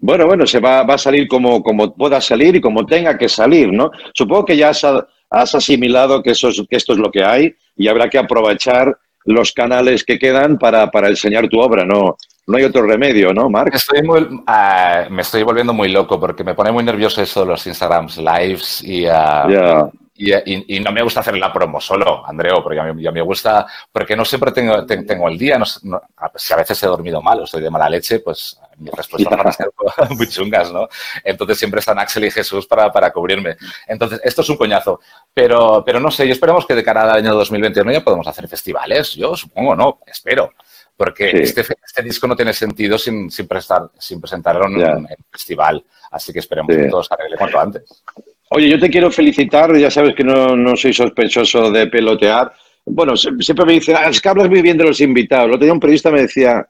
Bueno, 0.00 0.26
bueno, 0.26 0.46
se 0.48 0.58
va, 0.58 0.82
va 0.82 0.94
a 0.94 0.98
salir 0.98 1.28
como, 1.28 1.62
como 1.62 1.94
pueda 1.94 2.20
salir 2.20 2.56
y 2.56 2.60
como 2.60 2.84
tenga 2.84 3.16
que 3.16 3.28
salir, 3.28 3.72
¿no? 3.72 3.92
Supongo 4.12 4.44
que 4.46 4.56
ya 4.56 4.70
has, 4.70 4.84
has 5.30 5.54
asimilado 5.54 6.22
que, 6.22 6.30
eso 6.30 6.48
es- 6.48 6.62
que 6.68 6.76
esto 6.76 6.92
es 6.92 6.98
lo 6.98 7.10
que 7.10 7.24
hay 7.24 7.54
y 7.76 7.88
habrá 7.88 8.08
que 8.08 8.18
aprovechar 8.18 8.96
los 9.24 9.52
canales 9.52 10.04
que 10.04 10.18
quedan 10.18 10.56
para, 10.58 10.90
para 10.90 11.08
enseñar 11.08 11.48
tu 11.48 11.58
obra, 11.60 11.84
¿no? 11.84 12.16
No 12.46 12.58
hay 12.58 12.62
otro 12.64 12.82
remedio, 12.86 13.34
¿no, 13.34 13.50
Marc? 13.50 13.74
Estoy 13.74 14.02
muy- 14.02 14.28
ah, 14.46 15.06
me 15.10 15.22
estoy 15.22 15.42
volviendo 15.42 15.72
muy 15.72 15.88
loco 15.88 16.20
porque 16.20 16.44
me 16.44 16.54
pone 16.54 16.70
muy 16.70 16.84
nervioso 16.84 17.20
eso 17.20 17.40
de 17.40 17.46
los 17.46 17.66
Instagrams 17.66 18.18
lives 18.18 18.82
y, 18.84 19.02
Ya. 19.02 19.88
Y, 20.18 20.32
y- 20.34 20.76
y 20.76 20.80
no 20.80 20.92
me 20.92 21.02
gusta 21.02 21.20
hacer 21.20 21.36
la 21.36 21.52
promo 21.52 21.80
solo, 21.80 22.26
Andreo, 22.26 22.62
porque 22.62 22.80
a 22.80 22.84
mí, 22.92 23.02
me 23.10 23.20
gusta, 23.22 23.66
porque 23.92 24.16
no 24.16 24.24
siempre 24.24 24.52
tengo, 24.52 24.84
te- 24.86 25.02
tengo 25.04 25.28
el 25.28 25.36
día, 25.38 25.58
no 25.58 25.64
no- 25.82 26.00
si 26.34 26.52
a 26.52 26.56
veces 26.56 26.82
he 26.82 26.86
dormido 26.86 27.20
mal 27.22 27.40
o 27.40 27.44
estoy 27.44 27.62
de 27.62 27.70
mala 27.70 27.88
leche, 27.88 28.20
pues 28.20 28.58
mis 28.78 28.92
respuestas 28.92 29.36
van 29.36 29.46
a 29.48 29.52
ser 29.52 29.70
muy 30.10 30.28
chungas, 30.28 30.72
¿no? 30.72 30.88
Entonces 31.24 31.58
siempre 31.58 31.80
están 31.80 31.98
Axel 31.98 32.24
y 32.24 32.30
Jesús 32.30 32.66
para, 32.66 32.90
para 32.92 33.10
cubrirme. 33.12 33.56
Entonces, 33.86 34.20
esto 34.24 34.42
es 34.42 34.48
un 34.50 34.56
coñazo. 34.56 35.00
Pero, 35.32 35.82
pero 35.84 35.98
no 36.00 36.10
sé, 36.10 36.26
yo 36.26 36.32
esperamos 36.32 36.66
que 36.66 36.74
de 36.74 36.84
cara 36.84 37.02
al 37.04 37.10
año 37.18 37.34
2021 37.34 37.92
ya 37.92 38.04
podemos 38.04 38.26
hacer 38.26 38.46
festivales, 38.48 39.12
yo 39.14 39.34
supongo, 39.36 39.74
¿no? 39.74 40.00
Espero. 40.06 40.52
Porque 40.96 41.30
Sí. 41.30 41.36
este, 41.60 41.60
este 41.60 42.02
disco 42.02 42.26
no 42.26 42.34
tiene 42.34 42.54
sentido 42.54 42.96
sin, 42.96 43.30
sin, 43.30 43.46
prestar, 43.46 43.90
sin 43.98 44.18
presentarlo 44.18 44.66
en, 44.66 44.80
en 44.80 45.06
festival. 45.30 45.84
Así 46.10 46.32
que 46.32 46.38
esperemos 46.38 46.74
Sí. 46.74 46.80
que 46.82 46.88
todo 46.88 47.02
se 47.02 47.12
arregle 47.12 47.36
cuanto 47.36 47.60
antes. 47.60 48.02
Oye, 48.50 48.68
yo 48.68 48.78
te 48.78 48.90
quiero 48.90 49.10
felicitar, 49.10 49.76
ya 49.76 49.90
sabes 49.90 50.14
que 50.14 50.22
no, 50.22 50.54
no 50.56 50.76
soy 50.76 50.92
sospechoso 50.92 51.70
de 51.70 51.88
pelotear. 51.88 52.52
Bueno, 52.84 53.16
siempre 53.16 53.66
me 53.66 53.72
dicen, 53.72 53.96
"Ah, 53.98 54.08
es 54.08 54.20
que 54.20 54.28
hablas 54.28 54.48
muy 54.48 54.62
bien 54.62 54.78
de 54.78 54.84
los 54.84 55.00
invitados. 55.00 55.46
El 55.48 55.54
otro 55.54 55.64
día 55.64 55.72
un 55.72 55.80
periodista 55.80 56.12
me 56.12 56.22
decía, 56.22 56.64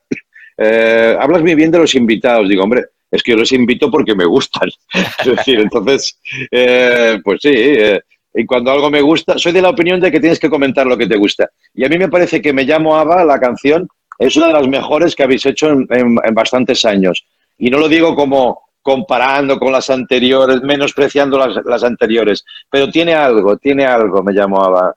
eh, 0.57 1.17
hablas 1.21 1.43
muy 1.43 1.55
bien 1.55 1.71
de 1.71 1.79
los 1.79 1.95
invitados. 1.95 2.49
Digo, 2.49 2.63
hombre, 2.63 2.87
es 3.11 3.23
que 3.23 3.33
yo 3.33 3.37
los 3.37 3.53
invito 3.53 3.91
porque 3.91 4.15
me 4.15 4.25
gustan. 4.25 4.71
es 5.21 5.37
decir, 5.37 5.61
entonces, 5.61 6.19
eh, 6.51 7.19
pues 7.23 7.41
sí, 7.43 7.53
eh, 7.53 8.01
y 8.35 8.47
cuando 8.47 8.71
algo 8.71 8.91
me 8.91 9.03
gusta, 9.03 9.37
soy 9.37 9.53
de 9.53 9.63
la 9.63 9.71
opinión 9.71 10.01
de 10.01 10.11
que 10.11 10.21
tienes 10.21 10.39
que 10.39 10.49
comentar 10.49 10.87
lo 10.87 10.97
que 10.97 11.07
te 11.07 11.17
gusta. 11.17 11.51
Y 11.75 11.85
a 11.85 11.89
mí 11.89 11.99
me 11.99 12.09
parece 12.09 12.41
que 12.41 12.55
Me 12.55 12.65
llamo 12.65 12.97
Ava, 12.97 13.23
la 13.25 13.39
canción, 13.39 13.87
es 14.19 14.35
una 14.37 14.47
de 14.47 14.53
las 14.55 14.69
mejores 14.69 15.15
que 15.15 15.25
habéis 15.25 15.45
hecho 15.45 15.71
en 15.71 16.15
bastantes 16.35 16.87
años. 16.87 17.23
Y 17.59 17.69
no 17.69 17.79
lo 17.79 17.89
digo 17.89 18.15
como 18.15 18.66
comparando 18.87 19.59
con 19.59 19.73
las 19.73 19.91
anteriores, 19.91 20.63
menospreciando 20.63 21.37
las, 21.37 21.57
las 21.65 21.83
anteriores, 21.83 22.45
pero 22.71 22.89
tiene 22.89 23.15
algo, 23.15 23.57
tiene 23.57 23.85
algo, 23.85 24.23
me 24.23 24.33
llamo 24.33 24.63
Ava. 24.63 24.95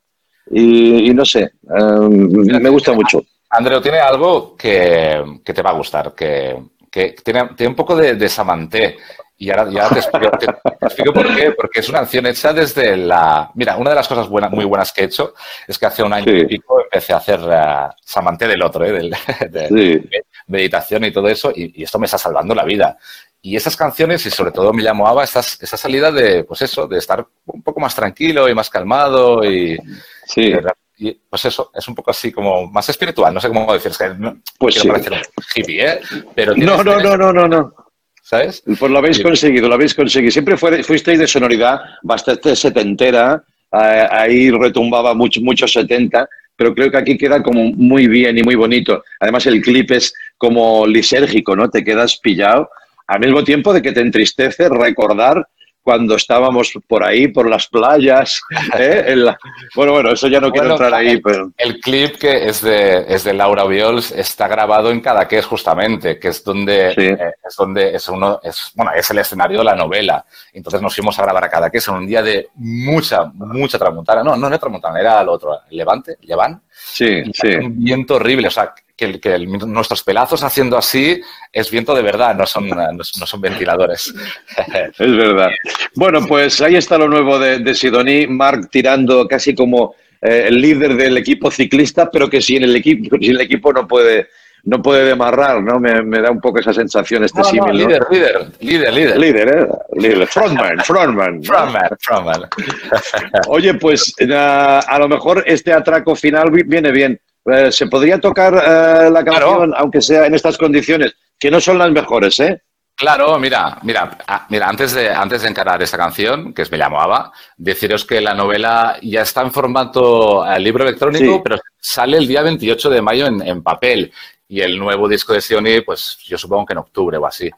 Y, 0.51 1.09
y 1.09 1.13
no 1.15 1.25
sé, 1.25 1.41
eh, 1.41 2.07
me 2.07 2.69
gusta 2.69 2.93
mucho. 2.93 3.23
Andreu, 3.49 3.81
tiene 3.81 3.97
algo 3.99 4.55
que, 4.55 5.23
que 5.43 5.53
te 5.55 5.61
va 5.63 5.71
a 5.71 5.73
gustar, 5.81 6.13
que, 6.13 6.55
que 6.91 7.15
tiene, 7.23 7.49
tiene 7.57 7.69
un 7.71 7.75
poco 7.75 7.95
de, 7.95 8.13
de 8.13 8.29
Samanté. 8.29 8.97
Y 9.41 9.49
ahora, 9.51 9.71
y 9.71 9.77
ahora 9.77 9.89
te, 9.95 9.99
explico, 10.01 10.29
te- 10.37 10.47
te 10.47 10.85
explico 10.85 11.13
por 11.13 11.33
qué. 11.35 11.51
Porque 11.51 11.79
es 11.79 11.87
una 11.87 11.99
canción 11.99 12.25
hecha 12.25 12.51
desde 12.51 12.97
la... 12.97 13.49
Mira, 13.55 13.77
una 13.77 13.91
de 13.91 13.95
las 13.95 14.07
cosas 14.07 14.27
buenas, 14.27 14.51
muy 14.51 14.65
buenas 14.65 14.91
que 14.91 15.01
he 15.01 15.05
hecho 15.05 15.33
es 15.65 15.79
que 15.79 15.85
hace 15.85 16.03
un 16.03 16.11
año 16.11 16.29
y 16.35 16.45
pico 16.45 16.81
empecé 16.83 17.13
a 17.13 17.17
hacer 17.17 17.39
eh, 17.49 17.87
Samanté 18.03 18.47
del 18.49 18.61
otro, 18.61 18.83
¿eh? 18.83 18.91
del, 18.91 19.09
de, 19.49 19.67
Sí. 19.69 20.19
meditación 20.47 21.05
y 21.05 21.11
todo 21.13 21.29
eso, 21.29 21.51
y, 21.55 21.79
y 21.79 21.83
esto 21.83 21.97
me 21.99 22.05
está 22.05 22.17
salvando 22.17 22.53
la 22.53 22.65
vida. 22.65 22.97
Y 23.41 23.55
esas 23.55 23.75
canciones, 23.77 24.25
y 24.25 24.29
sobre 24.29 24.51
todo 24.51 24.73
me 24.73 24.83
llamo 24.83 25.07
Ava, 25.07 25.23
esa 25.23 25.41
salida 25.41 26.11
de, 26.11 26.43
pues 26.43 26.61
eso, 26.61 26.87
de 26.87 26.97
estar 26.97 27.25
un 27.45 27.63
poco 27.63 27.79
más 27.79 27.95
tranquilo 27.95 28.49
y 28.49 28.53
más 28.53 28.69
calmado 28.69 29.43
y, 29.49 29.77
Sí. 30.25 30.51
y, 30.97 31.13
pues 31.29 31.45
eso, 31.45 31.71
es 31.73 31.87
un 31.87 31.95
poco 31.95 32.11
así 32.11 32.31
como 32.33 32.67
más 32.69 32.89
espiritual, 32.89 33.33
no 33.33 33.39
sé 33.39 33.47
cómo 33.47 33.71
decir, 33.73 33.91
es 33.91 33.97
que 33.97 34.09
no 34.09 34.37
Pues 34.57 34.75
sí. 34.75 34.87
parecer 34.87 35.13
un 35.13 35.21
hippie, 35.55 35.85
¿eh? 35.89 35.99
Pero 36.35 36.53
No, 36.55 36.83
no, 36.83 36.99
no, 36.99 37.15
no, 37.15 37.31
no, 37.31 37.47
no. 37.47 37.73
¿Sabes? 38.21 38.61
Pues 38.77 38.91
lo 38.91 38.99
habéis 38.99 39.19
conseguido, 39.21 39.67
lo 39.69 39.73
habéis 39.75 39.95
conseguido. 39.95 40.31
Siempre 40.31 40.55
fue- 40.57 40.83
fuisteis 40.83 41.17
de 41.17 41.25
sonoridad 41.27 41.79
bastante 42.03 42.55
setentera, 42.55 43.41
eh, 43.71 44.07
ahí 44.11 44.51
retumbaba 44.51 45.13
mucho, 45.15 45.39
mucho 45.41 45.67
70, 45.67 46.27
pero 46.55 46.75
creo 46.75 46.91
que 46.91 46.97
aquí 46.97 47.17
queda 47.17 47.41
como 47.41 47.63
muy 47.71 48.07
bien 48.07 48.37
y 48.37 48.43
muy 48.43 48.55
bonito. 48.55 49.03
Además 49.19 49.45
el 49.47 49.61
clip 49.61 49.91
es 49.91 50.13
como 50.37 50.85
lisérgico, 50.85 51.55
¿no? 51.55 51.69
Te 51.69 51.83
quedas 51.83 52.17
pillado. 52.17 52.69
Al 53.09 53.19
mismo 53.19 53.43
tiempo 53.43 53.73
de 53.73 53.81
que 53.81 53.91
te 53.91 54.01
entristece 54.01 54.69
recordar 54.69 55.47
cuando 55.81 56.15
estábamos 56.15 56.73
por 56.87 57.03
ahí, 57.03 57.29
por 57.29 57.49
las 57.49 57.65
playas. 57.67 58.41
¿eh? 58.77 59.05
En 59.07 59.25
la- 59.25 59.37
Bueno, 59.73 59.93
bueno, 59.93 60.11
eso 60.11 60.27
ya 60.27 60.39
no 60.39 60.51
quiero 60.51 60.71
entrar 60.73 60.93
ahí, 60.93 61.07
el, 61.13 61.21
pero... 61.21 61.51
el 61.57 61.79
clip 61.79 62.17
que 62.17 62.47
es 62.47 62.61
de, 62.61 63.05
es 63.07 63.23
de 63.23 63.33
Laura 63.33 63.63
Viols 63.65 64.11
está 64.11 64.47
grabado 64.47 64.91
en 64.91 64.99
Cadaqués 65.01 65.45
justamente, 65.45 66.19
que 66.19 66.27
es 66.27 66.43
donde, 66.43 66.93
Sí. 66.93 67.01
eh, 67.05 67.33
es 67.43 67.55
donde 67.57 67.95
es 67.95 68.07
uno, 68.09 68.39
es, 68.43 68.71
bueno, 68.75 68.91
es 68.95 69.09
el 69.09 69.17
escenario 69.17 69.59
de 69.59 69.63
la 69.63 69.75
novela. 69.75 70.23
Entonces 70.53 70.79
nos 70.81 70.93
fuimos 70.93 71.17
a 71.17 71.23
grabar 71.23 71.45
a 71.45 71.49
Cadaqués 71.49 71.87
en 71.87 71.95
un 71.95 72.05
día 72.05 72.21
de 72.21 72.49
mucha, 72.55 73.23
mucha 73.33 73.79
tramontana. 73.79 74.21
No, 74.21 74.35
no 74.35 74.47
era 74.47 74.59
tramontana, 74.59 74.99
era 74.99 75.23
lo 75.23 75.31
otro, 75.31 75.57
Levante, 75.71 76.17
Levant. 76.21 76.61
Sí, 76.85 77.21
Y 77.25 77.31
sí. 77.33 77.47
Un 77.55 77.83
viento 77.83 78.15
horrible, 78.15 78.47
o 78.47 78.51
sea, 78.51 78.73
que, 78.95 79.05
el- 79.05 79.19
que 79.19 79.33
el- 79.33 79.47
nuestros 79.49 80.03
pelazos 80.03 80.43
haciendo 80.43 80.77
así 80.77 81.21
es 81.53 81.71
viento 81.71 81.93
de 81.95 82.01
verdad, 82.01 82.35
no 82.35 82.45
son, 82.45 82.67
no, 82.67 82.75
no 82.91 83.03
son 83.03 83.41
ventiladores. 83.41 84.13
Es 84.99 85.15
verdad. 85.15 85.49
Bueno, 85.95 86.25
pues 86.27 86.59
ahí 86.61 86.75
está 86.75 86.97
lo 86.97 87.07
nuevo 87.07 87.39
de, 87.39 87.59
de 87.59 87.75
Sidoní, 87.75 88.27
Marc 88.27 88.69
tirando 88.69 89.27
casi 89.27 89.55
como 89.55 89.95
eh, 90.21 90.45
el 90.47 90.59
líder 90.61 90.95
del 90.95 91.17
equipo 91.17 91.49
ciclista, 91.49 92.09
pero 92.11 92.29
que 92.29 92.41
sin 92.41 92.63
el 92.63 92.75
equipo, 92.75 93.15
sin 93.19 93.31
el 93.31 93.41
equipo 93.41 93.71
no 93.71 93.87
puede, 93.87 94.27
no 94.63 94.81
puede 94.81 95.05
demarrar, 95.05 95.61
¿no? 95.63 95.79
Me, 95.79 96.01
me 96.03 96.21
da 96.21 96.31
un 96.31 96.39
poco 96.41 96.59
esa 96.59 96.73
sensación 96.73 97.23
este 97.23 97.39
No, 97.39 97.45
símil. 97.45 97.65
¿no? 97.67 97.73
líder, 97.73 98.03
líder, 98.09 98.47
líder, 98.59 98.93
líder. 98.93 99.17
Líder, 99.19 99.47
¿eh? 99.57 99.67
Líder. 99.93 100.27
Frontman, 100.27 100.79
frontman. 100.83 101.43
Frontman, 101.43 101.89
frontman. 101.99 102.49
Oye, 103.47 103.73
pues 103.75 104.13
eh, 104.19 104.27
a 104.35 104.97
lo 104.99 105.07
mejor 105.07 105.43
este 105.45 105.73
atraco 105.73 106.15
final 106.15 106.51
vi- 106.51 106.63
viene 106.63 106.91
bien. 106.91 107.19
Eh, 107.45 107.71
¿Se 107.71 107.87
podría 107.87 108.19
tocar 108.19 108.53
eh, 108.53 109.09
la 109.09 109.23
canción, 109.23 109.73
aunque 109.75 110.01
sea 110.01 110.25
en 110.25 110.35
estas 110.35 110.57
condiciones, 110.57 111.15
que 111.39 111.49
no 111.49 111.59
son 111.59 111.77
las 111.77 111.91
mejores, 111.91 112.39
eh? 112.41 112.61
Claro, 112.95 113.39
mira, 113.39 113.77
mira, 113.83 114.17
ah, 114.27 114.45
mira, 114.49 114.67
antes 114.67 114.93
de, 114.93 115.09
antes 115.09 115.41
de 115.41 115.47
encarar 115.47 115.81
esta 115.81 115.97
canción, 115.97 116.53
que 116.53 116.63
es 116.63 116.71
Me 116.71 116.77
llamo 116.77 116.99
Ava, 116.99 117.31
deciros 117.55 118.03
que 118.03 118.19
la 118.19 118.33
novela 118.33 118.97
ya 119.01 119.21
está 119.21 119.41
en 119.41 119.53
formato 119.53 120.43
libro 120.59 120.83
electrónico, 120.83 121.35
Sí. 121.35 121.41
pero 121.41 121.59
sale 121.79 122.17
el 122.17 122.27
día 122.27 122.41
28 122.41 122.89
de 122.89 123.01
mayo 123.01 123.27
en, 123.27 123.41
en 123.41 123.63
papel. 123.63 124.11
Y 124.49 124.59
el 124.61 124.77
nuevo 124.77 125.07
disco 125.07 125.31
de 125.33 125.39
Sioni, 125.41 125.81
pues 125.81 126.17
yo 126.25 126.37
supongo 126.37 126.65
que 126.65 126.73
en 126.73 126.79
octubre 126.79 127.15
o 127.17 127.25
así. 127.25 127.49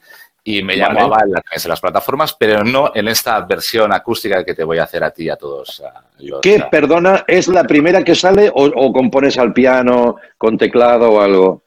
Y 0.43 0.61
me 0.61 0.79
Vale. 0.79 0.99
Ava 0.99 1.19
en, 1.23 1.31
la- 1.31 1.43
en 1.51 1.69
las 1.69 1.79
plataformas, 1.79 2.33
pero 2.37 2.63
no 2.63 2.91
en 2.93 3.07
esta 3.07 3.39
versión 3.41 3.93
acústica 3.93 4.43
que 4.43 4.53
te 4.53 4.63
voy 4.63 4.77
a 4.79 4.83
hacer 4.83 5.03
a 5.03 5.11
ti 5.11 5.23
y 5.25 5.29
a 5.29 5.35
todos. 5.37 5.81
¿Qué, 6.41 6.57
a- 6.57 6.69
perdona, 6.69 7.23
es 7.27 7.47
la 7.47 7.63
primera 7.63 8.03
que 8.03 8.13
sale 8.15 8.49
o, 8.53 8.65
o 8.65 8.91
compones 8.91 9.37
al 9.37 9.53
piano, 9.53 10.17
con 10.37 10.57
teclado 10.57 11.11
o 11.11 11.21
algo? 11.21 11.63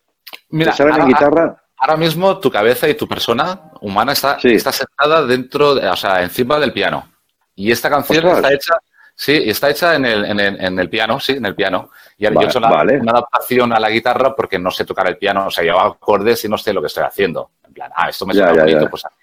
Mira, 0.51 0.72
¿Te 0.72 0.77
saben 0.79 0.95
en 0.95 1.01
ahora- 1.01 1.12
guitarra? 1.14 1.61
Ahora 1.77 1.97
mismo 1.97 2.39
tu 2.39 2.51
cabeza 2.51 2.89
y 2.89 2.95
tu 2.95 3.07
persona 3.09 3.70
humana 3.81 4.12
está, 4.12 4.39
está 4.43 4.72
sentada 4.72 5.25
dentro, 5.27 5.75
de- 5.75 5.89
o 5.89 5.97
sea, 5.97 6.22
encima 6.22 6.59
del 6.59 6.72
piano. 6.72 7.09
Y 7.57 7.70
esta 7.70 7.89
canción 7.89 8.18
Ostras. 8.25 8.37
está 8.39 8.53
hecha, 8.55 8.75
sí, 9.15 9.43
está 9.47 9.71
hecha 9.71 9.95
en 9.95 10.05
el, 10.05 10.25
en 10.25 10.41
el, 10.41 10.61
en 10.61 10.79
el 10.79 10.89
piano, 10.91 11.19
sí, 11.21 11.33
en 11.33 11.47
el 11.47 11.55
piano. 11.55 11.91
Y 12.19 12.27
ahora 12.27 12.37
Va- 12.37 12.43
yo 12.43 12.47
he 12.47 12.51
hecho 12.51 12.59
una, 12.59 12.69
vale. 12.71 12.99
una 13.01 13.12
adaptación 13.12 13.73
a 13.73 13.81
la 13.81 13.91
guitarra 13.91 14.35
porque 14.35 14.59
no 14.59 14.71
sé 14.71 14.85
tocar 14.85 15.07
el 15.09 15.17
piano, 15.19 15.47
o 15.47 15.51
sea, 15.51 15.65
yo 15.65 15.79
hago 15.79 15.93
acordes 15.95 16.45
y 16.45 16.49
no 16.49 16.57
sé 16.59 16.73
lo 16.73 16.81
que 16.81 16.87
estoy 16.89 17.05
haciendo. 17.05 17.51
En 17.67 17.73
plan, 17.73 17.91
ah, 17.95 18.09
esto 18.09 18.25
me 18.27 18.35
Ya, 18.35 18.45
suena 18.45 18.55
ya, 18.57 18.61
bonito, 18.62 18.81
ya. 18.83 18.91
pues 18.91 19.05
así. 19.05 19.17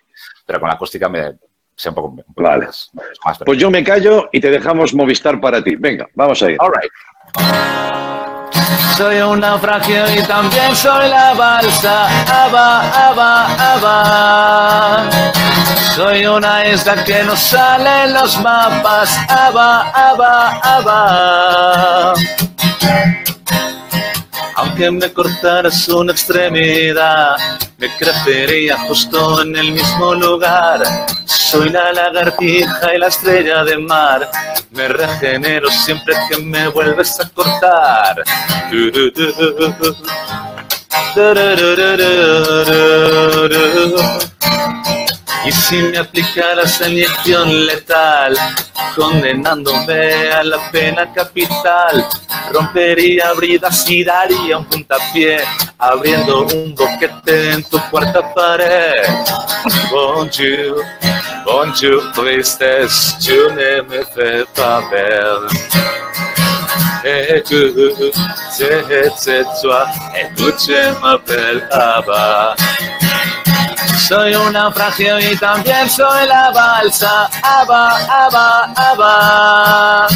Pero 0.46 0.60
con 0.60 0.68
la 0.70 0.76
acústica 0.76 1.08
me 1.10 1.34
sé 1.76 1.90
un 1.90 1.96
poco, 1.96 2.08
un 2.10 2.18
poco 2.18 2.42
Vale. 2.42 2.66
más, 2.66 2.92
más 3.24 3.40
Pues 3.46 3.58
yo 3.60 3.72
me 3.72 3.84
callo 3.84 4.30
y 4.32 4.40
te 4.42 4.50
dejamos 4.50 4.94
Movistar 4.94 5.40
para 5.40 5.64
ti. 5.64 5.76
Venga, 5.78 6.08
vamos 6.16 6.42
a 6.44 6.52
ir. 6.52 6.58
All 6.60 6.72
right. 6.74 6.92
Soy 8.98 9.20
un 9.22 9.40
naufragio 9.40 10.04
y 10.14 10.22
también 10.28 10.76
soy 10.76 11.10
la 11.10 11.34
balsa. 11.34 12.46
Aba, 12.46 13.08
aba, 13.08 13.74
aba. 13.74 15.32
Soy 15.96 16.26
una 16.26 16.68
isla 16.68 17.04
que 17.04 17.24
no 17.24 17.36
sale 17.36 18.06
en 18.06 18.14
los 18.14 18.38
mapas. 18.40 19.10
Aba, 19.30 19.90
aba, 19.90 20.60
aba. 20.64 22.14
Aunque 24.56 24.92
me 24.92 25.12
cortaras 25.12 25.88
una 25.90 26.12
extremidad, 26.12 27.36
me 27.78 27.90
crecería 27.98 28.78
justo 28.88 29.42
en 29.42 29.56
el 29.56 29.72
mismo 29.72 30.14
lugar. 30.14 30.84
Soy 31.26 31.70
la 31.70 31.92
lagartija 31.92 32.96
y 32.96 32.98
la 33.00 33.08
estrella 33.08 33.64
de 33.64 33.78
mar. 33.78 34.30
Me 34.72 34.88
regenero 34.88 35.70
siempre 35.70 36.16
que 36.30 36.38
me 36.38 36.68
vuelves 36.68 37.20
a 37.20 37.30
cortar. 37.30 38.24
Y 45.44 45.52
si 45.52 45.78
me 45.78 45.98
aplicaras 45.98 46.80
la 46.80 46.90
inyección 46.90 47.66
letal, 47.66 48.38
condenándome 48.96 50.32
a 50.32 50.44
la 50.44 50.70
pena 50.72 51.12
capital, 51.12 52.06
rompería 52.52 53.34
bridas 53.34 53.90
y 53.90 54.04
daría 54.04 54.60
un 54.60 54.66
puntapié, 54.66 55.40
abriendo 55.80 56.44
un 56.44 56.76
boquete 56.76 57.54
en 57.54 57.64
tu 57.64 57.80
cuarta 57.90 58.34
pared. 58.36 59.04
Bonjour, 59.90 60.84
bonjour, 61.44 62.12
tristes, 62.14 63.18
tu 63.20 63.54
ne 63.56 63.82
me 63.82 64.06
fais 64.14 64.46
pas 64.56 64.82
c'est 69.18 69.44
toi, 69.62 69.88
Abba. 71.72 72.56
Soy 74.08 74.36
un 74.36 74.54
naufragio 74.54 75.20
y 75.20 75.38
también 75.38 75.90
soy 75.90 76.28
la 76.28 76.52
balsa. 76.52 77.30
Aba, 77.44 77.98
aba, 78.26 78.74
aba. 78.76 80.08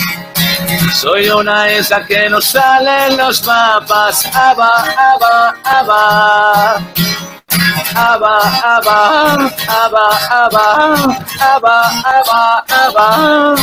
Soy 0.93 1.29
una 1.29 1.71
isla 1.71 2.05
que 2.05 2.29
no 2.29 2.41
sale 2.41 3.07
en 3.07 3.17
los 3.17 3.45
mapas. 3.45 4.25
Aba, 4.35 4.83
aba, 5.13 5.55
aba. 5.63 6.81
Aba, 7.95 8.39
aba, 8.75 9.51
aba, 9.67 10.05
aba, 10.29 10.67
aba, 11.39 11.75
aba, 12.03 12.63
aba. 12.67 13.55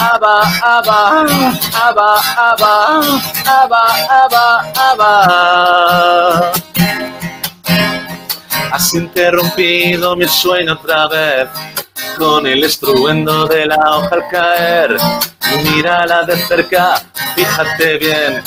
Aba, 0.00 0.42
aba, 0.62 1.26
aba, 1.74 2.20
aba, 2.36 2.72
aba, 3.46 3.82
aba, 4.22 4.44
aba. 4.90 6.52
Has 8.72 8.94
interrumpido 8.94 10.14
mi 10.16 10.28
sueño 10.28 10.74
otra 10.74 11.08
vez 11.08 11.48
con 12.16 12.46
el 12.46 12.64
estruendo 12.64 13.46
de 13.46 13.66
la 13.66 13.76
hoja 13.76 14.10
al 14.12 14.28
caer. 14.28 14.96
Mírala 15.64 16.22
de 16.24 16.36
cerca, 16.36 17.02
fíjate 17.34 17.98
bien. 17.98 18.42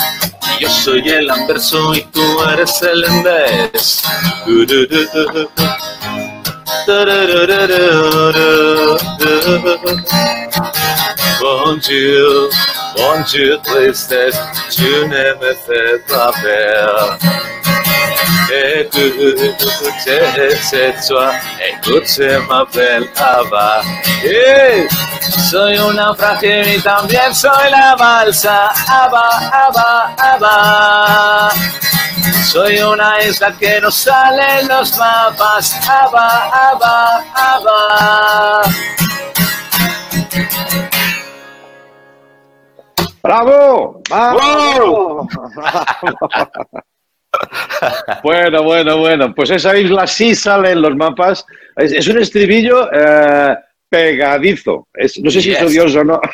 Yo 0.59 0.69
soy 0.69 1.07
el 1.09 1.29
anverso 1.29 1.95
y 1.95 2.01
tú 2.03 2.21
eres 2.53 2.81
el 2.83 3.03
en 3.03 3.23
vez. 3.23 4.03
Bonjour, 11.41 12.49
bonjour, 12.95 13.61
tristesse, 13.61 14.39
tu 14.71 15.07
ne 15.07 15.33
me 15.39 15.53
fais 15.65 15.99
pas. 16.07 16.31
Écoute, 21.59 22.07
soy 25.49 25.77
un 25.77 25.93
naufragio 25.95 26.81
también 26.83 27.33
soy 27.33 27.69
la 27.69 27.95
balsa. 27.95 28.71
Ava, 28.87 29.29
Ava, 29.51 30.13
Ava. 30.17 31.51
Soy 32.43 32.79
una 32.81 33.21
isla 33.23 33.51
que 33.53 33.79
no 33.81 33.91
sale 33.91 34.63
los 34.63 34.97
mapas. 34.97 35.73
Ava, 35.87 36.49
Ava, 36.51 37.23
Ava. 37.35 38.63
¡Bravo! 43.23 44.01
¡Bravo! 44.09 45.27
bueno, 48.23 48.63
bueno, 48.63 48.97
bueno. 48.97 49.33
Pues 49.35 49.49
esa 49.51 49.77
isla 49.77 50.07
sí 50.07 50.35
sale 50.35 50.71
en 50.71 50.81
los 50.81 50.95
mapas. 50.95 51.45
Es, 51.75 51.91
es 51.93 52.07
un 52.07 52.19
estribillo 52.19 52.89
eh, 52.91 53.55
pegadizo. 53.89 54.87
Es- 54.93 55.19
no 55.19 55.29
sé 55.31 55.41
si 55.41 55.51
es 55.51 55.61
odioso 55.61 56.01
o 56.01 56.03
no. 56.03 56.19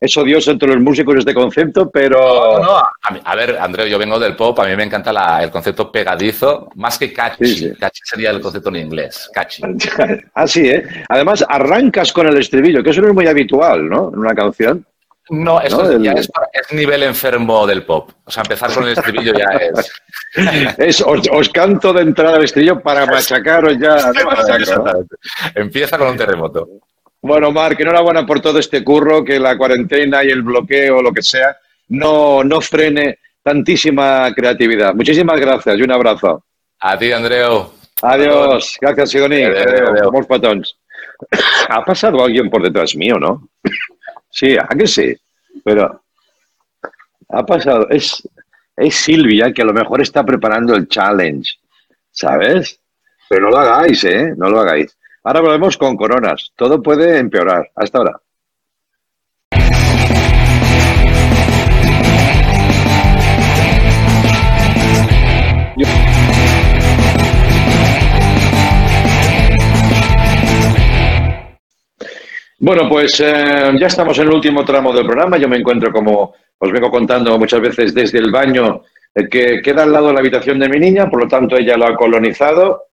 Es 0.00 0.16
odioso 0.16 0.52
entre 0.52 0.68
los 0.68 0.78
músicos 0.80 1.16
este 1.16 1.34
concepto, 1.34 1.90
pero... 1.90 2.20
No, 2.20 2.58
no, 2.62 2.82
a, 3.24 3.34
ver, 3.34 3.58
Andreu, 3.58 3.84
yo 3.88 3.98
vengo 3.98 4.16
del 4.16 4.36
pop, 4.36 4.56
a 4.60 4.64
mí 4.68 4.76
me 4.76 4.84
encanta 4.84 5.12
la- 5.12 5.42
el 5.42 5.50
concepto 5.50 5.90
pegadizo, 5.90 6.68
más 6.76 6.96
que 6.96 7.12
catchy. 7.12 7.74
Catchy 7.74 8.00
sería 8.04 8.30
el 8.30 8.40
concepto 8.40 8.68
en 8.68 8.76
inglés, 8.76 9.28
catchy. 9.34 9.60
Así, 10.34 10.68
¿eh? 10.68 10.84
Además, 11.08 11.44
arrancas 11.48 12.12
con 12.12 12.28
el 12.28 12.38
estribillo, 12.38 12.80
que 12.80 12.90
eso 12.90 13.00
no 13.00 13.08
es 13.08 13.14
muy 13.14 13.26
habitual, 13.26 13.88
¿no? 13.88 14.10
En 14.12 14.20
una 14.20 14.36
canción. 14.36 14.86
No, 15.30 15.60
eso 15.60 15.82
¿no? 15.82 15.98
ya 16.02 16.12
El- 16.12 16.18
es, 16.18 16.30
es 16.52 16.72
nivel 16.72 17.02
enfermo 17.02 17.66
del 17.66 17.84
pop. 17.84 18.10
O 18.24 18.30
sea, 18.30 18.42
empezar 18.42 18.72
con 18.72 18.84
el 18.84 18.90
estribillo 18.92 19.32
ya 19.34 19.44
es. 19.58 19.92
Es, 20.78 21.00
os, 21.00 21.26
os 21.32 21.48
canto 21.48 21.92
de 21.92 22.02
entrada 22.02 22.36
al 22.36 22.44
estribillo 22.44 22.80
para 22.80 23.06
machacaros 23.06 23.78
ya. 23.78 23.96
Empieza 25.54 25.98
con 25.98 26.08
un 26.08 26.16
terremoto. 26.16 26.68
Bueno, 27.20 27.50
Marc, 27.50 27.80
enhorabuena 27.80 28.24
por 28.24 28.40
todo 28.40 28.58
este 28.58 28.84
curro, 28.84 29.24
que 29.24 29.38
la 29.40 29.56
cuarentena 29.56 30.22
y 30.24 30.28
el 30.28 30.42
bloqueo, 30.42 31.02
lo 31.02 31.12
que 31.12 31.22
sea, 31.22 31.56
no, 31.88 32.44
no 32.44 32.60
frene 32.60 33.18
tantísima 33.42 34.32
creatividad. 34.34 34.94
Muchísimas 34.94 35.40
gracias 35.40 35.76
y 35.78 35.82
un 35.82 35.90
abrazo. 35.92 36.44
A 36.80 36.96
ti, 36.98 37.10
Andreu. 37.10 37.72
Adiós. 38.02 38.76
Gracias, 38.80 39.14
Adeu. 39.16 39.34
adeu. 39.56 40.12
Molts 40.12 40.28
petons. 40.28 40.78
Ha 41.68 41.84
pasado 41.84 42.22
alguien 42.24 42.48
por 42.48 42.62
detrás 42.62 42.94
mío, 42.94 43.16
¿no? 43.18 43.48
Sí, 44.38 44.56
¿a 44.56 44.68
que 44.68 44.86
sí? 44.86 45.16
Pero 45.64 46.00
ha 47.30 47.44
pasado. 47.44 47.88
Es, 47.90 48.22
es 48.76 48.94
Silvia 48.94 49.52
que 49.52 49.62
a 49.62 49.64
lo 49.64 49.72
mejor 49.72 50.00
está 50.00 50.24
preparando 50.24 50.76
el 50.76 50.86
challenge, 50.86 51.54
¿sabes? 52.12 52.80
Pero 53.28 53.46
no 53.46 53.50
lo 53.50 53.58
hagáis, 53.58 54.04
¿eh? 54.04 54.32
No 54.36 54.48
lo 54.48 54.60
hagáis. 54.60 54.96
Ahora 55.24 55.40
volvemos 55.40 55.76
con 55.76 55.96
coronas. 55.96 56.52
Todo 56.54 56.80
puede 56.80 57.18
empeorar. 57.18 57.72
Hasta 57.74 57.98
ahora. 57.98 58.20
Bueno, 72.60 72.88
pues 72.88 73.20
eh, 73.20 73.72
ya 73.78 73.86
estamos 73.86 74.18
en 74.18 74.24
el 74.28 74.34
último 74.34 74.64
tramo 74.64 74.92
del 74.92 75.06
programa. 75.06 75.36
Yo 75.38 75.48
me 75.48 75.56
encuentro, 75.58 75.92
como 75.92 76.34
os 76.58 76.72
vengo 76.72 76.90
contando 76.90 77.38
muchas 77.38 77.60
veces, 77.60 77.94
desde 77.94 78.18
el 78.18 78.32
baño 78.32 78.82
eh, 79.14 79.28
que 79.28 79.60
queda 79.62 79.84
al 79.84 79.92
lado 79.92 80.08
de 80.08 80.14
la 80.14 80.20
habitación 80.20 80.58
de 80.58 80.68
mi 80.68 80.78
niña, 80.78 81.08
por 81.08 81.22
lo 81.22 81.28
tanto 81.28 81.56
ella 81.56 81.76
lo 81.76 81.86
ha 81.86 81.96
colonizado. 81.96 82.84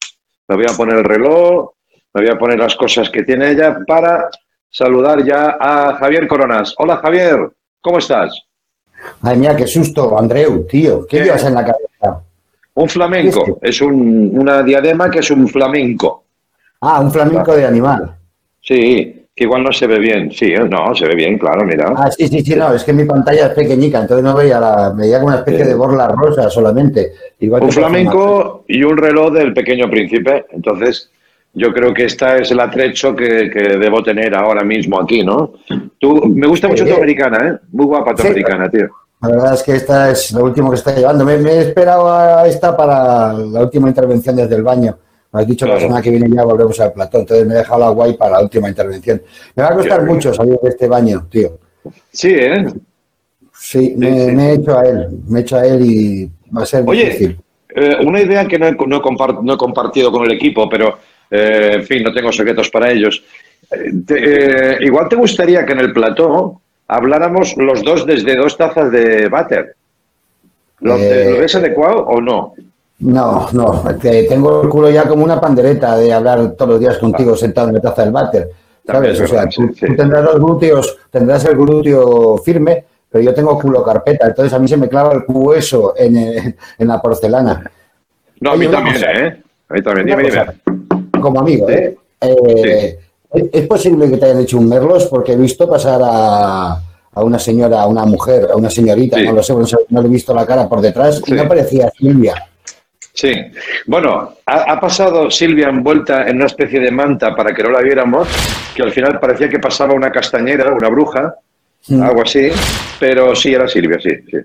Me 0.48 0.56
voy 0.56 0.66
a 0.70 0.78
poner 0.78 0.98
el 0.98 1.04
reloj, 1.04 1.72
me 2.14 2.22
voy 2.22 2.30
a 2.30 2.38
poner 2.38 2.60
las 2.60 2.76
cosas 2.76 3.10
que 3.10 3.24
tiene 3.24 3.52
ella 3.52 3.80
para 3.88 4.30
saludar 4.70 5.24
ya 5.26 5.58
a 5.60 5.96
Javier 5.96 6.28
Coronas. 6.28 6.76
Hola 6.78 6.98
Javier, 6.98 7.50
¿cómo 7.82 7.98
estás? 7.98 8.40
Ay, 9.24 9.38
mía, 9.38 9.56
qué 9.56 9.66
susto, 9.66 10.18
Andreu, 10.18 10.66
tío. 10.68 11.08
¿Qué 11.08 11.18
¿Qué? 11.18 11.24
llevas 11.26 11.44
en 11.44 11.56
la 11.56 11.66
cabeza? 11.66 12.22
Un 12.76 12.90
flamenco, 12.90 13.58
es 13.62 13.82
un- 13.82 14.32
una 14.34 14.62
diadema 14.62 15.10
que 15.10 15.20
es 15.20 15.32
un 15.32 15.48
flamenco. 15.48 16.24
Ah, 16.82 17.00
un 17.00 17.12
flamenco 17.12 17.56
de 17.56 17.66
animal. 17.66 18.16
Sí, 18.62 19.15
que 19.36 19.44
igual 19.44 19.64
no 19.64 19.74
se 19.74 19.86
ve 19.86 20.00
bien. 20.00 20.32
Sí, 20.32 20.46
¿eh? 20.46 20.64
no, 20.70 20.96
se 20.96 21.06
ve 21.08 21.16
bien, 21.16 21.38
claro, 21.38 21.66
mira. 21.66 21.94
Ah, 21.98 22.10
sí, 22.10 22.28
sí, 22.30 22.40
sí, 22.42 22.56
no, 22.56 22.74
es 22.74 22.84
que 22.86 22.94
mi 22.94 23.04
pantalla 23.04 23.48
es 23.48 23.54
pequeñica, 23.54 24.00
entonces 24.02 24.24
no 24.24 24.34
veía 24.34 24.60
la, 24.62 24.92
veía 24.96 25.18
como 25.20 25.28
una 25.28 25.40
especie 25.40 25.64
Sí. 25.64 25.70
de 25.70 25.76
borla 25.76 26.08
rosa 26.08 26.50
solamente. 26.50 27.12
Igual 27.40 27.64
un 27.64 27.72
flamenco 27.72 28.64
y 28.68 28.82
un 28.84 28.96
reloj 28.98 29.34
del 29.34 29.54
pequeño 29.54 29.90
príncipe. 29.90 30.46
Entonces, 30.52 31.12
yo 31.54 31.74
creo 31.74 31.94
que 31.94 32.06
este 32.06 32.44
es 32.44 32.52
el 32.52 32.62
atrecho 32.62 33.14
que, 33.14 33.50
que 33.50 33.78
debo 33.78 34.02
tener 34.02 34.34
ahora 34.36 34.64
mismo 34.64 35.02
aquí, 35.02 35.22
¿no? 35.24 35.52
Tú, 36.00 36.22
me 36.28 36.48
gusta 36.48 36.70
mucho 36.70 36.86
Sí. 36.86 36.92
tu 36.92 36.96
americana, 36.96 37.48
¿eh? 37.50 37.60
Muy 37.74 37.86
guapa 37.88 38.16
tu 38.16 38.22
Sí. 38.22 38.28
americana, 38.30 38.70
tío. 38.70 38.88
La 39.22 39.30
verdad 39.30 39.54
es 39.56 39.64
que 39.64 39.76
esta 39.76 40.12
es 40.12 40.32
lo 40.32 40.46
último 40.46 40.70
que 40.70 40.76
está 40.78 40.96
llevando. 40.96 41.26
Me, 41.26 41.38
me 41.40 41.52
he 41.52 41.60
esperado 41.62 42.10
a 42.14 42.48
esta 42.48 42.76
para 42.78 43.34
la 43.34 43.62
última 43.64 43.90
intervención 43.90 44.36
desde 44.38 44.56
el 44.56 44.64
baño. 44.64 44.98
Me 45.36 45.42
has 45.42 45.48
dicho 45.48 45.66
Claro. 45.66 45.82
la 45.82 45.86
semana 45.88 46.02
que 46.02 46.12
viene 46.12 46.30
ya 46.34 46.44
volvemos 46.46 46.80
al 46.80 46.94
platón, 46.94 47.22
entonces 47.22 47.46
me 47.46 47.56
he 47.56 47.58
dejado 47.58 47.80
la 47.82 47.90
guay 47.90 48.14
para 48.14 48.32
la 48.32 48.42
última 48.42 48.70
intervención. 48.70 49.22
Me 49.56 49.64
va 49.64 49.70
a 49.70 49.74
costar 49.76 50.00
Qué 50.00 50.06
mucho 50.06 50.34
salir 50.34 50.58
de 50.64 50.70
este 50.70 50.88
baño, 50.88 51.28
tío. 51.30 51.60
Sí, 52.10 52.30
¿eh? 52.34 52.66
Sí, 53.54 53.96
me, 53.98 54.32
me 54.32 54.52
he 54.52 54.54
hecho 54.54 54.80
a 54.80 54.86
él, 54.86 55.08
me 55.28 55.40
he 55.40 55.42
hecho 55.42 55.58
a 55.58 55.66
él 55.66 55.82
y 55.86 56.32
va 56.56 56.64
a 56.64 56.66
ser 56.66 56.84
Oye, 56.88 57.06
difícil. 57.06 57.38
eh, 57.76 57.98
una 58.06 58.22
idea 58.22 58.48
que 58.48 58.58
no 58.58 58.68
he, 58.68 58.72
no 58.72 59.02
he 59.02 59.44
no 59.44 59.54
he 59.54 59.58
compartido 59.58 60.10
con 60.12 60.24
el 60.26 60.32
equipo, 60.32 60.70
pero, 60.70 61.00
eh, 61.30 61.72
en 61.76 61.84
fin, 61.84 62.02
no 62.04 62.14
tengo 62.14 62.32
secretos 62.32 62.70
para 62.70 62.90
ellos. 62.92 63.22
Eh, 63.72 63.92
te- 64.08 64.76
eh, 64.76 64.78
igual 64.82 65.10
te 65.10 65.18
gustaría 65.18 65.66
que 65.66 65.74
en 65.74 65.80
el 65.80 65.92
plató 65.92 66.62
habláramos 66.88 67.58
los 67.58 67.84
dos 67.84 68.06
desde 68.06 68.38
dos 68.38 68.56
tazas 68.56 68.90
de 68.90 69.28
váter. 69.28 69.76
¿Lo, 70.80 70.96
Eh, 70.98 71.32
¿Lo 71.32 71.40
ves 71.40 71.56
adecuado 71.56 72.06
o 72.06 72.22
no? 72.22 72.54
No, 73.00 73.48
no, 73.52 73.84
que 74.02 74.24
tengo 74.24 74.62
el 74.64 74.70
culo 74.70 74.90
ya 74.90 75.08
como 75.08 75.24
una 75.24 75.40
pandereta 75.42 75.98
de 75.98 76.14
hablar 76.14 76.52
todos 76.58 76.72
los 76.72 76.80
días 76.80 76.98
contigo 76.98 77.36
sentado 77.36 77.68
en 77.70 77.76
la 77.76 77.82
taza 77.82 78.04
del 78.04 78.12
váter. 78.12 78.50
¿Sabes? 78.86 79.20
es 79.20 79.22
O 79.22 79.28
sea, 79.28 79.44
tú, 79.46 79.50
sí, 79.50 79.68
sí. 79.80 79.86
tú 79.88 79.96
tendrás 79.96 80.24
los 80.24 80.36
glúteos, 80.36 80.98
tendrás 81.10 81.44
el 81.46 81.56
glúteo 81.58 82.38
firme, 82.38 82.86
pero 83.10 83.24
yo 83.24 83.34
tengo 83.34 83.60
culo 83.60 83.84
carpeta, 83.84 84.28
entonces 84.28 84.54
a 84.54 84.60
mí 84.60 84.68
se 84.68 84.78
me 84.78 84.88
clava 84.88 85.14
el 85.14 85.24
hueso 85.28 85.94
en, 85.98 86.18
eh, 86.18 86.56
en 86.78 86.88
la 86.88 87.02
porcelana. 87.02 87.70
No, 88.42 88.52
a 88.52 88.56
mí 88.56 88.68
también, 88.68 88.96
cosa. 88.96 89.12
¿eh? 89.12 89.42
A 89.70 89.74
mí 89.74 89.82
también. 89.82 90.08
Dime, 90.08 90.22
Como 91.20 91.40
amigo, 91.40 91.70
¿eh? 91.70 91.98
Eh, 92.22 93.00
¿es- 93.34 93.50
¿Es 93.52 93.68
posible 93.68 94.10
que 94.10 94.18
te 94.18 94.26
hayan 94.26 94.40
hecho 94.42 94.58
un 94.58 94.70
merlos? 94.70 95.08
Porque 95.08 95.34
he 95.34 95.38
visto 95.38 95.68
pasar 95.68 96.00
a, 96.04 96.82
a 97.14 97.24
una 97.24 97.40
señora, 97.40 97.82
a 97.82 97.88
una 97.88 98.06
mujer, 98.06 98.48
a 98.52 98.56
una 98.56 98.70
señorita, 98.70 99.18
no 99.22 99.34
lo 99.34 99.44
sé, 99.44 99.54
no, 99.90 100.02
le 100.02 100.08
he 100.08 100.12
visto 100.12 100.34
la 100.34 100.46
cara 100.46 100.70
por 100.70 100.80
detrás 100.82 101.22
y 101.26 101.32
no 101.34 101.48
parecía 101.48 101.90
Silvia. 101.98 102.36
Sí. 103.16 103.32
Bueno, 103.88 104.36
ha, 104.46 104.74
ha 104.74 104.80
pasado 104.80 105.32
Silvia 105.32 105.70
envuelta 105.70 106.28
en 106.28 106.36
una 106.36 106.48
especie 106.48 106.82
de 106.82 106.92
manta 106.92 107.34
para 107.34 107.54
que 107.54 107.64
no 107.64 107.70
la 107.70 107.80
viéramos, 107.80 108.28
que 108.76 108.84
al 108.84 108.92
final 108.92 109.20
parecía 109.20 109.48
que 109.50 109.58
pasaba 109.58 109.94
una 109.94 110.12
castañera, 110.12 110.74
una 110.74 110.90
bruja, 110.90 111.34
algo 111.90 112.24
así, 112.24 112.50
pero 113.00 113.34
sí 113.36 113.54
era 113.54 113.68
Silvia, 113.68 114.00
sí. 114.02 114.10
sí. 114.30 114.38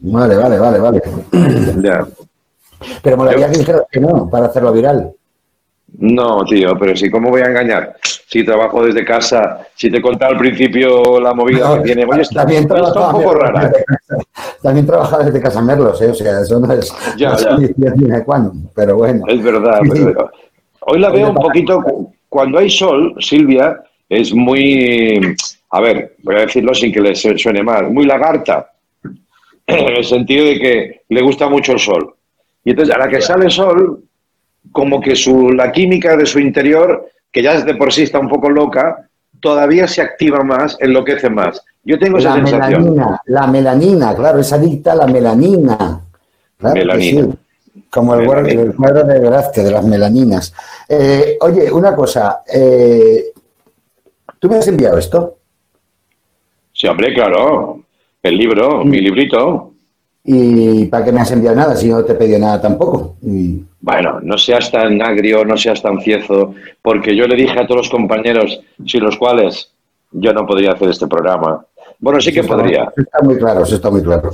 Vale, 0.00 0.36
vale, 0.36 0.58
vale, 0.58 0.78
vale. 0.78 1.02
Ya. 1.82 2.06
Pero 3.02 3.16
molaría 3.16 3.50
que 3.50 3.58
dijeras 3.58 3.82
que 3.90 4.00
no, 4.00 4.30
para 4.30 4.46
hacerlo 4.46 4.72
viral. 4.72 5.10
No, 5.98 6.44
tío, 6.44 6.78
pero 6.78 6.96
sí, 6.96 7.10
¿cómo 7.10 7.30
voy 7.30 7.42
a 7.42 7.46
engañar? 7.46 7.96
Si 8.30 8.44
trabajo 8.44 8.84
desde 8.84 9.06
casa, 9.06 9.66
si 9.74 9.90
te 9.90 10.02
contaba 10.02 10.32
al 10.32 10.38
principio 10.38 11.18
la 11.18 11.32
movida 11.32 11.66
No, 11.70 11.76
que 11.76 11.80
tiene, 11.94 12.04
oye, 12.04 12.20
está, 12.22 12.40
también 12.42 12.64
está 12.64 12.74
un 12.76 12.92
poco 12.92 13.18
Merlos 13.18 13.34
rara. 13.38 13.68
desde 13.70 13.84
casa. 13.86 14.16
También 14.62 14.86
trabaja 14.86 15.18
desde 15.24 15.40
casa 15.40 15.62
Merlos, 15.62 16.02
¿eh? 16.02 16.10
o 16.10 16.14
sea, 16.14 16.40
eso 16.42 16.60
no 16.60 16.72
es, 16.74 16.92
Ya, 17.16 17.30
no 17.30 17.36
es 17.58 17.74
ya. 17.76 17.90
de 18.18 18.24
cuándo, 18.24 18.52
pero 18.74 18.96
bueno. 18.96 19.24
Es 19.28 19.42
verdad, 19.42 19.80
Sí, 19.82 19.90
sí. 19.94 20.04
pero 20.04 20.30
hoy 20.80 20.98
la 20.98 21.08
veo 21.10 21.30
un 21.30 21.36
poquito, 21.36 21.82
cuando 22.28 22.58
hay 22.58 22.68
sol, 22.68 23.14
Silvia 23.18 23.82
es 24.10 24.34
muy, 24.34 25.34
a 25.70 25.80
ver, 25.80 26.16
voy 26.22 26.34
a 26.36 26.40
decirlo 26.40 26.74
sin 26.74 26.92
que 26.92 27.00
le 27.00 27.14
su- 27.14 27.38
suene 27.38 27.62
mal, 27.62 27.90
muy 27.90 28.04
lagarta, 28.04 28.72
en 29.66 29.88
el 29.96 30.04
sentido 30.04 30.44
de 30.44 30.58
que 30.58 31.00
le 31.08 31.22
gusta 31.22 31.48
mucho 31.48 31.72
el 31.72 31.78
sol. 31.78 32.14
Y 32.62 32.70
entonces 32.72 32.94
a 32.94 32.98
la 32.98 33.08
que 33.08 33.22
sale 33.22 33.46
el 33.46 33.50
sol, 33.50 34.02
como 34.70 35.00
que 35.00 35.16
su, 35.16 35.50
la 35.52 35.72
química 35.72 36.14
de 36.14 36.26
su 36.26 36.38
interior, 36.38 37.06
que 37.32 37.42
ya 37.42 37.60
de 37.60 37.74
por 37.74 37.92
sí 37.92 38.02
está 38.04 38.18
un 38.18 38.28
poco 38.28 38.48
loca, 38.50 39.08
todavía 39.40 39.86
se 39.86 40.02
activa 40.02 40.42
más, 40.42 40.76
enloquece 40.80 41.30
más. 41.30 41.62
Yo 41.84 41.98
tengo 41.98 42.18
esa 42.18 42.30
La 42.36 42.46
sensación. 42.46 42.82
melanina, 42.82 43.22
la 43.26 43.46
melanina, 43.46 44.14
claro, 44.14 44.38
es 44.40 44.52
adicta 44.52 44.92
a 44.92 44.96
la 44.96 45.06
melanina. 45.06 46.00
Claro 46.58 46.74
que 46.74 46.80
Melanina. 46.80 47.22
sí. 47.22 47.38
Como 47.90 48.14
el, 48.16 48.26
cuadro- 48.26 48.42
Melanina. 48.42 48.62
el 48.62 48.74
cuadro 48.76 49.04
de 49.04 49.18
Velázquez, 49.20 49.64
de 49.64 49.70
las 49.70 49.84
melaninas. 49.84 50.52
Eh, 50.88 51.38
oye, 51.40 51.70
una 51.70 51.94
cosa, 51.94 52.42
eh, 52.52 53.26
¿tú 54.38 54.48
me 54.48 54.56
has 54.56 54.66
enviado 54.68 54.98
esto? 54.98 55.36
Sí, 56.72 56.86
hombre, 56.86 57.14
claro. 57.14 57.82
El 58.22 58.36
libro, 58.36 58.84
mi 58.84 59.00
librito. 59.00 59.72
¿Y 60.24 60.86
para 60.86 61.04
qué 61.04 61.12
me 61.12 61.20
has 61.20 61.30
enviado 61.30 61.56
nada 61.56 61.76
si 61.76 61.88
no 61.88 62.04
te 62.04 62.12
he 62.12 62.16
pedido 62.16 62.38
nada 62.38 62.60
tampoco? 62.60 63.16
Y- 63.22 63.64
Bueno, 63.80 64.18
no 64.22 64.36
seas 64.36 64.70
tan 64.70 65.00
agrio, 65.00 65.44
no 65.44 65.56
seas 65.56 65.80
tan 65.80 66.00
ciezo, 66.00 66.54
porque 66.82 67.14
yo 67.14 67.26
le 67.26 67.36
dije 67.36 67.58
a 67.58 67.66
todos 67.66 67.82
los 67.82 67.90
compañeros, 67.90 68.60
sin 68.84 69.04
los 69.04 69.16
cuales 69.16 69.72
yo 70.10 70.32
no 70.32 70.46
podría 70.46 70.72
hacer 70.72 70.90
este 70.90 71.06
programa. 71.06 71.64
Bueno, 72.00 72.20
sí 72.20 72.32
que 72.32 72.40
Eso 72.40 72.48
podría, 72.48 72.92
está 72.96 73.20
muy 73.22 73.38
claro, 73.38 73.62
eso 73.62 73.76
está 73.76 73.90
muy 73.90 74.02
claro. 74.02 74.30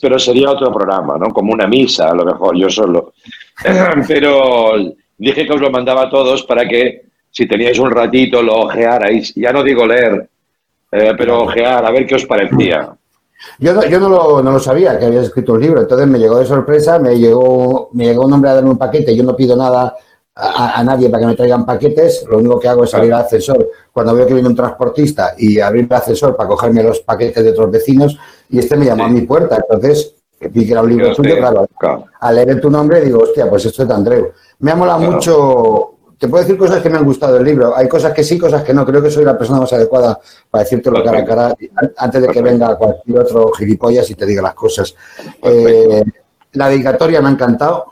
Pero 0.00 0.18
sería 0.18 0.50
otro 0.50 0.72
programa, 0.72 1.16
¿no? 1.18 1.28
Como 1.28 1.52
una 1.52 1.66
misa, 1.66 2.10
a 2.10 2.14
lo 2.14 2.24
mejor, 2.24 2.56
yo 2.56 2.68
solo. 2.68 3.14
Pero 4.08 4.74
dije 5.16 5.46
que 5.46 5.52
os 5.52 5.60
lo 5.60 5.70
mandaba 5.70 6.02
a 6.02 6.10
todos 6.10 6.42
para 6.42 6.66
que, 6.66 7.02
si 7.30 7.46
teníais 7.46 7.78
un 7.78 7.90
ratito, 7.90 8.42
lo 8.42 8.54
ojearais. 8.62 9.32
Ya 9.34 9.52
no 9.52 9.62
digo 9.62 9.86
leer, 9.86 10.28
eh, 10.90 11.14
pero 11.16 11.44
ojear, 11.44 11.86
a 11.86 11.90
ver 11.90 12.06
qué 12.06 12.16
os 12.16 12.26
parecía. 12.26 12.94
Yo 13.58 13.72
no, 13.74 13.84
yo 13.84 14.00
no 14.00 14.08
lo, 14.08 14.42
no 14.42 14.52
lo 14.52 14.58
sabía 14.60 14.98
que 14.98 15.06
habías 15.06 15.26
escrito 15.26 15.52
un 15.54 15.60
libro, 15.60 15.80
entonces 15.80 16.06
me 16.06 16.18
llegó 16.18 16.38
de 16.38 16.46
sorpresa, 16.46 16.98
me 16.98 17.18
llegó, 17.18 17.88
me 17.92 18.04
llegó 18.06 18.24
un 18.24 18.32
hombre 18.32 18.50
a 18.50 18.54
darme 18.54 18.70
un 18.70 18.78
paquete, 18.78 19.14
yo 19.16 19.22
no 19.24 19.34
pido 19.36 19.56
nada 19.56 19.94
a, 20.34 20.80
a 20.80 20.84
nadie 20.84 21.08
para 21.10 21.20
que 21.22 21.26
me 21.26 21.34
traigan 21.36 21.66
paquetes, 21.66 22.24
lo 22.28 22.38
único 22.38 22.58
que 22.58 22.68
hago 22.68 22.84
es 22.84 22.90
salir 22.90 23.12
al 23.12 23.22
ascensor. 23.22 23.68
Cuando 23.92 24.14
veo 24.14 24.26
que 24.26 24.34
viene 24.34 24.48
un 24.48 24.54
transportista 24.56 25.34
y 25.36 25.60
abrir 25.60 25.86
el 25.88 25.92
ascensor 25.96 26.34
para 26.36 26.48
cogerme 26.48 26.82
los 26.82 27.00
paquetes 27.00 27.44
de 27.44 27.50
otros 27.50 27.70
vecinos 27.70 28.16
y 28.48 28.58
este 28.58 28.76
me 28.76 28.86
llamó 28.86 29.04
a 29.04 29.08
mi 29.08 29.22
puerta, 29.22 29.56
entonces 29.56 30.14
vi 30.50 30.66
que 30.66 30.72
era 30.72 30.82
un 30.82 30.88
libro 30.88 31.14
tuyo, 31.14 31.36
claro, 31.36 31.66
claro. 31.78 32.06
al 32.20 32.34
leer 32.34 32.60
tu 32.60 32.70
nombre 32.70 33.00
digo, 33.00 33.20
hostia, 33.20 33.48
pues 33.48 33.64
esto 33.66 33.82
es 33.82 33.88
de 33.88 33.94
Andreu. 33.94 34.32
Me 34.60 34.70
ha 34.72 34.74
molado 34.76 34.98
Claro. 35.00 35.12
mucho 35.12 35.90
te 36.22 36.28
puedo 36.28 36.44
decir 36.44 36.56
cosas 36.56 36.80
que 36.80 36.88
me 36.88 36.98
han 36.98 37.04
gustado 37.04 37.34
del 37.34 37.42
libro. 37.44 37.76
Hay 37.76 37.88
cosas 37.88 38.12
que 38.14 38.22
sí, 38.22 38.38
cosas 38.38 38.62
que 38.62 38.72
no. 38.72 38.86
Creo 38.86 39.02
que 39.02 39.10
soy 39.10 39.24
la 39.24 39.36
persona 39.36 39.58
más 39.58 39.72
adecuada 39.72 40.20
para 40.48 40.62
decírtelo 40.62 41.02
cara 41.02 41.18
a 41.18 41.24
cara 41.24 41.46
an- 41.48 41.92
antes 41.96 42.22
de 42.22 42.28
que 42.28 42.40
venga 42.40 42.76
cualquier 42.76 43.18
otro 43.18 43.50
gilipollas 43.50 44.08
y 44.08 44.14
te 44.14 44.24
diga 44.24 44.40
las 44.40 44.54
cosas. 44.54 44.94
Eh, 45.42 46.04
la 46.52 46.68
dedicatoria 46.68 47.20
me 47.20 47.26
ha 47.28 47.32
encantado. 47.32 47.86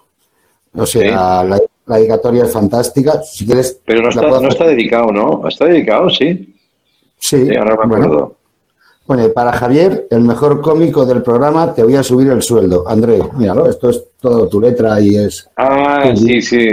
O 0.76 0.86
sea, 0.86 1.42
la, 1.42 1.58
la 1.86 1.96
dedicatoria 1.96 2.44
es 2.44 2.52
fantástica. 2.52 3.20
Si 3.24 3.44
quieres, 3.44 3.80
Pero 3.84 4.00
no 4.02 4.10
está, 4.10 4.22
no 4.22 4.48
está 4.48 4.64
dedicado, 4.64 5.10
¿no? 5.10 5.48
Está 5.48 5.64
dedicado, 5.64 6.08
sí. 6.08 6.54
Sí, 7.18 7.48
ahora 7.56 7.72
me 7.82 7.88
bueno. 7.88 8.04
acuerdo. 8.04 8.36
Pone, 9.06 9.28
para 9.30 9.52
Javier, 9.52 10.06
el 10.08 10.20
mejor 10.20 10.60
cómico 10.60 11.04
del 11.04 11.20
programa, 11.24 11.74
te 11.74 11.82
voy 11.82 11.96
a 11.96 12.02
subir 12.04 12.28
el 12.30 12.42
sueldo. 12.42 12.84
André, 12.86 13.18
míralo, 13.34 13.68
esto 13.68 13.90
es 13.90 14.04
todo 14.20 14.46
tu 14.46 14.60
letra 14.60 15.00
y 15.00 15.16
es 15.16 15.50
Ah, 15.56 16.12
sí, 16.14 16.40
sí. 16.40 16.68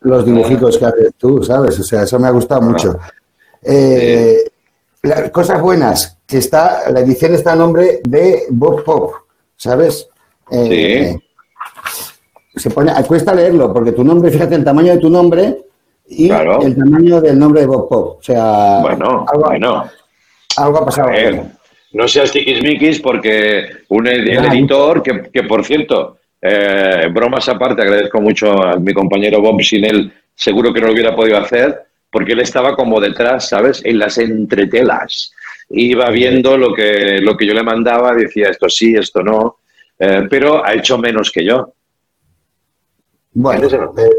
Los 0.00 0.24
dibujitos 0.24 0.78
que 0.78 0.84
haces 0.84 1.12
tú, 1.16 1.42
¿sabes? 1.42 1.78
O 1.80 1.82
sea, 1.82 2.02
eso 2.02 2.18
me 2.18 2.28
ha 2.28 2.30
gustado 2.30 2.62
mucho. 2.62 2.98
Eh, 3.62 4.44
las 5.02 5.30
cosas 5.30 5.60
buenas, 5.60 6.18
que 6.26 6.38
está, 6.38 6.90
la 6.90 7.00
edición 7.00 7.34
está 7.34 7.52
a 7.52 7.56
nombre 7.56 8.00
de 8.04 8.44
Bob 8.50 8.84
Pop, 8.84 9.12
¿sabes? 9.56 10.08
Eh, 10.50 11.16
Se 12.54 12.70
pone, 12.70 12.92
cuesta 13.06 13.34
leerlo, 13.34 13.72
porque 13.72 13.92
tu 13.92 14.02
nombre, 14.04 14.30
fíjate 14.30 14.54
el 14.54 14.64
tamaño 14.64 14.92
de 14.92 14.98
tu 14.98 15.10
nombre 15.10 15.64
y 16.08 16.30
el 16.30 16.76
tamaño 16.76 17.20
del 17.20 17.38
nombre 17.38 17.60
de 17.62 17.66
Bob 17.66 17.88
Pop. 17.88 18.18
O 18.18 18.22
sea, 18.22 18.80
Bueno, 18.80 19.24
algo, 19.28 19.44
bueno. 19.46 19.84
algo 20.56 20.78
ha 20.78 20.84
pasado. 20.84 21.08
A 21.08 21.12
ver, 21.12 21.42
no 21.92 22.08
seas 22.08 22.30
tiquismiquis 22.32 23.00
porque 23.00 23.66
un 23.88 24.06
el 24.06 24.26
Ya, 24.26 24.46
editor, 24.48 25.02
que, 25.02 25.30
que 25.32 25.42
por 25.44 25.64
cierto, 25.64 26.17
eh, 26.40 27.08
bromas 27.12 27.48
aparte, 27.48 27.82
agradezco 27.82 28.20
mucho 28.20 28.62
a 28.62 28.76
mi 28.76 28.92
compañero 28.94 29.40
Bob, 29.40 29.60
sin 29.62 29.84
él 29.84 30.12
seguro 30.34 30.72
que 30.72 30.80
no 30.80 30.86
lo 30.86 30.92
hubiera 30.92 31.16
podido 31.16 31.38
hacer, 31.38 31.82
porque 32.10 32.32
él 32.32 32.40
estaba 32.40 32.74
como 32.76 33.00
detrás, 33.00 33.48
¿sabes? 33.48 33.82
En 33.84 33.98
las 33.98 34.18
entretelas. 34.18 35.32
Iba 35.70 36.08
viendo 36.10 36.56
lo 36.56 36.72
que, 36.72 37.18
lo 37.20 37.36
que 37.36 37.46
yo 37.46 37.54
le 37.54 37.62
mandaba, 37.62 38.14
decía 38.14 38.48
esto 38.48 38.68
sí, 38.68 38.94
esto 38.94 39.22
no, 39.22 39.58
eh, 39.98 40.26
pero 40.30 40.64
ha 40.64 40.74
hecho 40.74 40.96
menos 40.96 41.30
que 41.30 41.44
yo. 41.44 41.72
Bueno, 43.32 43.66
eh, 43.66 44.10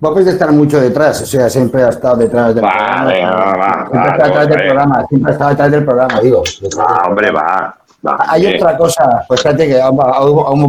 Bob 0.00 0.18
es 0.18 0.24
de 0.26 0.32
estar 0.32 0.50
mucho 0.52 0.80
detrás, 0.80 1.22
o 1.22 1.26
sea, 1.26 1.48
siempre 1.48 1.82
ha 1.82 1.90
estado 1.90 2.16
detrás 2.16 2.54
del 2.54 2.64
programa. 2.64 3.04
venga, 3.04 3.30
va, 3.30 3.56
va, 3.56 3.88
siempre 3.88 4.00
va, 4.00 4.06
está 4.08 4.26
detrás 4.26 4.48
del 4.48 4.58
programa, 4.58 5.06
siempre 5.08 5.30
ha 5.30 5.32
estado 5.32 5.50
detrás 5.50 5.70
del 5.70 5.84
programa, 5.84 6.20
digo. 6.20 6.42
Ah, 6.78 7.02
hombre, 7.08 7.30
va. 7.30 7.78
Va, 8.06 8.16
Hay 8.28 8.46
eh. 8.46 8.56
otra 8.56 8.76
cosa, 8.76 9.24
pues 9.26 9.40
fíjate 9.42 9.66
que 9.66 9.80
aún 9.80 9.98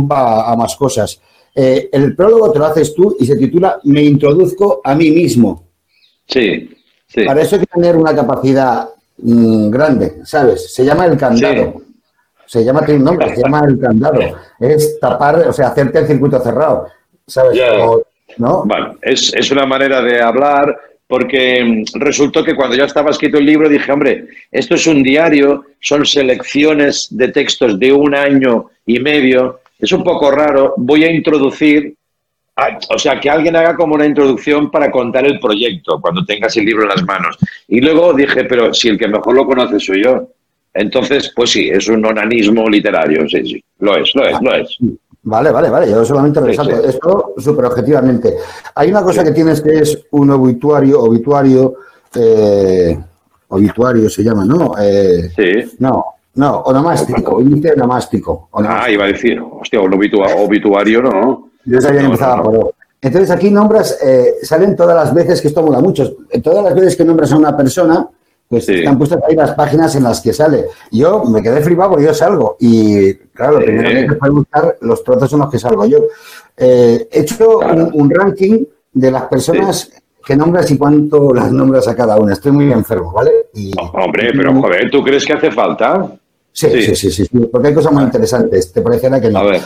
va, 0.10 0.52
a 0.52 0.56
más 0.56 0.76
cosas. 0.76 1.20
Eh, 1.56 1.90
el 1.92 2.16
prólogo 2.16 2.52
te 2.52 2.60
lo 2.60 2.66
haces 2.66 2.94
tú 2.94 3.16
y 3.20 3.26
se 3.26 3.36
titula 3.36 3.80
Me 3.84 4.04
introduzco 4.04 4.82
a 4.84 4.96
mí 4.96 5.12
mismo. 5.12 5.64
Sí, 6.28 6.70
sí. 7.08 7.24
Para 7.24 7.42
eso 7.42 7.56
hay 7.56 7.62
que 7.62 7.68
tener 7.68 7.96
una 7.96 8.16
capacidad 8.16 8.88
mm, 9.18 9.70
grande, 9.70 10.22
¿sabes? 10.24 10.74
Se 10.74 10.86
llama 10.86 11.06
el 11.06 11.18
candado. 11.18 11.82
Se 12.46 12.64
llama, 12.64 12.84
tiene 12.84 13.00
un 13.00 13.06
nombre, 13.06 13.36
se 13.36 13.42
llama 13.42 13.62
el 13.68 13.80
candado. 13.80 14.20
Es 14.60 15.00
tapar, 15.00 15.48
o 15.48 15.54
sea, 15.54 15.68
hacerte 15.68 16.00
el 16.00 16.08
circuito 16.08 16.40
cerrado, 16.40 16.88
¿sabes? 17.28 17.60
Como- 17.60 18.02
¿no? 18.38 18.64
Bueno, 18.66 18.96
es, 19.02 19.34
es 19.34 19.52
una 19.52 19.66
manera 19.66 20.02
de 20.02 20.22
hablar 20.22 20.76
porque 21.10 21.64
mm, 21.64 22.00
resultó 22.00 22.44
que 22.44 22.56
cuando 22.56 22.78
ya 22.78 22.86
estaba 22.86 23.10
escrito 23.10 23.40
el 23.40 23.46
libro 23.46 23.68
dije, 23.68 23.92
hombre, 23.92 24.28
esto 24.52 24.76
es 24.76 24.86
un 24.86 25.02
diario, 25.02 25.66
son 25.80 26.06
selecciones 26.06 27.08
de 27.10 27.30
textos 27.30 27.80
de 27.80 27.92
un 27.92 28.14
año 28.14 28.68
y 28.86 29.00
medio, 29.00 29.62
es 29.80 29.92
un 29.92 30.04
poco 30.04 30.30
raro, 30.30 30.76
voy 30.78 31.06
a 31.06 31.12
introducir, 31.12 31.96
o 32.90 33.00
sea, 33.00 33.20
que 33.20 33.30
alguien 33.30 33.56
haga 33.56 33.76
como 33.76 33.96
una 33.96 34.06
introducción 34.06 34.70
para 34.70 34.92
contar 34.92 35.26
el 35.26 35.40
proyecto 35.40 36.00
cuando 36.00 36.24
tengas 36.26 36.56
el 36.58 36.66
libro 36.66 36.84
en 36.84 36.90
las 36.90 37.04
manos. 37.04 37.38
Y 37.68 37.82
luego 37.82 38.14
dije, 38.14 38.44
pero 38.44 38.72
si 38.74 38.90
el 38.90 39.00
que 39.00 39.08
mejor 39.08 39.34
lo 39.34 39.48
conoce 39.48 39.80
soy 39.80 40.04
yo. 40.04 40.28
Entonces, 40.76 41.34
pues 41.36 41.50
sí, 41.50 41.70
es 41.70 41.88
un 41.88 42.06
onanismo 42.06 42.70
literario, 42.70 43.28
sí, 43.28 43.44
sí, 43.44 43.64
lo 43.80 43.98
es, 43.98 44.14
lo 44.14 44.28
es, 44.28 44.38
lo 44.42 44.54
es. 44.54 44.78
Vale, 45.24 45.52
vale, 45.52 45.70
vale, 45.70 45.90
yo 45.92 46.06
solamente 46.06 46.40
resalto 46.40 46.78
sí. 46.82 46.88
esto 46.90 47.34
súper 47.38 47.66
objetivamente. 47.66 48.38
Hay 48.76 48.90
una 48.90 49.04
cosa 49.04 49.24
que 49.24 49.32
tienes 49.32 49.62
que 49.62 49.80
es 49.80 50.06
un 50.12 50.30
obituario, 50.32 51.02
obituario, 51.02 51.74
eh, 52.16 52.98
obituario 53.50 54.10
se 54.10 54.24
llama, 54.24 54.46
¿no? 54.46 54.74
Eh, 54.80 55.30
Sí. 55.36 55.76
No, 55.80 56.06
no, 56.36 56.60
onomástico, 56.62 57.42
índice 57.42 57.74
onomástico. 57.74 58.48
Ah, 58.54 58.90
iba 58.90 59.04
a 59.04 59.08
decir, 59.08 59.42
hostia, 59.42 59.82
un 59.82 59.92
obitua- 59.94 60.36
obituario 60.38 61.02
no. 61.02 61.50
Yo 61.66 61.82
sabía 61.82 61.98
que 62.00 62.04
No, 62.08 62.14
empezaba 62.14 62.38
no, 62.38 62.44
no. 62.44 62.50
por 62.52 62.66
O. 62.68 62.72
Entonces 63.02 63.32
aquí 63.32 63.50
nombras, 63.52 63.98
eh, 64.04 64.36
salen 64.44 64.76
todas 64.76 64.96
las 64.96 65.14
veces, 65.14 65.42
que 65.42 65.48
esto 65.50 65.62
mola 65.62 65.80
mucho, 65.80 66.16
todas 66.44 66.64
las 66.64 66.76
veces 66.76 66.96
que 66.98 67.06
nombras 67.06 67.32
a 67.32 67.38
una 67.38 67.56
persona, 67.56 68.08
pues 68.50 68.68
están 68.68 68.98
puestas 68.98 69.22
ahí 69.28 69.36
las 69.36 69.54
páginas 69.54 69.96
en 69.96 70.04
las 70.04 70.22
que 70.22 70.34
sale. 70.34 70.66
Yo 70.92 71.24
me 71.24 71.44
quedé 71.44 71.62
flipado 71.62 71.92
porque 71.92 72.06
yo 72.06 72.14
salgo 72.16 72.58
y, 72.60 73.14
claro, 73.14 73.60
lo 73.60 73.66
primero 73.66 74.12
que 74.12 74.20
fue 74.20 74.30
buscar 74.32 74.78
los 74.82 75.04
trozos 75.04 75.32
en 75.34 75.40
los 75.40 75.52
que 75.52 75.60
salgo 75.60 75.86
yo. 75.86 76.00
Eh, 76.58 77.08
he 77.12 77.20
hecho 77.20 77.60
un, 77.60 77.92
un 77.94 78.10
ranking 78.10 78.66
de 78.92 79.12
las 79.12 79.24
personas 79.26 79.92
que 80.26 80.36
nombras 80.36 80.70
y 80.72 80.80
cuánto 80.80 81.32
las 81.32 81.52
nombras 81.52 81.88
a 81.88 81.96
cada 81.96 82.18
una. 82.18 82.34
Estoy 82.34 82.52
muy 82.52 82.72
enfermo, 82.72 83.12
¿vale? 83.12 83.32
Y, 83.54 83.72
Hombre, 83.94 84.32
pero 84.36 84.60
joder, 84.60 84.90
¿tú 84.90 85.04
crees 85.04 85.24
que 85.24 85.34
hace 85.34 85.52
falta? 85.52 86.12
Sí, 86.52 86.70
sí, 86.72 86.96
sí, 86.96 87.12
sí, 87.12 87.26
sí, 87.26 87.40
porque 87.52 87.68
hay 87.68 87.74
cosas 87.76 87.94
muy 87.94 88.04
interesantes. 88.04 88.74
Te 88.74 88.82
parecerá 88.82 89.22
que 89.22 89.30
no. 89.30 89.42
A, 89.42 89.62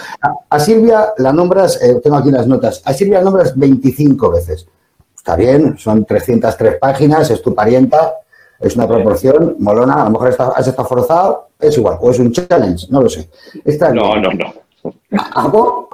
a 0.50 0.60
Silvia 0.60 1.14
la 1.20 1.32
nombras, 1.32 1.82
eh, 1.82 2.02
tengo 2.04 2.18
aquí 2.18 2.32
las 2.32 2.48
notas, 2.48 2.82
a 2.84 2.94
Silvia 2.94 3.20
la 3.20 3.24
nombras 3.24 3.58
25 3.58 4.30
veces. 4.30 4.68
Está 5.16 5.38
bien, 5.38 5.78
son 5.78 6.04
303 6.04 6.80
páginas, 6.80 7.30
es 7.30 7.42
tu 7.42 7.56
parienta, 7.56 8.14
es 8.64 8.76
una 8.76 8.88
proporción 8.88 9.55
molona, 9.59 10.01
a 10.01 10.03
lo 10.05 10.11
mejor 10.11 10.30
está- 10.30 10.49
has 10.55 10.68
estado 10.68 10.88
forzado, 10.88 11.47
es 11.59 11.78
igual, 11.78 11.97
o 12.01 12.11
es 12.11 12.20
un 12.20 12.32
challenge, 12.32 12.88
no 12.89 13.01
lo 13.01 13.09
sé. 13.09 13.30
No, 13.93 14.16
no, 14.16 14.30
no. 14.32 14.53
A 15.36 15.47
Bob, 15.47 15.88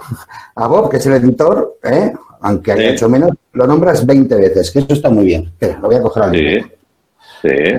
a 0.55 0.67
Bob, 0.67 0.89
que 0.89 0.97
es 0.97 1.05
el 1.05 1.13
editor, 1.13 1.77
¿eh? 1.83 2.11
aunque 2.41 2.71
haya 2.71 2.89
hecho 2.91 3.09
menos, 3.09 3.31
lo 3.53 3.67
nombras 3.67 4.05
20 4.05 4.33
veces, 4.35 4.71
que 4.71 4.79
eso 4.79 4.93
está 4.93 5.09
muy 5.09 5.25
bien. 5.25 5.43
Espera, 5.43 5.77
lo 5.79 5.87
voy 5.87 5.95
a 5.97 6.01
coger 6.01 6.23
al 6.23 6.31
libro. 6.31 6.67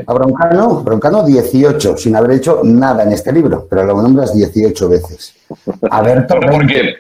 A 0.07 0.13
Broncano, 0.15 0.83
Broncano 0.83 1.23
18, 1.25 1.97
sin 1.97 2.17
haber 2.17 2.33
hecho 2.33 2.61
nada 2.65 3.03
en 3.03 3.13
este 3.13 3.33
libro, 3.33 3.67
pero 3.69 3.85
lo 3.85 4.01
nombras 4.01 4.35
18 4.35 4.89
veces. 4.89 5.35
A 5.91 6.03
Berto, 6.03 6.37
Bueno, 6.37 6.53
porque 6.53 6.95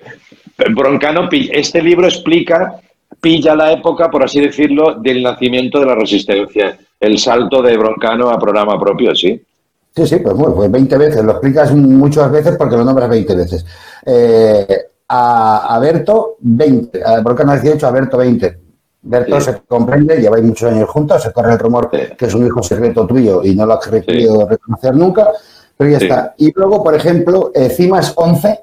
Broncano, 0.74 1.28
este 1.52 1.80
libro 1.82 2.06
explica, 2.06 2.80
pilla 3.20 3.54
la 3.54 3.72
época, 3.72 4.10
por 4.10 4.24
así 4.24 4.40
decirlo, 4.40 4.94
del 4.94 5.22
nacimiento 5.22 5.80
de 5.80 5.86
la 5.86 5.94
resistencia. 5.94 6.78
El 7.00 7.18
salto 7.18 7.62
de 7.62 7.76
Broncano 7.76 8.28
a 8.30 8.38
programa 8.38 8.78
propio, 8.78 9.14
sí. 9.14 9.42
Sí, 9.96 10.06
sí, 10.06 10.16
pues 10.16 10.34
bueno, 10.36 10.54
pues 10.54 10.70
20 10.70 10.96
veces, 10.98 11.24
lo 11.24 11.32
explicas 11.32 11.74
muchas 11.74 12.30
veces 12.30 12.56
porque 12.56 12.76
lo 12.76 12.84
nombras 12.84 13.08
20 13.08 13.34
veces. 13.34 13.64
Eh, 14.06 14.66
a, 15.08 15.74
a 15.74 15.78
Berto, 15.80 16.36
20, 16.40 17.02
a 17.02 17.20
Broncano 17.20 17.52
18, 17.52 17.86
a 17.86 17.90
Berto 17.90 18.16
20. 18.18 18.58
Berto 19.02 19.40
se 19.40 19.62
comprende, 19.66 20.20
lleváis 20.20 20.44
muchos 20.44 20.70
años 20.70 20.88
juntos, 20.90 21.22
se 21.22 21.32
corre 21.32 21.54
el 21.54 21.58
rumor 21.58 21.90
que 21.90 22.26
es 22.26 22.34
un 22.34 22.46
hijo 22.46 22.62
secreto 22.62 23.06
tuyo 23.06 23.42
y 23.42 23.54
no 23.56 23.64
lo 23.66 23.72
has 23.74 23.88
querido 23.88 24.46
reconocer 24.46 24.94
nunca, 24.94 25.30
pero 25.76 25.90
ya 25.90 25.96
está. 26.04 26.34
Y 26.36 26.52
luego, 26.54 26.84
por 26.84 26.94
ejemplo, 26.94 27.50
eh, 27.54 27.70
Cimas 27.70 28.12
11, 28.14 28.60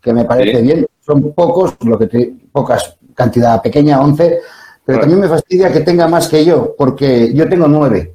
que 0.00 0.12
me 0.14 0.24
parece 0.24 0.62
bien, 0.62 0.86
son 1.04 1.32
pocos, 1.34 1.74
lo 1.84 1.98
que 1.98 2.06
te- 2.06 2.34
pocas, 2.50 2.96
cantidad 3.14 3.60
pequeña, 3.62 4.00
11, 4.00 4.38
pero 4.84 5.00
también 5.00 5.20
me 5.20 5.28
fastidia 5.28 5.72
que 5.72 5.80
tenga 5.80 6.06
más 6.08 6.28
que 6.28 6.44
yo, 6.44 6.74
porque 6.76 7.32
yo 7.32 7.48
tengo 7.48 7.66
9. 7.66 8.14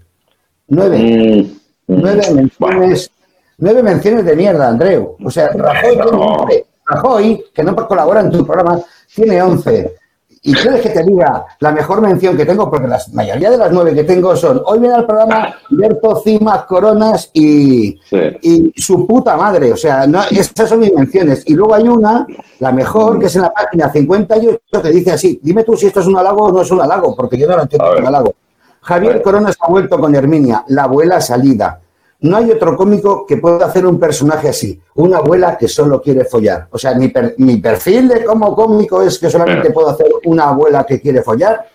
9. 0.67 1.45
Nueve 1.87 2.21
menciones, 2.35 3.11
nueve 3.57 3.81
menciones 3.81 4.23
de 4.23 4.35
mierda, 4.35 4.69
Andreu. 4.69 5.17
O 5.23 5.31
sea, 5.31 5.49
Rajoy, 5.49 5.97
tiene 5.97 6.03
11. 6.03 6.65
Rajoy, 6.85 7.45
que 7.51 7.63
no 7.63 7.75
colabora 7.75 8.21
en 8.21 8.29
tu 8.29 8.45
programa, 8.45 8.79
tiene 9.13 9.41
11. 9.41 9.95
¿Y 10.41 10.53
quieres 10.53 10.81
que 10.81 10.89
te 10.89 11.03
diga 11.03 11.45
la 11.59 11.71
mejor 11.71 12.01
mención 12.01 12.37
que 12.37 12.45
tengo? 12.45 12.69
Porque 12.69 12.87
la 12.87 12.99
mayoría 13.13 13.51
de 13.51 13.57
las 13.57 13.71
nueve 13.71 13.93
que 13.93 14.05
tengo 14.05 14.35
son 14.35 14.61
hoy 14.65 14.79
viene 14.79 14.95
al 14.95 15.05
programa 15.05 15.53
Berto, 15.69 16.21
Cimas, 16.23 16.63
Coronas 16.63 17.29
y, 17.33 17.99
y 18.41 18.73
su 18.75 19.05
puta 19.05 19.35
madre. 19.35 19.73
O 19.73 19.77
sea, 19.77 20.07
no, 20.07 20.21
esas 20.31 20.69
son 20.69 20.79
mis 20.79 20.93
menciones. 20.93 21.43
Y 21.45 21.55
luego 21.55 21.75
hay 21.75 21.87
una, 21.87 22.25
la 22.59 22.71
mejor, 22.71 23.19
que 23.19 23.25
es 23.25 23.35
en 23.35 23.41
la 23.43 23.51
página 23.51 23.91
58, 23.91 24.59
que 24.81 24.89
dice 24.89 25.11
así, 25.11 25.39
dime 25.43 25.63
tú 25.63 25.75
si 25.75 25.87
esto 25.87 25.99
es 25.99 26.07
un 26.07 26.17
halago 26.17 26.45
o 26.45 26.51
no 26.51 26.61
es 26.61 26.71
un 26.71 26.81
halago, 26.81 27.15
porque 27.15 27.37
yo 27.37 27.47
no 27.47 27.57
lo 27.57 27.63
entiendo 27.63 27.93
como 27.93 28.07
halago. 28.07 28.33
Javier 28.81 29.21
Corona 29.21 29.51
se 29.51 29.57
ha 29.61 29.67
vuelto 29.67 29.99
con 29.99 30.15
Herminia, 30.15 30.63
la 30.69 30.83
abuela 30.83 31.19
salida. 31.19 31.81
No 32.21 32.35
hay 32.37 32.51
otro 32.51 32.75
cómico 32.75 33.25
que 33.25 33.37
pueda 33.37 33.65
hacer 33.65 33.85
un 33.85 33.97
personaje 33.99 34.49
así, 34.49 34.79
una 34.95 35.17
abuela 35.19 35.57
que 35.57 35.67
solo 35.69 36.01
quiere 36.01 36.25
follar. 36.25 36.67
O 36.71 36.77
sea, 36.77 36.93
mi, 36.95 37.07
per- 37.07 37.35
mi 37.37 37.57
perfil 37.57 38.09
de 38.09 38.25
como 38.25 38.53
cómico 38.55 39.01
es 39.01 39.17
que 39.17 39.29
solamente 39.29 39.71
puedo 39.71 39.89
hacer 39.89 40.07
una 40.25 40.49
abuela 40.49 40.85
que 40.85 40.99
quiere 40.99 41.21
follar. 41.23 41.65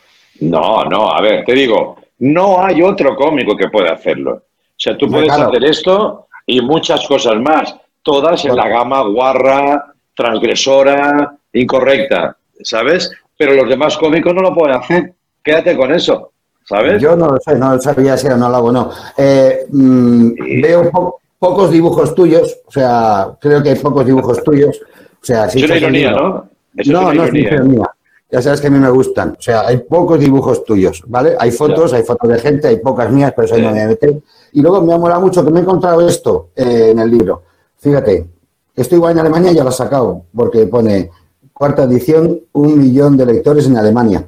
No, 0.40 0.84
no, 0.84 1.10
a 1.10 1.20
ver, 1.22 1.44
te 1.44 1.52
digo, 1.54 1.96
no 2.18 2.62
hay 2.62 2.82
otro 2.82 3.16
cómico 3.16 3.56
que 3.56 3.68
pueda 3.68 3.92
hacerlo. 3.94 4.32
O 4.34 4.42
sea, 4.76 4.98
tú 4.98 5.08
puedes 5.08 5.28
claro. 5.32 5.48
hacer 5.48 5.64
esto 5.64 6.26
y 6.46 6.60
muchas 6.60 7.06
cosas 7.08 7.36
más, 7.36 7.74
todas 8.02 8.44
en 8.44 8.54
la 8.54 8.68
gama 8.68 9.00
guarra, 9.02 9.94
transgresora, 10.14 11.36
incorrecta, 11.54 12.36
¿sabes? 12.62 13.10
Pero 13.36 13.54
los 13.54 13.68
demás 13.68 13.96
cómicos 13.96 14.34
no 14.34 14.42
lo 14.42 14.54
pueden 14.54 14.76
hacer. 14.76 15.14
quédate 15.42 15.76
con 15.76 15.92
eso, 15.92 16.32
¿sabes? 16.68 17.00
Yo 17.02 17.16
no 17.16 17.28
lo 17.28 17.38
sé, 17.40 17.56
no 17.56 17.80
sabía 17.80 18.16
si 18.16 18.26
era 18.26 18.36
monólogo 18.36 18.68
o 18.68 18.72
no. 18.72 18.90
Eh, 19.16 19.66
mm, 19.70 20.28
Veo 20.62 20.90
po- 20.90 21.20
pocos 21.38 21.70
dibujos 21.70 22.14
tuyos, 22.14 22.56
o 22.66 22.70
sea, 22.70 23.28
creo 23.40 23.62
que 23.62 23.70
hay 23.70 23.76
pocos 23.76 24.04
dibujos 24.06 24.42
tuyos. 24.42 24.80
O 25.22 25.24
sea, 25.26 25.48
si 25.48 25.58
Es 25.60 25.64
una 25.64 25.76
ironía, 25.76 26.10
¿no? 26.12 26.48
Eso 26.76 26.92
no, 26.92 27.10
es 27.10 27.16
no 27.16 27.24
es 27.24 27.34
ironía. 27.34 27.90
Ya 28.30 28.42
sabes 28.42 28.60
que 28.60 28.66
a 28.66 28.70
mí 28.70 28.78
me 28.78 28.90
gustan. 28.90 29.36
O 29.38 29.42
sea, 29.42 29.66
hay 29.66 29.76
pocos 29.78 30.18
dibujos 30.18 30.64
tuyos, 30.64 31.02
¿vale? 31.06 31.36
Hay 31.38 31.50
fotos, 31.52 31.92
hay 31.92 32.02
fotos 32.02 32.28
de 32.28 32.38
gente, 32.40 32.66
hay 32.68 32.76
pocas 32.78 33.10
mías, 33.12 33.32
pero 33.36 33.46
eso 33.46 33.54
ahí 33.54 33.62
no 33.62 33.70
me 33.70 33.86
meter. 33.86 34.14
Y 34.52 34.60
luego 34.60 34.82
me 34.82 34.92
ha 34.92 34.98
molado 34.98 35.20
mucho 35.20 35.44
que 35.44 35.50
me 35.52 35.60
he 35.60 35.62
encontrado 35.62 36.06
esto 36.06 36.48
eh, 36.56 36.88
en 36.90 36.98
el 36.98 37.10
libro. 37.10 37.42
Fíjate, 37.78 38.26
esto 38.74 38.96
igual 38.96 39.12
en 39.12 39.18
Alemania 39.20 39.52
ya 39.52 39.62
lo 39.62 39.70
he 39.70 39.72
sacado, 39.72 40.22
porque 40.34 40.66
pone 40.66 41.10
cuarta 41.52 41.84
edición, 41.84 42.40
un 42.52 42.78
millón 42.78 43.16
de 43.16 43.26
lectores 43.26 43.66
en 43.66 43.76
Alemania. 43.76 44.26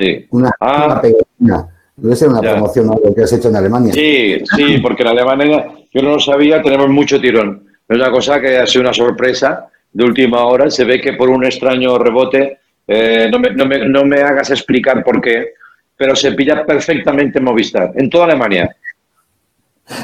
Sí. 0.00 0.26
Una, 0.30 0.50
Ah. 0.60 0.84
una 0.86 1.00
pegatina. 1.00 1.66
Debe 1.96 2.16
ser 2.16 2.28
una 2.28 2.40
Ya. 2.42 2.52
promoción 2.52 2.88
o 2.88 2.92
algo 2.94 3.14
que 3.14 3.22
has 3.22 3.32
hecho 3.32 3.48
en 3.48 3.56
Alemania. 3.56 3.92
Sí, 3.92 4.38
sí, 4.56 4.78
porque 4.82 5.02
en 5.02 5.08
Alemania, 5.08 5.66
yo 5.92 6.02
no 6.02 6.12
lo 6.12 6.20
sabía, 6.20 6.62
tenemos 6.62 6.88
mucho 6.88 7.20
tirón. 7.20 7.66
Es 7.88 7.96
una 7.96 8.10
cosa 8.10 8.40
que 8.40 8.56
ha 8.58 8.66
sido 8.66 8.82
una 8.82 8.94
sorpresa 8.94 9.66
de 9.92 10.04
última 10.04 10.44
hora. 10.44 10.70
Se 10.70 10.84
ve 10.84 11.00
que 11.00 11.12
por 11.14 11.28
un 11.28 11.44
extraño 11.44 11.98
rebote, 11.98 12.58
eh, 12.86 13.28
no, 13.30 13.38
me, 13.38 13.50
no 13.50 13.66
me- 13.66 13.86
no 13.86 14.04
me 14.04 14.20
hagas 14.22 14.50
explicar 14.50 15.04
por 15.04 15.20
qué, 15.20 15.48
pero 15.96 16.16
se 16.16 16.32
pilla 16.32 16.64
perfectamente 16.64 17.38
en 17.38 17.44
Movistar, 17.44 17.92
en 17.94 18.08
toda 18.08 18.24
Alemania. 18.24 18.74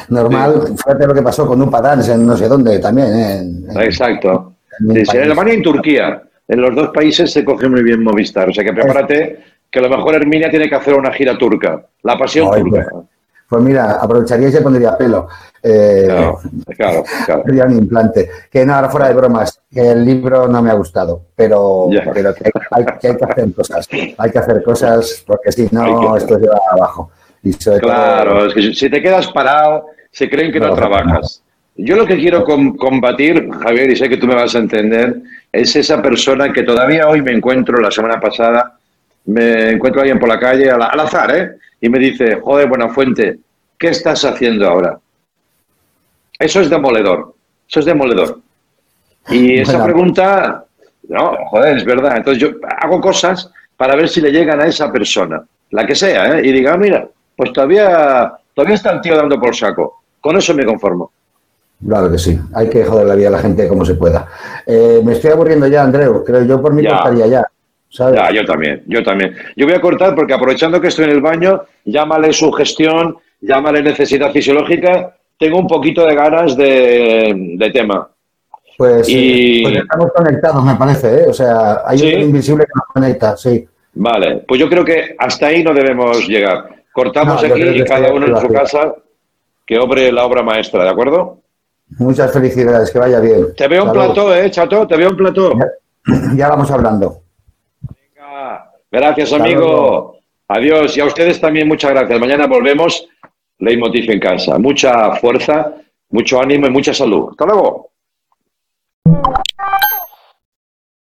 Normal, 0.08 0.74
fíjate 0.76 1.06
lo 1.06 1.14
que 1.14 1.22
pasó 1.22 1.46
con 1.46 1.62
Upa 1.62 1.80
Dance 1.80 2.12
en 2.12 2.26
no 2.26 2.36
sé 2.36 2.48
dónde 2.48 2.78
también. 2.80 3.06
¿eh? 3.08 3.36
En- 3.38 3.70
en- 3.70 3.80
Exacto. 3.82 4.54
en 4.80 4.94
Sí, 4.96 5.06
sí, 5.06 5.16
en. 5.16 5.22
Alemania 5.24 5.54
y 5.54 5.56
en 5.58 5.62
Turquía. 5.62 6.22
En 6.48 6.60
los 6.60 6.74
dos 6.76 6.90
países 6.90 7.32
se 7.32 7.44
coge 7.44 7.68
muy 7.68 7.82
bien 7.82 8.02
Movistar. 8.02 8.48
O 8.48 8.52
sea 8.52 8.64
que 8.64 8.72
prepárate 8.72 9.38
que 9.70 9.78
a 9.78 9.82
lo 9.82 9.88
mejor 9.90 10.14
Herminia 10.14 10.50
tiene 10.50 10.68
que 10.68 10.74
hacer 10.74 10.94
una 10.94 11.12
gira 11.12 11.36
turca. 11.36 11.82
La 12.02 12.16
pasión 12.16 12.48
Ay, 12.52 12.62
turca. 12.62 12.86
Pues 13.48 13.62
mira, 13.62 13.92
aprovecharía 14.00 14.48
y 14.48 14.52
se 14.52 14.60
pondría 14.60 14.96
pelo. 14.98 15.28
Eh, 15.62 16.06
Claro, 16.76 17.04
claro, 17.24 17.42
un 17.68 17.78
implante. 17.78 18.28
Que 18.50 18.64
no, 18.66 18.74
ahora 18.74 18.88
fuera 18.88 19.08
de 19.08 19.14
bromas, 19.14 19.60
que 19.70 19.88
el 19.88 20.04
libro 20.04 20.48
no 20.48 20.62
me 20.62 20.70
ha 20.70 20.74
gustado, 20.74 21.22
pero, 21.36 21.88
pero 22.12 22.34
que, 22.34 22.50
hay, 22.72 22.84
que 23.00 23.08
hay 23.08 23.16
que 23.16 23.24
hacer 23.24 23.54
cosas. 23.54 23.88
Hay 24.18 24.30
que 24.30 24.38
hacer 24.38 24.62
cosas 24.64 25.24
porque 25.26 25.52
si 25.52 25.68
no, 25.70 26.12
que- 26.12 26.18
esto 26.18 26.38
se 26.38 26.46
va 26.48 26.58
abajo. 26.72 27.10
Y 27.42 27.52
todo- 27.52 27.78
Claro, 27.78 28.46
es 28.46 28.54
que 28.54 28.74
si 28.74 28.90
te 28.90 29.00
quedas 29.00 29.28
parado, 29.32 29.86
se 30.10 30.28
creen 30.28 30.50
que 30.52 30.58
no, 30.60 30.68
No, 30.68 30.74
trabajas. 30.74 31.42
Yo 31.76 31.94
lo 31.94 32.06
que 32.06 32.16
quiero 32.16 32.42
com- 32.44 32.74
combatir, 32.76 33.48
Javier, 33.62 33.90
y 33.90 33.96
sé 33.96 34.08
que 34.08 34.16
tú 34.16 34.26
me 34.26 34.34
vas 34.34 34.54
a 34.54 34.58
entender, 34.58 35.20
es 35.52 35.76
esa 35.76 36.00
persona 36.02 36.52
que 36.52 36.62
todavía 36.62 37.06
hoy 37.08 37.22
me 37.22 37.32
encuentro, 37.32 37.78
la 37.78 37.90
semana 37.90 38.18
pasada, 38.18 38.75
me 39.26 39.70
encuentro 39.70 40.00
a 40.00 40.02
alguien 40.02 40.18
por 40.18 40.28
la 40.28 40.38
calle, 40.38 40.70
al, 40.70 40.82
al 40.82 41.00
azar, 41.00 41.34
¿eh? 41.36 41.56
Y 41.80 41.88
me 41.88 41.98
dice, 41.98 42.40
joder, 42.40 42.68
Buenafuente, 42.68 43.38
¿qué 43.78 43.88
estás 43.88 44.24
haciendo 44.24 44.66
ahora? 44.68 44.98
Eso 46.38 46.60
es 46.60 46.70
demoledor, 46.70 47.34
eso 47.68 47.80
es 47.80 47.86
demoledor. 47.86 48.40
Y 49.28 49.58
esa 49.58 49.82
pregunta, 49.82 50.64
no, 51.08 51.32
joder, 51.50 51.76
es 51.78 51.84
verdad. 51.84 52.16
Entonces 52.18 52.40
yo 52.40 52.50
hago 52.80 53.00
cosas 53.00 53.50
para 53.76 53.96
ver 53.96 54.08
si 54.08 54.20
le 54.20 54.30
llegan 54.30 54.60
a 54.60 54.66
esa 54.66 54.90
persona, 54.92 55.42
la 55.70 55.86
que 55.86 55.94
sea, 55.94 56.38
¿eh? 56.38 56.46
y 56.46 56.52
diga, 56.52 56.74
"Ah, 56.74 56.78
mira, 56.78 57.08
pues 57.36 57.52
todavía, 57.52 58.32
todavía 58.54 58.74
está 58.76 58.92
el 58.92 59.00
tío 59.00 59.16
dando 59.16 59.38
por 59.40 59.54
saco. 59.54 60.02
Con 60.20 60.36
eso 60.36 60.54
me 60.54 60.64
conformo. 60.64 61.10
Claro 61.86 62.10
que 62.10 62.18
sí, 62.18 62.38
hay 62.54 62.70
que 62.70 62.84
joder 62.84 63.06
la 63.06 63.14
vida 63.14 63.28
a 63.28 63.32
la 63.32 63.38
gente 63.38 63.68
como 63.68 63.84
se 63.84 63.94
pueda. 63.94 64.26
Eh, 64.66 65.02
me 65.04 65.12
estoy 65.12 65.30
aburriendo 65.32 65.66
ya, 65.66 65.82
Andreu, 65.82 66.24
creo 66.24 66.44
yo 66.44 66.60
por 66.62 66.72
mí 66.72 66.82
cortaría 66.86 67.26
ya. 67.26 67.46
¿Sabes? 67.96 68.20
Ya, 68.20 68.30
yo 68.30 68.44
también, 68.44 68.82
yo 68.86 69.02
también. 69.02 69.34
Yo 69.56 69.66
voy 69.66 69.74
a 69.74 69.80
cortar 69.80 70.14
porque 70.14 70.34
aprovechando 70.34 70.80
que 70.80 70.88
estoy 70.88 71.06
en 71.06 71.10
el 71.12 71.20
baño, 71.20 71.62
llámale 71.84 72.32
sugestión, 72.32 73.16
llámale 73.40 73.82
necesidad 73.82 74.30
fisiológica, 74.32 75.16
tengo 75.38 75.58
un 75.58 75.66
poquito 75.66 76.04
de 76.06 76.14
ganas 76.14 76.56
de, 76.56 77.54
de 77.56 77.70
tema. 77.70 78.08
Pues, 78.76 79.08
Y- 79.08 79.60
eh, 79.60 79.62
pues 79.62 79.76
estamos 79.76 80.10
conectados, 80.14 80.64
me 80.64 80.74
parece, 80.76 81.20
¿eh? 81.20 81.24
O 81.28 81.32
sea, 81.32 81.82
hay 81.86 81.98
¿Sí? 81.98 82.14
un 82.14 82.22
invisible 82.22 82.64
que 82.64 82.72
nos 82.74 82.86
conecta, 82.92 83.36
sí. 83.36 83.66
Vale, 83.94 84.44
pues 84.46 84.60
yo 84.60 84.68
creo 84.68 84.84
que 84.84 85.16
hasta 85.18 85.46
ahí 85.46 85.64
no 85.64 85.72
debemos 85.72 86.28
llegar. 86.28 86.68
Cortamos 86.92 87.42
No, 87.42 87.54
aquí 87.54 87.62
y 87.62 87.84
cada 87.84 88.12
uno 88.12 88.26
en 88.26 88.36
su 88.38 88.48
casa 88.48 88.94
que 89.66 89.78
obre 89.78 90.12
la 90.12 90.24
obra 90.26 90.42
maestra, 90.42 90.84
¿de 90.84 90.90
acuerdo? 90.90 91.38
Muchas 91.98 92.32
felicidades, 92.32 92.90
que 92.90 92.98
vaya 92.98 93.20
bien. 93.20 93.54
Te 93.56 93.68
veo 93.68 93.84
un 93.84 93.92
plató, 93.92 94.34
¿eh, 94.34 94.50
chato? 94.50 94.86
Te 94.86 94.96
veo 94.96 95.10
un 95.10 95.16
plató. 95.16 95.52
Ya 96.34 96.48
vamos 96.48 96.70
hablando. 96.70 97.22
Gracias, 98.90 99.32
Hasta 99.32 99.44
amigo. 99.44 99.60
luego. 99.60 100.16
Adiós. 100.48 100.96
Y 100.96 101.00
a 101.00 101.04
ustedes 101.06 101.40
también 101.40 101.68
muchas 101.68 101.90
gracias. 101.90 102.20
Mañana 102.20 102.46
volvemos. 102.46 103.08
Leitmotiv 103.58 104.10
en 104.10 104.20
casa. 104.20 104.58
Mucha 104.58 105.16
fuerza, 105.16 105.74
mucho 106.10 106.40
ánimo 106.40 106.66
y 106.66 106.70
mucha 106.70 106.92
salud. 106.92 107.30
Hasta 107.30 107.46
luego. 107.46 107.90